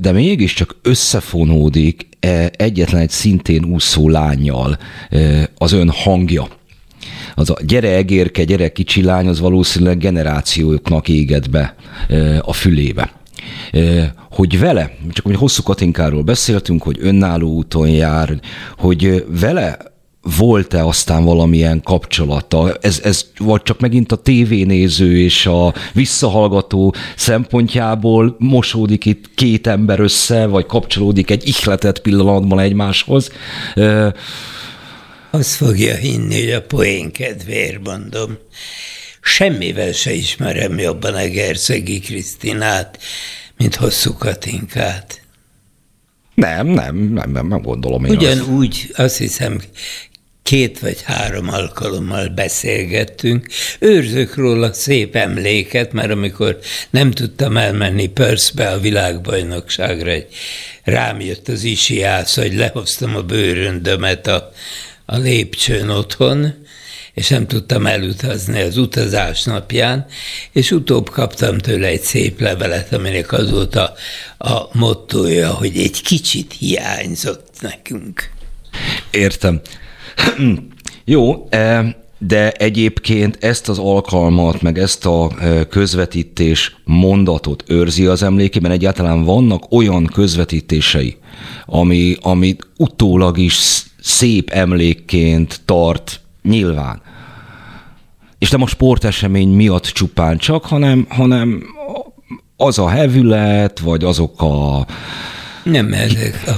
[0.00, 4.78] De mégiscsak összefonódik e, egyetlen egy szintén úszó lányjal
[5.54, 6.48] az ön hangja.
[7.34, 11.74] Az a gyere egérke, gyere kicsi lány, az valószínűleg generációknak éget be
[12.40, 13.19] a fülébe
[14.30, 18.40] hogy vele, csak hogy hosszú Katinkáról beszéltünk, hogy önálló úton jár,
[18.76, 19.78] hogy vele
[20.36, 22.74] volt-e aztán valamilyen kapcsolata?
[22.80, 30.00] Ez, ez vagy csak megint a tévénéző és a visszahallgató szempontjából mosódik itt két ember
[30.00, 33.30] össze, vagy kapcsolódik egy ihletett pillanatban egymáshoz?
[35.30, 38.38] Azt fogja hinni, hogy a poén kedvéért mondom.
[39.20, 42.98] Semmivel se ismerem jobban a Gerszegi Krisztinát,
[43.56, 45.22] mint hosszú Katinkát.
[46.34, 48.98] Nem, nem, nem, nem, nem gondolom én Ugyanúgy azt.
[48.98, 49.60] azt hiszem
[50.42, 53.48] két vagy három alkalommal beszélgettünk.
[53.78, 56.58] Őrzök róla szép emléket, mert amikor
[56.90, 60.12] nem tudtam elmenni Perszbe a világbajnokságra,
[60.84, 64.52] rám jött az isiász, hogy lehoztam a bőröndömet a,
[65.04, 66.54] a lépcsőn otthon,
[67.20, 70.06] és nem tudtam elutazni az utazás napján,
[70.52, 73.92] és utóbb kaptam tőle egy szép levelet, aminek az volt a,
[74.38, 78.30] a mottoja, hogy egy kicsit hiányzott nekünk.
[79.10, 79.60] Értem.
[81.04, 88.22] Jó, e, de egyébként ezt az alkalmat, meg ezt a e, közvetítés mondatot őrzi az
[88.22, 88.70] emlékében.
[88.70, 91.16] Egyáltalán vannak olyan közvetítései,
[91.66, 97.02] ami, amit utólag is szép emlékként tart nyilván.
[98.38, 101.62] És nem a sportesemény miatt csupán csak, hanem, hanem
[102.56, 104.86] az a hevület, vagy azok a...
[105.62, 106.52] Nem, ezek, a,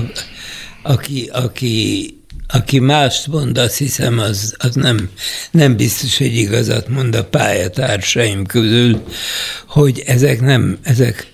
[0.82, 2.06] aki, aki,
[2.48, 5.10] aki mást mond, azt hiszem, az, az nem,
[5.50, 9.02] nem biztos, hogy igazat mond a pályatársaim közül,
[9.66, 11.32] hogy ezek nem, ezek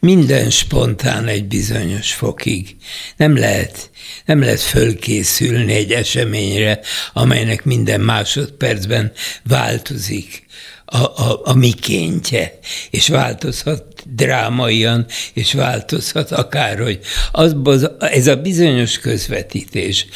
[0.00, 2.76] minden spontán egy bizonyos fokig.
[3.16, 3.90] Nem lehet
[4.24, 6.80] nem lehet fölkészülni egy eseményre,
[7.12, 9.12] amelynek minden másodpercben
[9.42, 10.46] változik
[10.84, 12.58] a, a, a mikéntje,
[12.90, 16.98] és változhat drámaian, és változhat akárhogy.
[17.32, 17.56] Az,
[17.98, 20.06] ez a bizonyos közvetítés,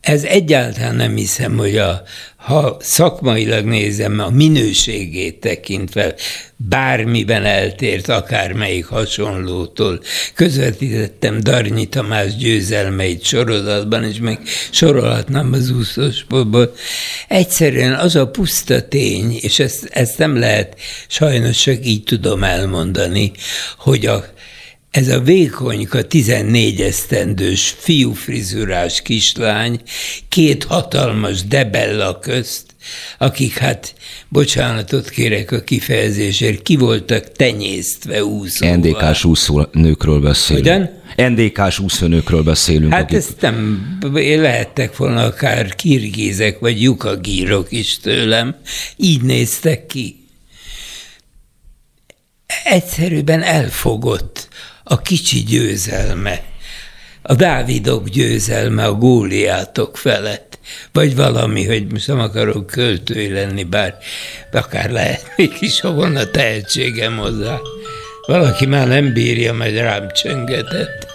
[0.00, 2.02] ez egyáltalán nem hiszem, hogy a,
[2.42, 6.14] ha szakmailag nézem, a minőségét tekintve
[6.56, 10.00] bármiben eltért akármelyik hasonlótól.
[10.34, 14.38] Közvetítettem Darnyi Tamás győzelmeit sorozatban, és meg
[14.70, 16.74] sorolhatnám az úszósportból.
[17.28, 20.76] Egyszerűen az a puszta tény, és ezt, ezt nem lehet,
[21.08, 23.32] sajnos csak így tudom elmondani,
[23.76, 24.24] hogy a
[24.92, 29.80] ez a vékonyka 14 esztendős fiúfrizurás kislány
[30.28, 32.74] két hatalmas debella közt,
[33.18, 33.94] akik hát,
[34.28, 38.76] bocsánatot kérek a kifejezésért, ki voltak tenyésztve úszóval.
[38.76, 40.66] NDK-s úszónőkről beszélünk.
[40.66, 40.90] Hogyan?
[41.30, 42.92] NDK-s úszónőkről beszélünk.
[42.92, 43.16] Hát akik...
[43.16, 48.56] ezt nem, lehettek volna akár kirgízek vagy lyukagírok is tőlem.
[48.96, 50.16] Így néztek ki.
[52.64, 54.50] Egyszerűen elfogott
[54.92, 56.42] a kicsi győzelme,
[57.22, 60.58] a Dávidok győzelme a góliátok felett,
[60.92, 63.96] vagy valami, hogy most nem akarok költői lenni, bár
[64.52, 67.58] akár lehet mégis, ha volna tehetségem hozzá.
[68.26, 71.06] Valaki már nem bírja, majd rám csöngetett.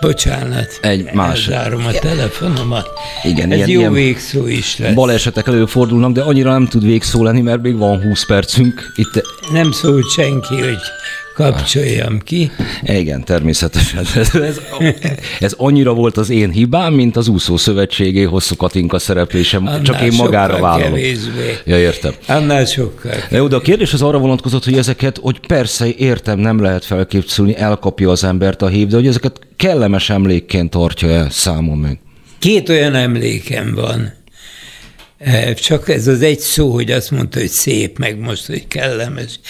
[0.00, 1.48] Bocsánat, egy más.
[1.48, 2.88] Elzárom a telefonomat.
[3.22, 4.94] Igen, Ez ilyen, jó ilyen végszó is lesz.
[4.94, 8.92] Balesetek előfordulnak, de annyira nem tud végszó lenni, mert még van 20 percünk.
[8.94, 9.22] Itt...
[9.52, 10.80] Nem szólt senki, hogy
[11.36, 12.50] kapcsoljam ki.
[12.82, 14.04] Igen, természetesen.
[14.16, 14.30] Ez,
[15.40, 20.00] ez annyira volt az én hibám, mint az úszó szövetségé hosszú Katinka szereplésem, Annál csak
[20.00, 20.92] én magára vállalom.
[20.92, 21.58] Kevésbé.
[21.64, 22.12] Ja, értem.
[22.26, 23.14] Annál sokkal.
[23.30, 27.56] Jó, de a kérdés az arra vonatkozott, hogy ezeket, hogy persze értem, nem lehet felképzelni,
[27.56, 31.98] elkapja az embert a hív, de hogy ezeket kellemes emlékként tartja el számom meg.
[32.38, 34.12] Két olyan emlékem van.
[35.18, 39.40] Eh, csak ez az egy szó, hogy azt mondta, hogy szép, meg most, hogy kellemes,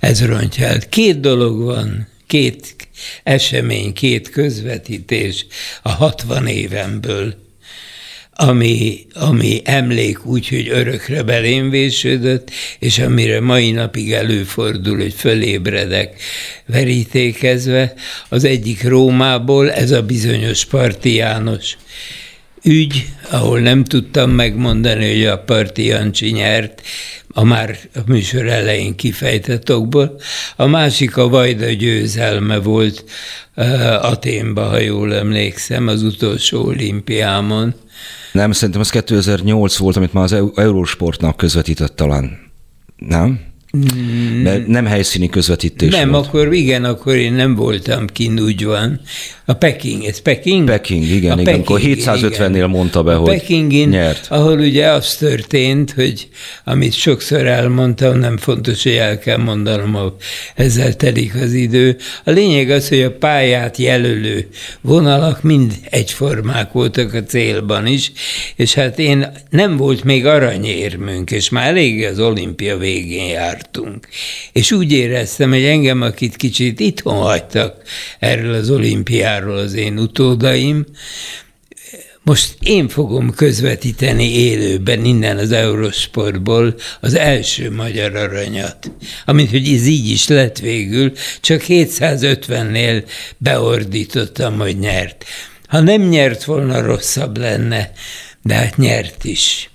[0.00, 0.78] ez rontja el.
[0.88, 2.76] Két dolog van, két
[3.22, 5.46] esemény, két közvetítés
[5.82, 7.34] a 60 évemből,
[8.36, 16.20] ami, ami emlék úgy, hogy örökre belém vésődött, és amire mai napig előfordul, hogy fölébredek
[16.66, 17.94] verítékezve.
[18.28, 21.76] Az egyik Rómából, ez a bizonyos Parti János
[22.64, 26.82] ügy, ahol nem tudtam megmondani, hogy a Parti Jancsi nyert,
[27.28, 30.20] a már a műsor elején kifejtett okból.
[30.56, 33.04] A másik a Vajda győzelme volt
[33.56, 37.74] uh, Aténba, ha jól emlékszem, az utolsó olimpiámon.
[38.32, 42.38] Nem, szerintem az 2008 volt, amit már az Eurosportnak közvetített talán.
[42.96, 43.40] Nem?
[44.42, 46.26] Mert nem helyszíni közvetítés Nem, volt.
[46.26, 49.00] akkor igen, akkor én nem voltam kint, úgy van.
[49.46, 50.64] A Peking, ez Peking?
[50.64, 51.44] Peking, igen, a igen.
[51.44, 54.26] Peking, akkor 750-nél mondta be, a hogy Pekingin, nyert.
[54.30, 56.28] ahol ugye az történt, hogy
[56.64, 60.12] amit sokszor elmondtam, nem fontos, hogy el kell mondanom,
[60.54, 61.96] ezzel telik az idő.
[62.24, 64.48] A lényeg az, hogy a pályát jelölő
[64.80, 68.12] vonalak mind egyformák voltak a célban is,
[68.56, 74.08] és hát én nem volt még aranyérmünk, és már elég az olimpia végén jártunk.
[74.52, 77.82] És úgy éreztem, hogy engem, akit kicsit itthon hagytak
[78.18, 80.84] erről az olimpiáról, Amerikáról az én utódaim.
[82.22, 88.90] Most én fogom közvetíteni élőben innen az Eurosportból az első magyar aranyat.
[89.24, 93.04] Amint, hogy ez így is lett végül, csak 750-nél
[93.38, 95.24] beordítottam, hogy nyert.
[95.68, 97.92] Ha nem nyert volna, rosszabb lenne,
[98.42, 99.70] de hát nyert is.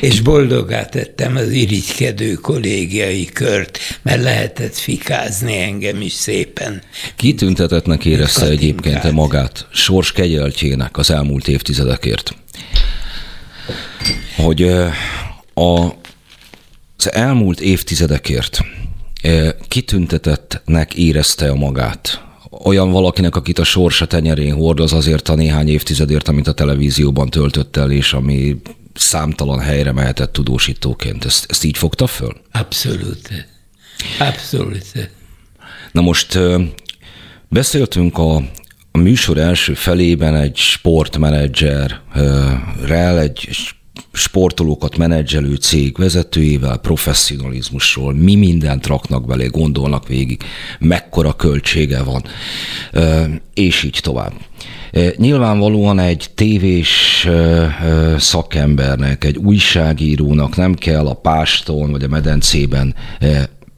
[0.00, 6.82] És boldogá tettem az irigykedő kollégiai kört, mert lehetett fikázni engem is szépen.
[7.16, 12.34] Kitüntetetnek érezte egyébként magát sors kegyeltjének az elmúlt évtizedekért.
[14.36, 14.62] Hogy
[15.54, 15.84] a,
[16.96, 18.60] az elmúlt évtizedekért
[19.68, 22.22] kitüntetettnek érezte a magát
[22.64, 27.76] olyan valakinek, akit a sorsa tenyerén hordoz azért a néhány évtizedért, amit a televízióban töltött
[27.76, 28.56] el, és ami
[28.94, 31.24] számtalan helyre mehetett tudósítóként.
[31.24, 32.40] Ezt, ezt így fogta föl?
[32.52, 33.46] Abszolút.
[34.18, 35.10] Abszolút.
[35.92, 36.38] Na most
[37.48, 38.36] beszéltünk a,
[38.90, 43.48] a műsor első felében egy sportmenedzserrel, egy
[44.12, 50.42] sportolókat menedzselő cég vezetőjével, professzionalizmusról, mi mindent raknak belé, gondolnak végig,
[50.78, 52.24] mekkora költsége van,
[53.54, 54.32] és így tovább.
[55.16, 57.26] Nyilvánvalóan egy tévés
[58.18, 62.94] szakembernek, egy újságírónak nem kell a páston vagy a medencében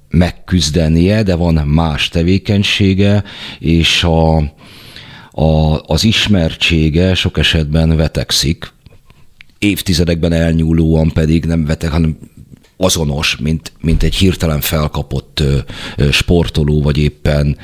[0.08, 3.24] megküzdenie, de van más tevékenysége,
[3.58, 4.36] és a,
[5.30, 8.74] a, az ismertsége sok esetben vetekszik,
[9.58, 12.18] évtizedekben elnyúlóan pedig nem vetek, hanem
[12.76, 15.42] azonos, mint, mint egy hirtelen felkapott
[16.10, 17.58] sportoló, vagy éppen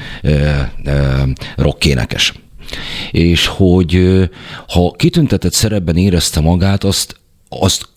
[1.56, 2.32] rockénekes.
[3.10, 4.00] És hogy
[4.68, 7.88] ha kitüntetett szerepben érezte magát, azt, azt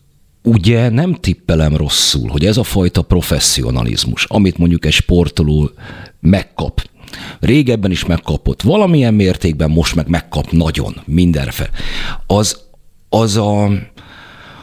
[0.44, 5.72] ugye nem tippelem rosszul, hogy ez a fajta professzionalizmus, amit mondjuk egy sportoló
[6.20, 6.90] megkap,
[7.40, 11.70] régebben is megkapott valamilyen mértékben, most meg megkap nagyon, mindenfe.
[12.28, 12.64] Az,
[13.10, 13.70] az a,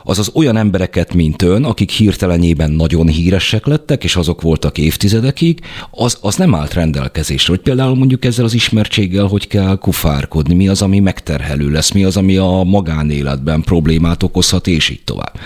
[0.05, 5.61] azaz olyan embereket, mint ön, akik hirtelenében nagyon híresek lettek, és azok voltak évtizedekig,
[5.91, 7.53] az, az nem állt rendelkezésre.
[7.53, 12.05] Hogy például mondjuk ezzel az ismertséggel, hogy kell kufárkodni, mi az, ami megterhelő lesz, mi
[12.05, 15.39] az, ami a magánéletben problémát okozhat, és így tovább.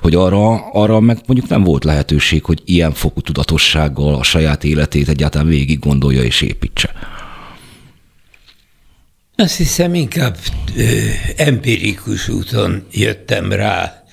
[0.00, 5.08] Hogy arra, arra meg mondjuk nem volt lehetőség, hogy ilyen fokú tudatossággal a saját életét
[5.08, 6.90] egyáltalán végig gondolja és építse.
[9.36, 10.36] Azt hiszem, inkább
[10.76, 10.98] ö,
[11.36, 14.04] empirikus úton jöttem rá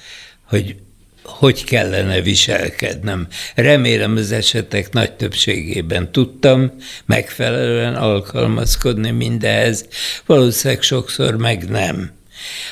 [0.52, 0.76] hogy
[1.23, 3.27] hogy kellene viselkednem.
[3.56, 6.72] Remélem az esetek nagy többségében tudtam
[7.06, 9.85] megfelelően alkalmazkodni mindehez,
[10.26, 12.11] valószínűleg sokszor meg nem.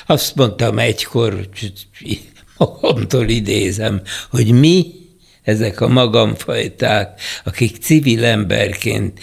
[0.05, 1.49] Azt mondtam egykor,
[2.57, 4.85] magamtól idézem, hogy mi,
[5.43, 9.19] ezek a magamfajták, akik civil emberként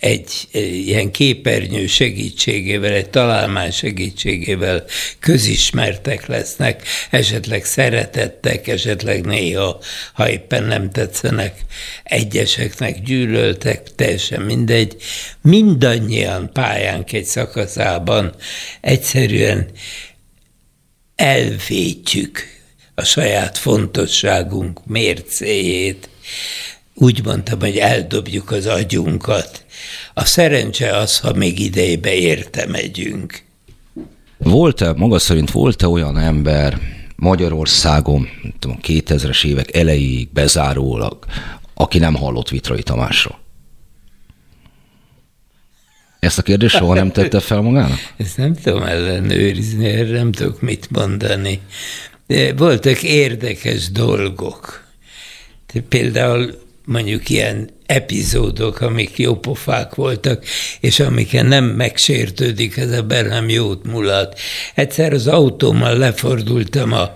[0.00, 4.84] egy ilyen képernyő segítségével, egy találmány segítségével
[5.18, 9.80] közismertek lesznek, esetleg szeretettek, esetleg néha,
[10.12, 11.60] ha éppen nem tetszenek,
[12.02, 14.96] egyeseknek gyűlöltek, teljesen mindegy.
[15.42, 18.34] Mindannyian pályánk egy szakaszában
[18.80, 19.70] egyszerűen
[21.16, 22.56] elvétjük
[22.94, 26.08] a saját fontosságunk mércéjét.
[26.94, 29.66] Úgy mondtam, hogy eldobjuk az agyunkat,
[30.14, 33.42] a szerencse az, ha még idejébe érte megyünk.
[34.38, 36.78] Volt-e, maga szerint volt-e olyan ember
[37.16, 38.28] Magyarországon,
[38.58, 41.18] tudom, 2000-es évek elejéig bezárólag,
[41.74, 43.38] aki nem hallott Vitrai Tamásról?
[46.18, 47.98] Ezt a kérdést soha nem tette fel magának?
[48.16, 51.60] Ezt nem tudom ellenőrizni, erre nem tudok mit mondani.
[52.26, 54.86] De voltak érdekes dolgok.
[55.72, 60.44] De például mondjuk ilyen epizódok, amik jópofák voltak,
[60.80, 64.38] és amiken nem megsértődik ez a nem jót mulat.
[64.74, 67.14] Egyszer az autómmal lefordultam a,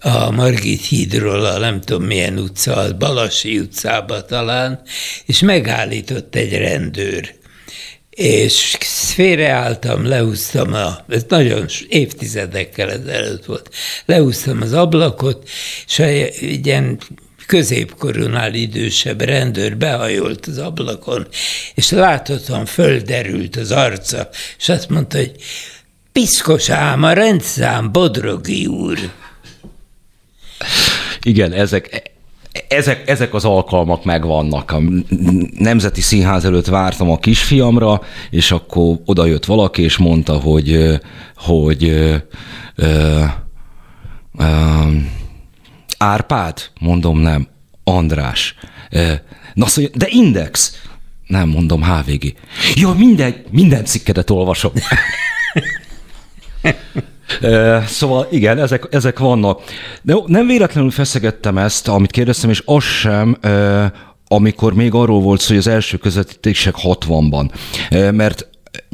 [0.00, 4.80] a Margit hídról, a nem tudom milyen utca, a Balasi utcába talán,
[5.26, 7.34] és megállított egy rendőr.
[8.10, 8.76] És
[9.14, 13.70] félreálltam, lehúztam, a, ez nagyon évtizedekkel ezelőtt volt,
[14.04, 15.48] lehúztam az ablakot,
[15.86, 16.98] és egy ilyen
[17.46, 21.26] középkorúnál idősebb rendőr behajolt az ablakon,
[21.74, 25.32] és láthatóan földerült az arca, és azt mondta, hogy
[26.12, 28.98] piszkos ám a rendszám, Bodrogi úr.
[31.22, 32.12] Igen, ezek,
[32.68, 34.70] ezek, ezek az alkalmak megvannak.
[34.70, 34.82] A
[35.58, 41.00] Nemzeti Színház előtt vártam a kisfiamra, és akkor odajött valaki, és mondta, hogy,
[41.36, 42.14] hogy ö,
[42.74, 43.24] ö,
[46.04, 46.58] Árpád?
[46.80, 47.46] Mondom, nem.
[47.84, 48.54] András.
[49.54, 50.82] Na szóval, de Index?
[51.26, 52.34] Nem, mondom, HVG.
[52.74, 54.72] Jó, minden, minden cikkedet olvasom.
[57.86, 59.62] Szóval igen, ezek, ezek vannak.
[60.02, 63.38] De nem véletlenül feszegettem ezt, amit kérdeztem, és az sem,
[64.28, 67.50] amikor még arról volt szó, hogy az első közvetítések 60-ban.
[68.12, 68.48] Mert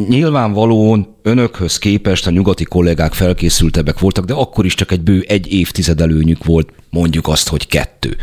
[0.08, 5.52] nyilvánvalóan önökhöz képest a nyugati kollégák felkészültebbek voltak, de akkor is csak egy bő egy
[5.52, 8.16] évtized előnyük volt, mondjuk azt, hogy kettő.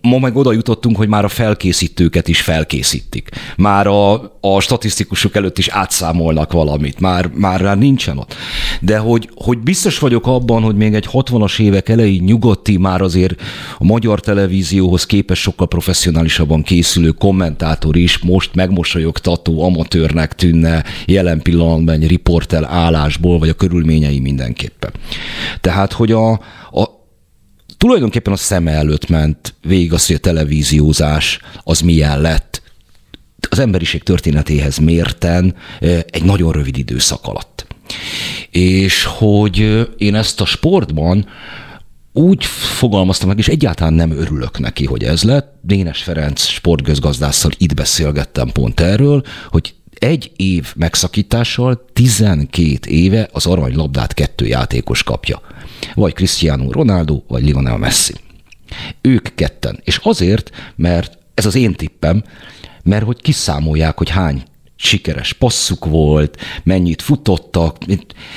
[0.00, 3.28] Ma meg oda jutottunk, hogy már a felkészítőket is felkészítik.
[3.56, 8.34] Már a, a statisztikusok előtt is átszámolnak valamit, már, már rá nincsen ott.
[8.80, 13.40] De hogy, hogy biztos vagyok abban, hogy még egy 60-as évek elejé nyugati, már azért
[13.78, 21.94] a magyar televízióhoz képest sokkal professzionálisabban készülő kommentátor is most megmosolyogtató amatőrnek tűnne jelen pillanatban
[21.94, 24.90] egy riportel állásból, vagy a körülményei mindenképpen.
[25.60, 26.30] Tehát, hogy a,
[26.70, 26.97] a
[27.78, 32.62] tulajdonképpen a szeme előtt ment végig az, hogy a televíziózás az milyen lett,
[33.50, 35.54] az emberiség történetéhez mérten
[36.10, 37.66] egy nagyon rövid időszak alatt.
[38.50, 41.26] És hogy én ezt a sportban
[42.12, 45.58] úgy fogalmaztam meg, és egyáltalán nem örülök neki, hogy ez lett.
[45.62, 54.14] Dénes Ferenc sportgözgazdásszal itt beszélgettem pont erről, hogy egy év megszakítással 12 éve az aranylabdát
[54.14, 55.40] kettő játékos kapja.
[55.94, 58.14] Vagy Cristiano Ronaldo, vagy Lionel Messi.
[59.00, 59.80] Ők ketten.
[59.84, 62.24] És azért, mert ez az én tippem,
[62.82, 64.42] mert hogy kiszámolják, hogy hány
[64.76, 67.76] sikeres passzuk volt, mennyit futottak,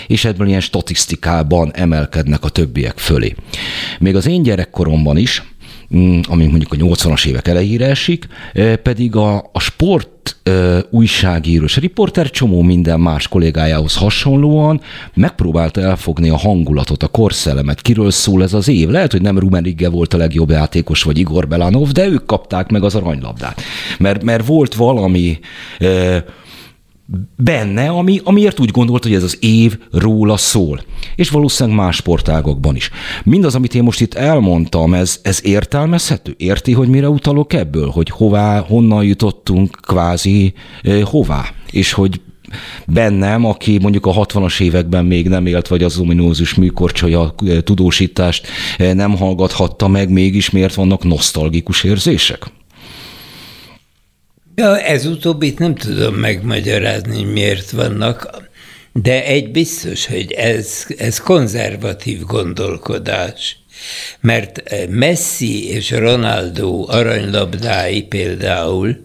[0.08, 3.36] és ebből ilyen statisztikában emelkednek a többiek fölé.
[4.00, 5.44] Még az én gyerekkoromban is,
[6.30, 8.28] ami mondjuk a 80-as évek elejére esik,
[8.84, 10.22] pedig a, a sport
[10.90, 14.82] újságíró és riporter csomó minden más kollégájához hasonlóan
[15.14, 18.90] megpróbálta elfogni a hangulatot, a korszellemet, kiről szól ez az év.
[18.90, 22.84] Lehet, hogy nem Rumenigge volt a legjobb játékos, vagy Igor Belanov, de ők kapták meg
[22.84, 23.62] az aranylabdát.
[23.98, 25.40] Mert, mert volt valami
[27.36, 30.84] benne, ami, amiért úgy gondolt, hogy ez az év róla szól.
[31.16, 32.90] És valószínűleg más sportágokban is.
[33.24, 36.34] Mindaz, amit én most itt elmondtam, ez, ez értelmezhető?
[36.38, 37.90] Érti, hogy mire utalok ebből?
[37.90, 41.46] Hogy hová, honnan jutottunk kvázi eh, hová?
[41.72, 42.22] És hogy
[42.88, 48.48] bennem, aki mondjuk a 60-as években még nem élt, vagy az ominózus műkorcsolya tudósítást
[48.78, 52.52] nem hallgathatta meg, mégis miért vannak nosztalgikus érzések?
[54.56, 58.50] Ja, ez utóbbit nem tudom megmagyarázni, miért vannak,
[58.94, 63.60] de egy biztos, hogy ez, ez konzervatív gondolkodás.
[64.20, 69.02] Mert Messi és Ronaldo aranylabdái például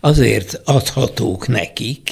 [0.00, 2.10] azért adhatók nekik,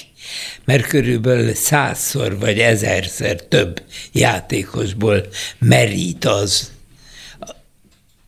[0.65, 3.83] mert körülbelül százszor vagy ezerszer több
[4.13, 5.27] játékosból
[5.59, 6.71] merít az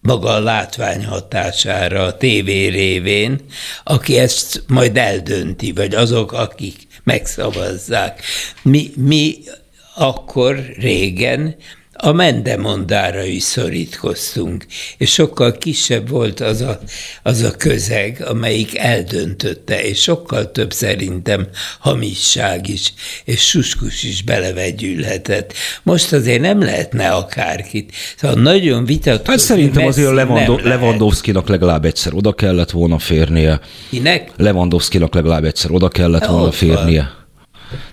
[0.09, 3.41] maga a látvány hatására a tévé révén,
[3.85, 8.23] aki ezt majd eldönti, vagy azok, akik megszavazzák.
[8.63, 9.39] Mi, mi
[9.95, 11.57] akkor régen
[12.01, 14.67] a mendemondára is szorítkoztunk,
[14.99, 16.81] és sokkal kisebb volt az a,
[17.23, 21.47] az a közeg, amelyik eldöntötte, és sokkal több szerintem
[21.79, 22.93] hamisság is,
[23.25, 25.53] és suskus is belevegyülhetett.
[25.83, 27.93] Most azért nem lehetne akárkit.
[28.17, 29.31] Szóval nagyon vitatkozni.
[29.31, 33.61] Hát szerintem azért Lewando- Lewandowski-nak legalább egyszer oda kellett volna férnie.
[33.91, 34.31] Kinek?
[34.37, 37.17] Lewandowski-nak legalább egyszer oda kellett volna férnie.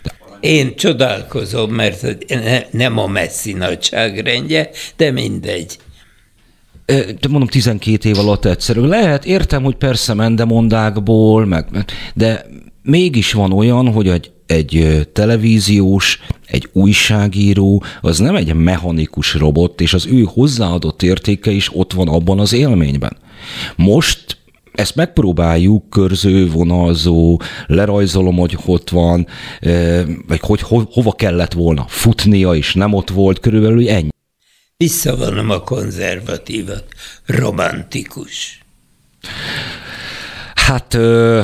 [0.03, 0.14] De
[0.45, 2.05] én csodálkozom, mert
[2.71, 5.77] nem a messzi nagyságrendje, de mindegy.
[6.85, 8.81] De mondom, 12 év alatt egyszerű.
[8.81, 12.45] Lehet, értem, hogy persze mendemondákból, meg, de
[12.83, 19.93] mégis van olyan, hogy egy, egy televíziós, egy újságíró, az nem egy mechanikus robot, és
[19.93, 23.17] az ő hozzáadott értéke is ott van abban az élményben.
[23.75, 24.24] Most
[24.75, 29.27] ezt megpróbáljuk körző, vonalzó, lerajzolom, hogy ott van,
[30.27, 34.09] vagy hogy ho, hova kellett volna futnia, és nem ott volt, körülbelül ennyi.
[34.77, 36.83] Visszavonom a konzervatívat,
[37.25, 38.59] romantikus.
[40.55, 40.97] Hát,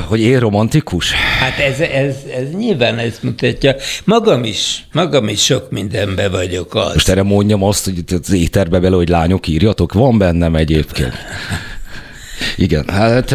[0.06, 1.12] hogy én romantikus?
[1.12, 3.74] Hát ez, ez, ez nyilván ezt mutatja.
[4.04, 6.92] Magam is, magam is sok mindenbe vagyok az.
[6.92, 11.14] Most erre mondjam azt, hogy az éterbe bele, hogy lányok írjatok, van bennem egyébként.
[12.56, 13.34] Igen, hát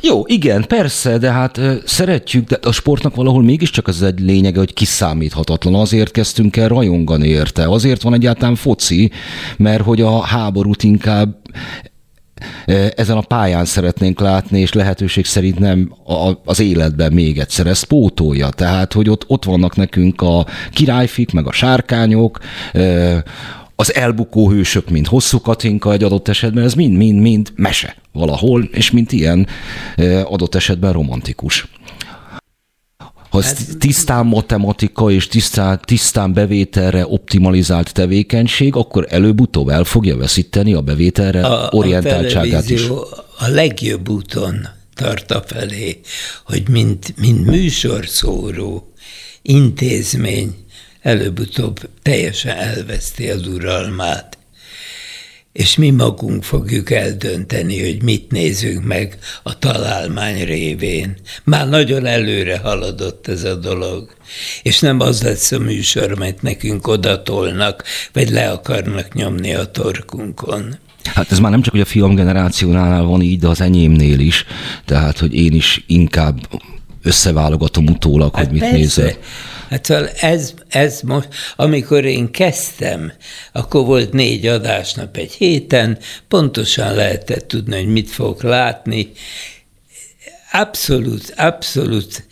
[0.00, 4.74] jó, igen, persze, de hát szeretjük, de a sportnak valahol mégiscsak az egy lényege, hogy
[4.74, 5.74] kiszámíthatatlan.
[5.74, 9.10] Azért kezdtünk el rajongani érte, azért van egyáltalán foci,
[9.56, 11.36] mert hogy a háborút inkább
[12.94, 15.94] ezen a pályán szeretnénk látni, és lehetőség szerint nem
[16.44, 18.48] az életben még egyszer ezt pótolja.
[18.48, 22.38] Tehát, hogy ott, ott vannak nekünk a királyfik, meg a sárkányok,
[23.80, 29.12] az elbukó hősök, mint hosszú Katinka egy adott esetben, ez mind-mind-mind mese valahol, és mint
[29.12, 29.46] ilyen
[30.24, 31.68] adott esetben romantikus.
[33.30, 40.74] Ha ez tisztán matematika és tisztán, tisztán bevételre optimalizált tevékenység, akkor előbb-utóbb el fogja veszíteni
[40.74, 42.88] a bevételre a, orientáltságát a is.
[43.38, 46.00] A legjobb úton tart a felé,
[46.44, 48.92] hogy mint, mint műsorszóró,
[49.42, 50.54] intézmény,
[51.00, 54.38] előbb-utóbb teljesen elveszti az uralmát.
[55.52, 61.16] És mi magunk fogjuk eldönteni, hogy mit nézünk meg a találmány révén.
[61.44, 64.14] Már nagyon előre haladott ez a dolog.
[64.62, 70.78] És nem az lesz a műsor, mert nekünk odatolnak, vagy le akarnak nyomni a torkunkon.
[71.04, 74.44] Hát ez már nem csak, hogy a fiam generációnál van így, de az enyémnél is.
[74.84, 76.48] Tehát, hogy én is inkább
[77.02, 79.16] összeválogatom utólag, hát hogy mit persze.
[79.70, 83.12] Hát szóval ez, ez most, amikor én kezdtem,
[83.52, 85.98] akkor volt négy adásnap egy héten,
[86.28, 89.12] pontosan lehetett tudni, hogy mit fogok látni.
[90.52, 92.26] Abszolút, abszolút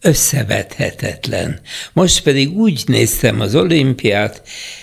[0.00, 1.60] összevethetetlen.
[1.92, 4.42] Most pedig úgy néztem az olimpiát,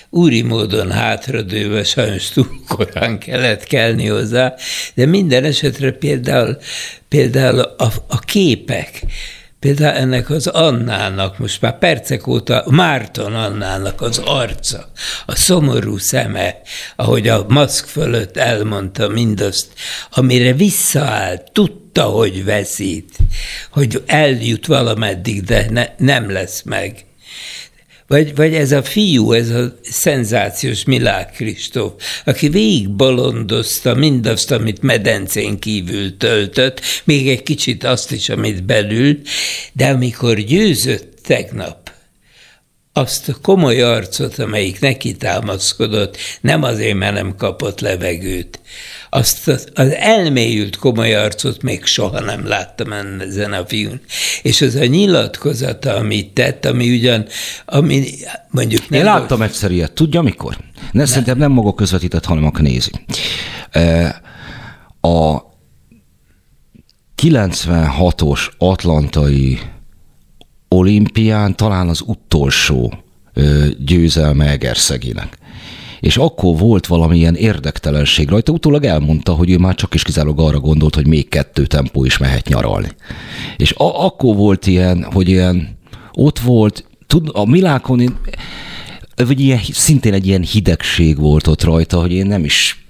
[0.10, 4.53] úri módon hátradőve, sajnos túl korán kellett kelni hozzá,
[4.94, 6.57] de minden esetre például,
[7.07, 9.06] például a, a képek,
[9.65, 14.91] Például ennek az Annának, most már percek óta Márton Annának az arca,
[15.26, 16.56] a szomorú szeme,
[16.95, 19.68] ahogy a maszk fölött elmondta mindazt,
[20.11, 23.18] amire visszaállt, tudta, hogy veszít,
[23.72, 27.06] hogy eljut valameddig, de ne, nem lesz meg.
[28.07, 31.94] Vagy, vagy ez a fiú, ez a szenzációs Milák Kristóf,
[32.26, 39.19] aki végig bolondozta mindazt, amit medencén kívül töltött, még egy kicsit azt is, amit belül,
[39.73, 41.86] de amikor győzött tegnap,
[42.98, 48.60] azt a komoly arcot, amelyik neki támaszkodott, nem azért, mert nem kapott levegőt,
[49.16, 54.02] azt az elmélyült komoly arcot még soha nem láttam ezen a fiún.
[54.42, 57.26] És az a nyilatkozata, amit tett, ami ugyan,
[57.66, 58.06] ami
[58.50, 59.50] mondjuk nem Én láttam volt...
[59.50, 60.58] egyszer ilyet, tudja mikor?
[60.76, 61.06] Ne, nem.
[61.06, 62.92] szerintem nem maga közvetített, hanem a nézi.
[65.02, 65.42] A
[67.22, 69.60] 96-os atlantai
[70.68, 73.04] olimpián talán az utolsó
[73.86, 75.38] győzelme Egerszeginek
[76.06, 78.52] és akkor volt valamilyen érdektelenség rajta.
[78.52, 82.18] Utólag elmondta, hogy ő már csak is kizárólag arra gondolt, hogy még kettő tempó is
[82.18, 82.88] mehet nyaralni.
[83.57, 85.77] És a- akkor volt ilyen, hogy ilyen,
[86.14, 88.19] ott volt, tud, a Milákon,
[89.15, 92.86] vagy ilyen, szintén egy ilyen hidegség volt ott rajta, hogy én nem is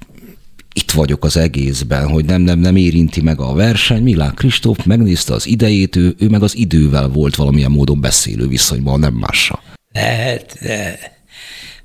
[0.74, 4.04] itt vagyok az egészben, hogy nem, nem, nem érinti meg a verseny.
[4.04, 9.00] Milák Kristóf megnézte az idejét, ő, ő meg az idővel volt valamilyen módon beszélő viszonyban,
[9.00, 9.60] nem mással.
[9.92, 11.14] Lehet, de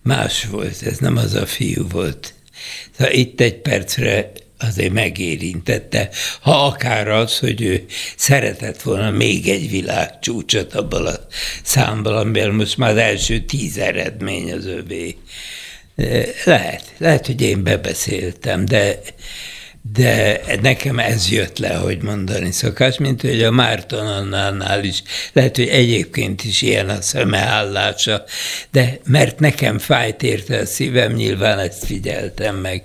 [0.03, 2.35] más volt, ez nem az a fiú volt.
[2.97, 6.09] Szóval itt egy percre azért megérintette,
[6.41, 7.85] ha akár az, hogy ő
[8.17, 11.15] szeretett volna még egy világcsúcsot abban a
[11.63, 15.17] számban, amiben most már az első tíz eredmény az övé.
[16.45, 19.01] Lehet, lehet, hogy én bebeszéltem, de
[19.83, 25.03] de nekem ez jött le, hogy mondani szokás, mint hogy a Márton Annánál is,
[25.33, 28.25] lehet, hogy egyébként is ilyen a szemeállása,
[28.71, 32.83] de mert nekem fájt érte a szívem, nyilván ezt figyeltem meg.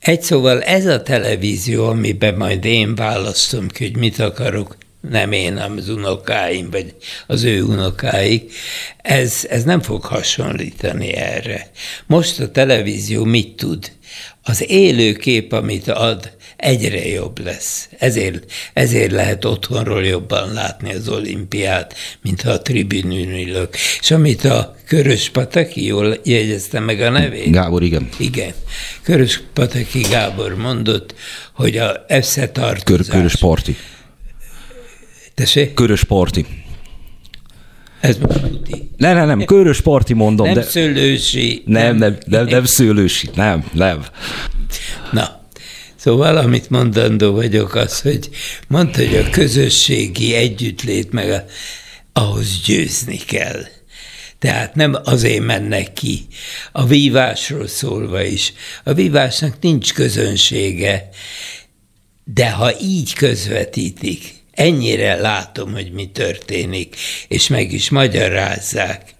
[0.00, 4.76] Egy szóval ez a televízió, amiben majd én választom ki, hogy mit akarok,
[5.10, 6.94] nem én, hanem az unokáim, vagy
[7.26, 8.52] az ő unokáik,
[8.96, 11.70] ez, ez nem fog hasonlítani erre.
[12.06, 13.92] Most a televízió mit tud?
[14.42, 17.88] Az élő kép, amit ad, egyre jobb lesz.
[17.98, 23.76] Ezért, ezért lehet otthonról jobban látni az olimpiát, mint ha a tribünün ülök.
[24.00, 27.50] És amit a Körös Pataki, jól jegyeztem meg a nevét?
[27.50, 28.08] Gábor, igen.
[28.18, 28.52] Igen.
[29.02, 31.14] Körös Pataki Gábor mondott,
[31.52, 32.82] hogy a összetartozás...
[32.82, 33.76] Kör, körös Parti.
[35.34, 35.74] Tessék?
[35.74, 36.46] Körös Parti.
[38.02, 38.90] Ez most tuti.
[38.96, 40.46] Ne, ne, nem, körös parti mondom.
[40.46, 40.62] Nem de...
[40.62, 41.62] szőlősi.
[41.66, 44.04] Nem, nem, nem, nem szőlősi, nem, nem.
[45.12, 45.40] Na,
[45.96, 48.28] Szóval, amit mondandó vagyok, az, hogy
[48.68, 51.44] mondta, hogy a közösségi együttlét meg a,
[52.12, 53.62] ahhoz győzni kell.
[54.38, 56.26] Tehát nem azért mennek ki.
[56.72, 58.52] A vívásról szólva is.
[58.84, 61.08] A vívásnak nincs közönsége,
[62.24, 66.96] de ha így közvetítik, ennyire látom, hogy mi történik,
[67.28, 69.14] és meg is magyarázzák,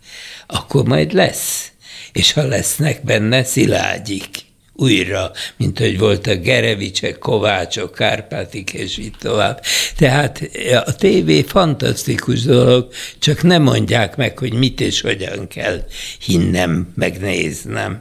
[0.46, 1.72] akkor majd lesz.
[2.12, 4.28] És ha lesznek benne, szilágyik
[4.74, 9.60] újra, mint hogy voltak Gerevicsek, Kovácsok, Kárpátik, és így tovább.
[9.96, 10.50] Tehát
[10.84, 12.88] a tévé fantasztikus dolog,
[13.18, 15.84] csak nem mondják meg, hogy mit és hogyan kell
[16.20, 18.00] hinnem, megnéznem.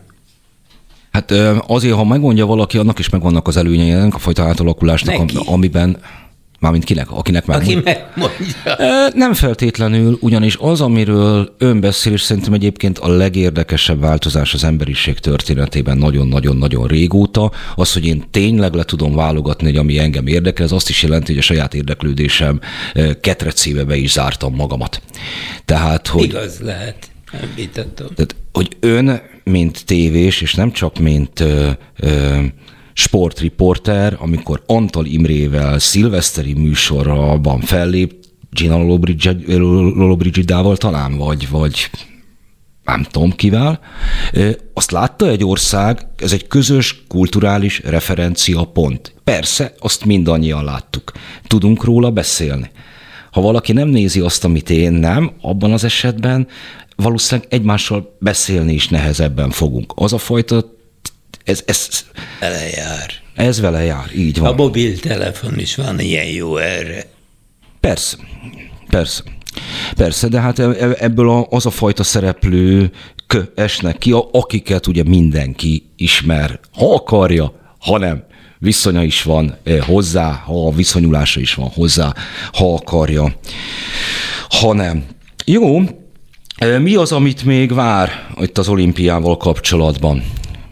[1.11, 1.31] Hát
[1.67, 5.37] azért, ha megmondja valaki, annak is megvannak az előnyei ennek a fajta átalakulásnak, Neki.
[5.45, 5.97] amiben
[6.61, 7.11] Mármint kinek?
[7.11, 8.55] Akinek már Aki megmondja.
[9.13, 15.19] Nem feltétlenül, ugyanis az, amiről ön beszél, és szerintem egyébként a legérdekesebb változás az emberiség
[15.19, 20.71] történetében nagyon-nagyon-nagyon régóta, az, hogy én tényleg le tudom válogatni, hogy ami engem érdekel, ez
[20.71, 22.59] azt is jelenti, hogy a saját érdeklődésem
[23.21, 25.01] ketrecébe be is zártam magamat.
[25.65, 26.23] Tehát, hogy...
[26.23, 27.11] Igaz lehet.
[27.31, 27.69] Nem
[28.15, 31.69] Tehát, hogy ön, mint tévés, és nem csak mint ö,
[31.99, 32.39] ö,
[32.93, 38.13] sportriporter, amikor Antal Imrével szilveszteri műsorban fellép,
[38.49, 41.89] Gina Lollobrigidával talán, vagy, vagy
[42.83, 43.79] nem tudom kivel,
[44.73, 49.15] azt látta egy ország, ez egy közös kulturális referencia pont.
[49.23, 51.11] Persze, azt mindannyian láttuk.
[51.47, 52.71] Tudunk róla beszélni.
[53.31, 56.47] Ha valaki nem nézi azt, amit én nem, abban az esetben
[56.95, 59.93] valószínűleg egymással beszélni is nehezebben fogunk.
[59.95, 60.79] Az a fajta
[61.43, 62.05] ez, ez,
[62.39, 63.11] vele jár.
[63.35, 64.51] Ez vele jár, így van.
[64.51, 67.05] A mobiltelefon is van ilyen jó erre.
[67.79, 68.17] Persze,
[68.89, 69.23] persze.
[69.95, 72.91] Persze, de hát e, e, ebből az a fajta szereplő
[73.55, 78.23] esnek ki, akiket ugye mindenki ismer, ha akarja, ha nem,
[78.59, 82.13] viszonya is van hozzá, ha a viszonyulása is van hozzá,
[82.51, 83.35] ha akarja,
[84.49, 85.05] ha nem.
[85.45, 85.81] Jó,
[86.79, 90.23] mi az, amit még vár itt az olimpiával kapcsolatban?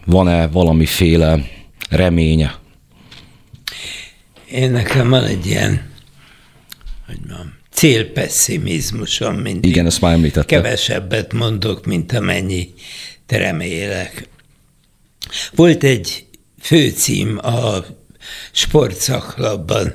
[0.04, 1.44] Van-e valamiféle
[1.88, 2.58] reménye?
[4.50, 5.90] Én nekem van egy ilyen,
[7.06, 9.70] hogy mondjam, célpesszimizmusom mindig.
[9.70, 10.56] Igen, ezt már említette.
[10.56, 12.68] Kevesebbet mondok, mint amennyi
[13.26, 14.28] remélek.
[15.54, 16.24] Volt egy
[16.60, 17.84] főcím a
[18.52, 19.92] sportszaklapban.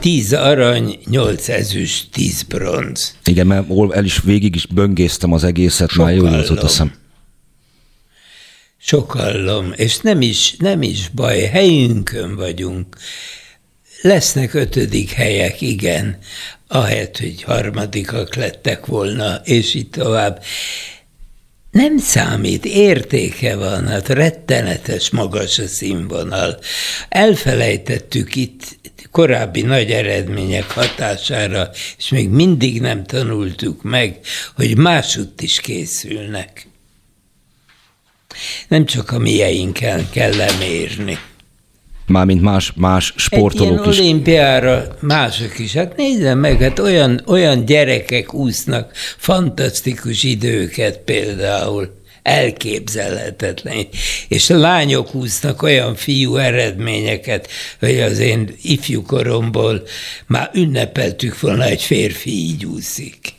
[0.00, 3.16] Tíz arany, nyolc ezüst, tíz bronz.
[3.24, 6.22] Igen, mert el is végig is böngésztem az egészet, Sokallom.
[6.24, 6.92] már jól jutott eszem.
[8.88, 12.96] Sokallom, és nem is, nem is baj, helyünkön vagyunk.
[14.02, 16.18] Lesznek ötödik helyek, igen,
[16.68, 20.42] ahelyett, hogy harmadikak lettek volna, és így tovább.
[21.70, 26.58] Nem számít, értéke van, hát rettenetes magas a színvonal.
[27.08, 28.78] Elfelejtettük itt
[29.10, 34.20] korábbi nagy eredmények hatására, és még mindig nem tanultuk meg,
[34.54, 36.67] hogy másutt is készülnek.
[38.68, 41.18] Nem csak a mieinken kell lemérni
[42.08, 43.98] mármint más, más sportolók Egy is.
[43.98, 45.72] olimpiára mások is.
[45.72, 53.86] Hát nézem meg, hát olyan, olyan gyerekek úsznak fantasztikus időket például elképzelhetetlen.
[54.28, 57.48] És a lányok úsznak olyan fiú eredményeket,
[57.80, 59.82] hogy az én ifjú koromból
[60.26, 63.37] már ünnepeltük volna, egy férfi így úszik.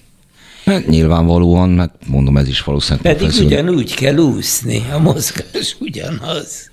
[0.69, 3.45] Hát nyilvánvalóan, meg mondom, ez is valószínűleg Pedig professzor.
[3.45, 6.69] ugyanúgy kell úszni, a mozgás ugyanaz.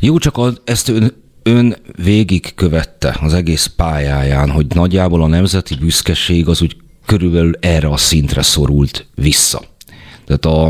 [0.00, 1.12] Jó, csak az, ezt ön
[1.42, 6.76] ön végig követte az egész pályáján, hogy nagyjából a nemzeti büszkeség az úgy
[7.06, 9.62] körülbelül erre a szintre szorult vissza.
[10.24, 10.66] Tehát a,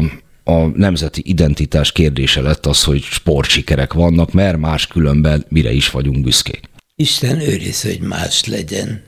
[0.52, 6.22] a nemzeti identitás kérdése lett az, hogy sportsikerek vannak, mert más különben mire is vagyunk
[6.24, 6.60] büszkék.
[6.96, 9.02] Isten őriz, hogy más legyen.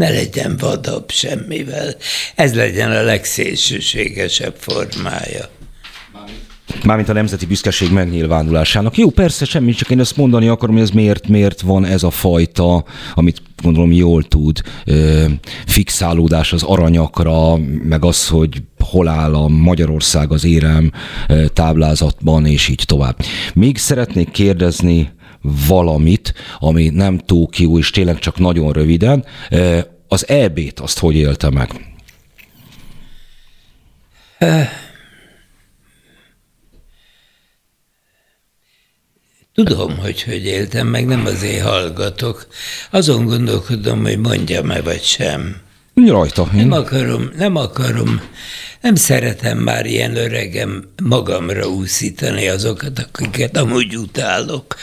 [0.00, 1.94] Ne legyen vadabb semmivel.
[2.34, 5.48] Ez legyen a legszélsőségesebb formája.
[6.84, 8.96] Mármint a nemzeti büszkeség megnyilvánulásának.
[8.96, 12.10] Jó, persze, semmi, csak én ezt mondani akarom, hogy ez miért, miért van ez a
[12.10, 14.60] fajta, amit gondolom jól tud,
[15.66, 20.92] fixálódás az aranyakra, meg az, hogy hol áll a Magyarország az érem
[21.52, 23.16] táblázatban, és így tovább.
[23.54, 25.10] Még szeretnék kérdezni
[25.42, 29.24] valamit, ami nem Tókió, és tényleg csak nagyon röviden.
[30.08, 31.88] Az EB-t azt hogy élte meg?
[39.54, 42.46] Tudom, hogy hogy éltem, meg nem azért hallgatok.
[42.90, 45.56] Azon gondolkodom, hogy mondjam-e vagy sem.
[45.94, 46.48] Rajta.
[46.54, 46.60] Én.
[46.60, 48.20] Nem akarom, nem akarom,
[48.80, 54.76] nem szeretem már ilyen öregem magamra úszítani azokat, akiket amúgy utálok.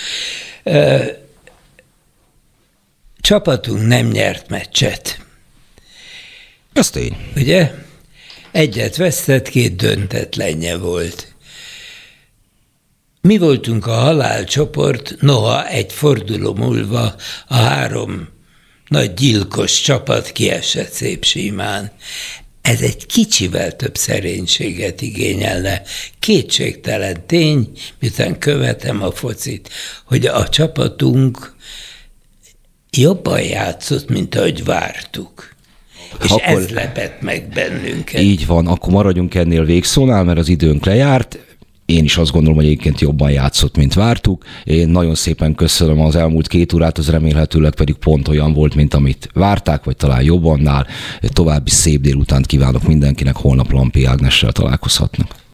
[3.22, 5.20] Csapatunk nem nyert meccset.
[6.74, 7.18] Ez tény.
[7.36, 7.72] Ugye?
[8.52, 11.36] Egyet vesztett, két döntetlenje volt.
[13.22, 17.16] Mi voltunk a halálcsoport, noha egy forduló múlva
[17.48, 18.28] a három
[18.88, 21.92] nagy gyilkos csapat kiesett szép simán.
[22.62, 25.82] Ez egy kicsivel több szerénységet igényelne.
[26.20, 29.70] Kétségtelen tény, miután követem a focit,
[30.06, 31.56] hogy a csapatunk
[32.92, 35.56] jobban játszott, mint ahogy vártuk.
[36.24, 38.22] És akkor ez lepett meg bennünket.
[38.22, 41.40] Így van, akkor maradjunk ennél végszónál, mert az időnk lejárt.
[41.88, 44.46] Én is azt gondolom, hogy egyébként jobban játszott, mint vártuk.
[44.64, 48.94] Én nagyon szépen köszönöm az elmúlt két órát, az remélhetőleg pedig pont olyan volt, mint
[48.94, 50.88] amit várták, vagy talán jobbannál.
[51.22, 55.46] További szép délutánt kívánok mindenkinek, holnap Lampi Ágnessel találkozhatnak.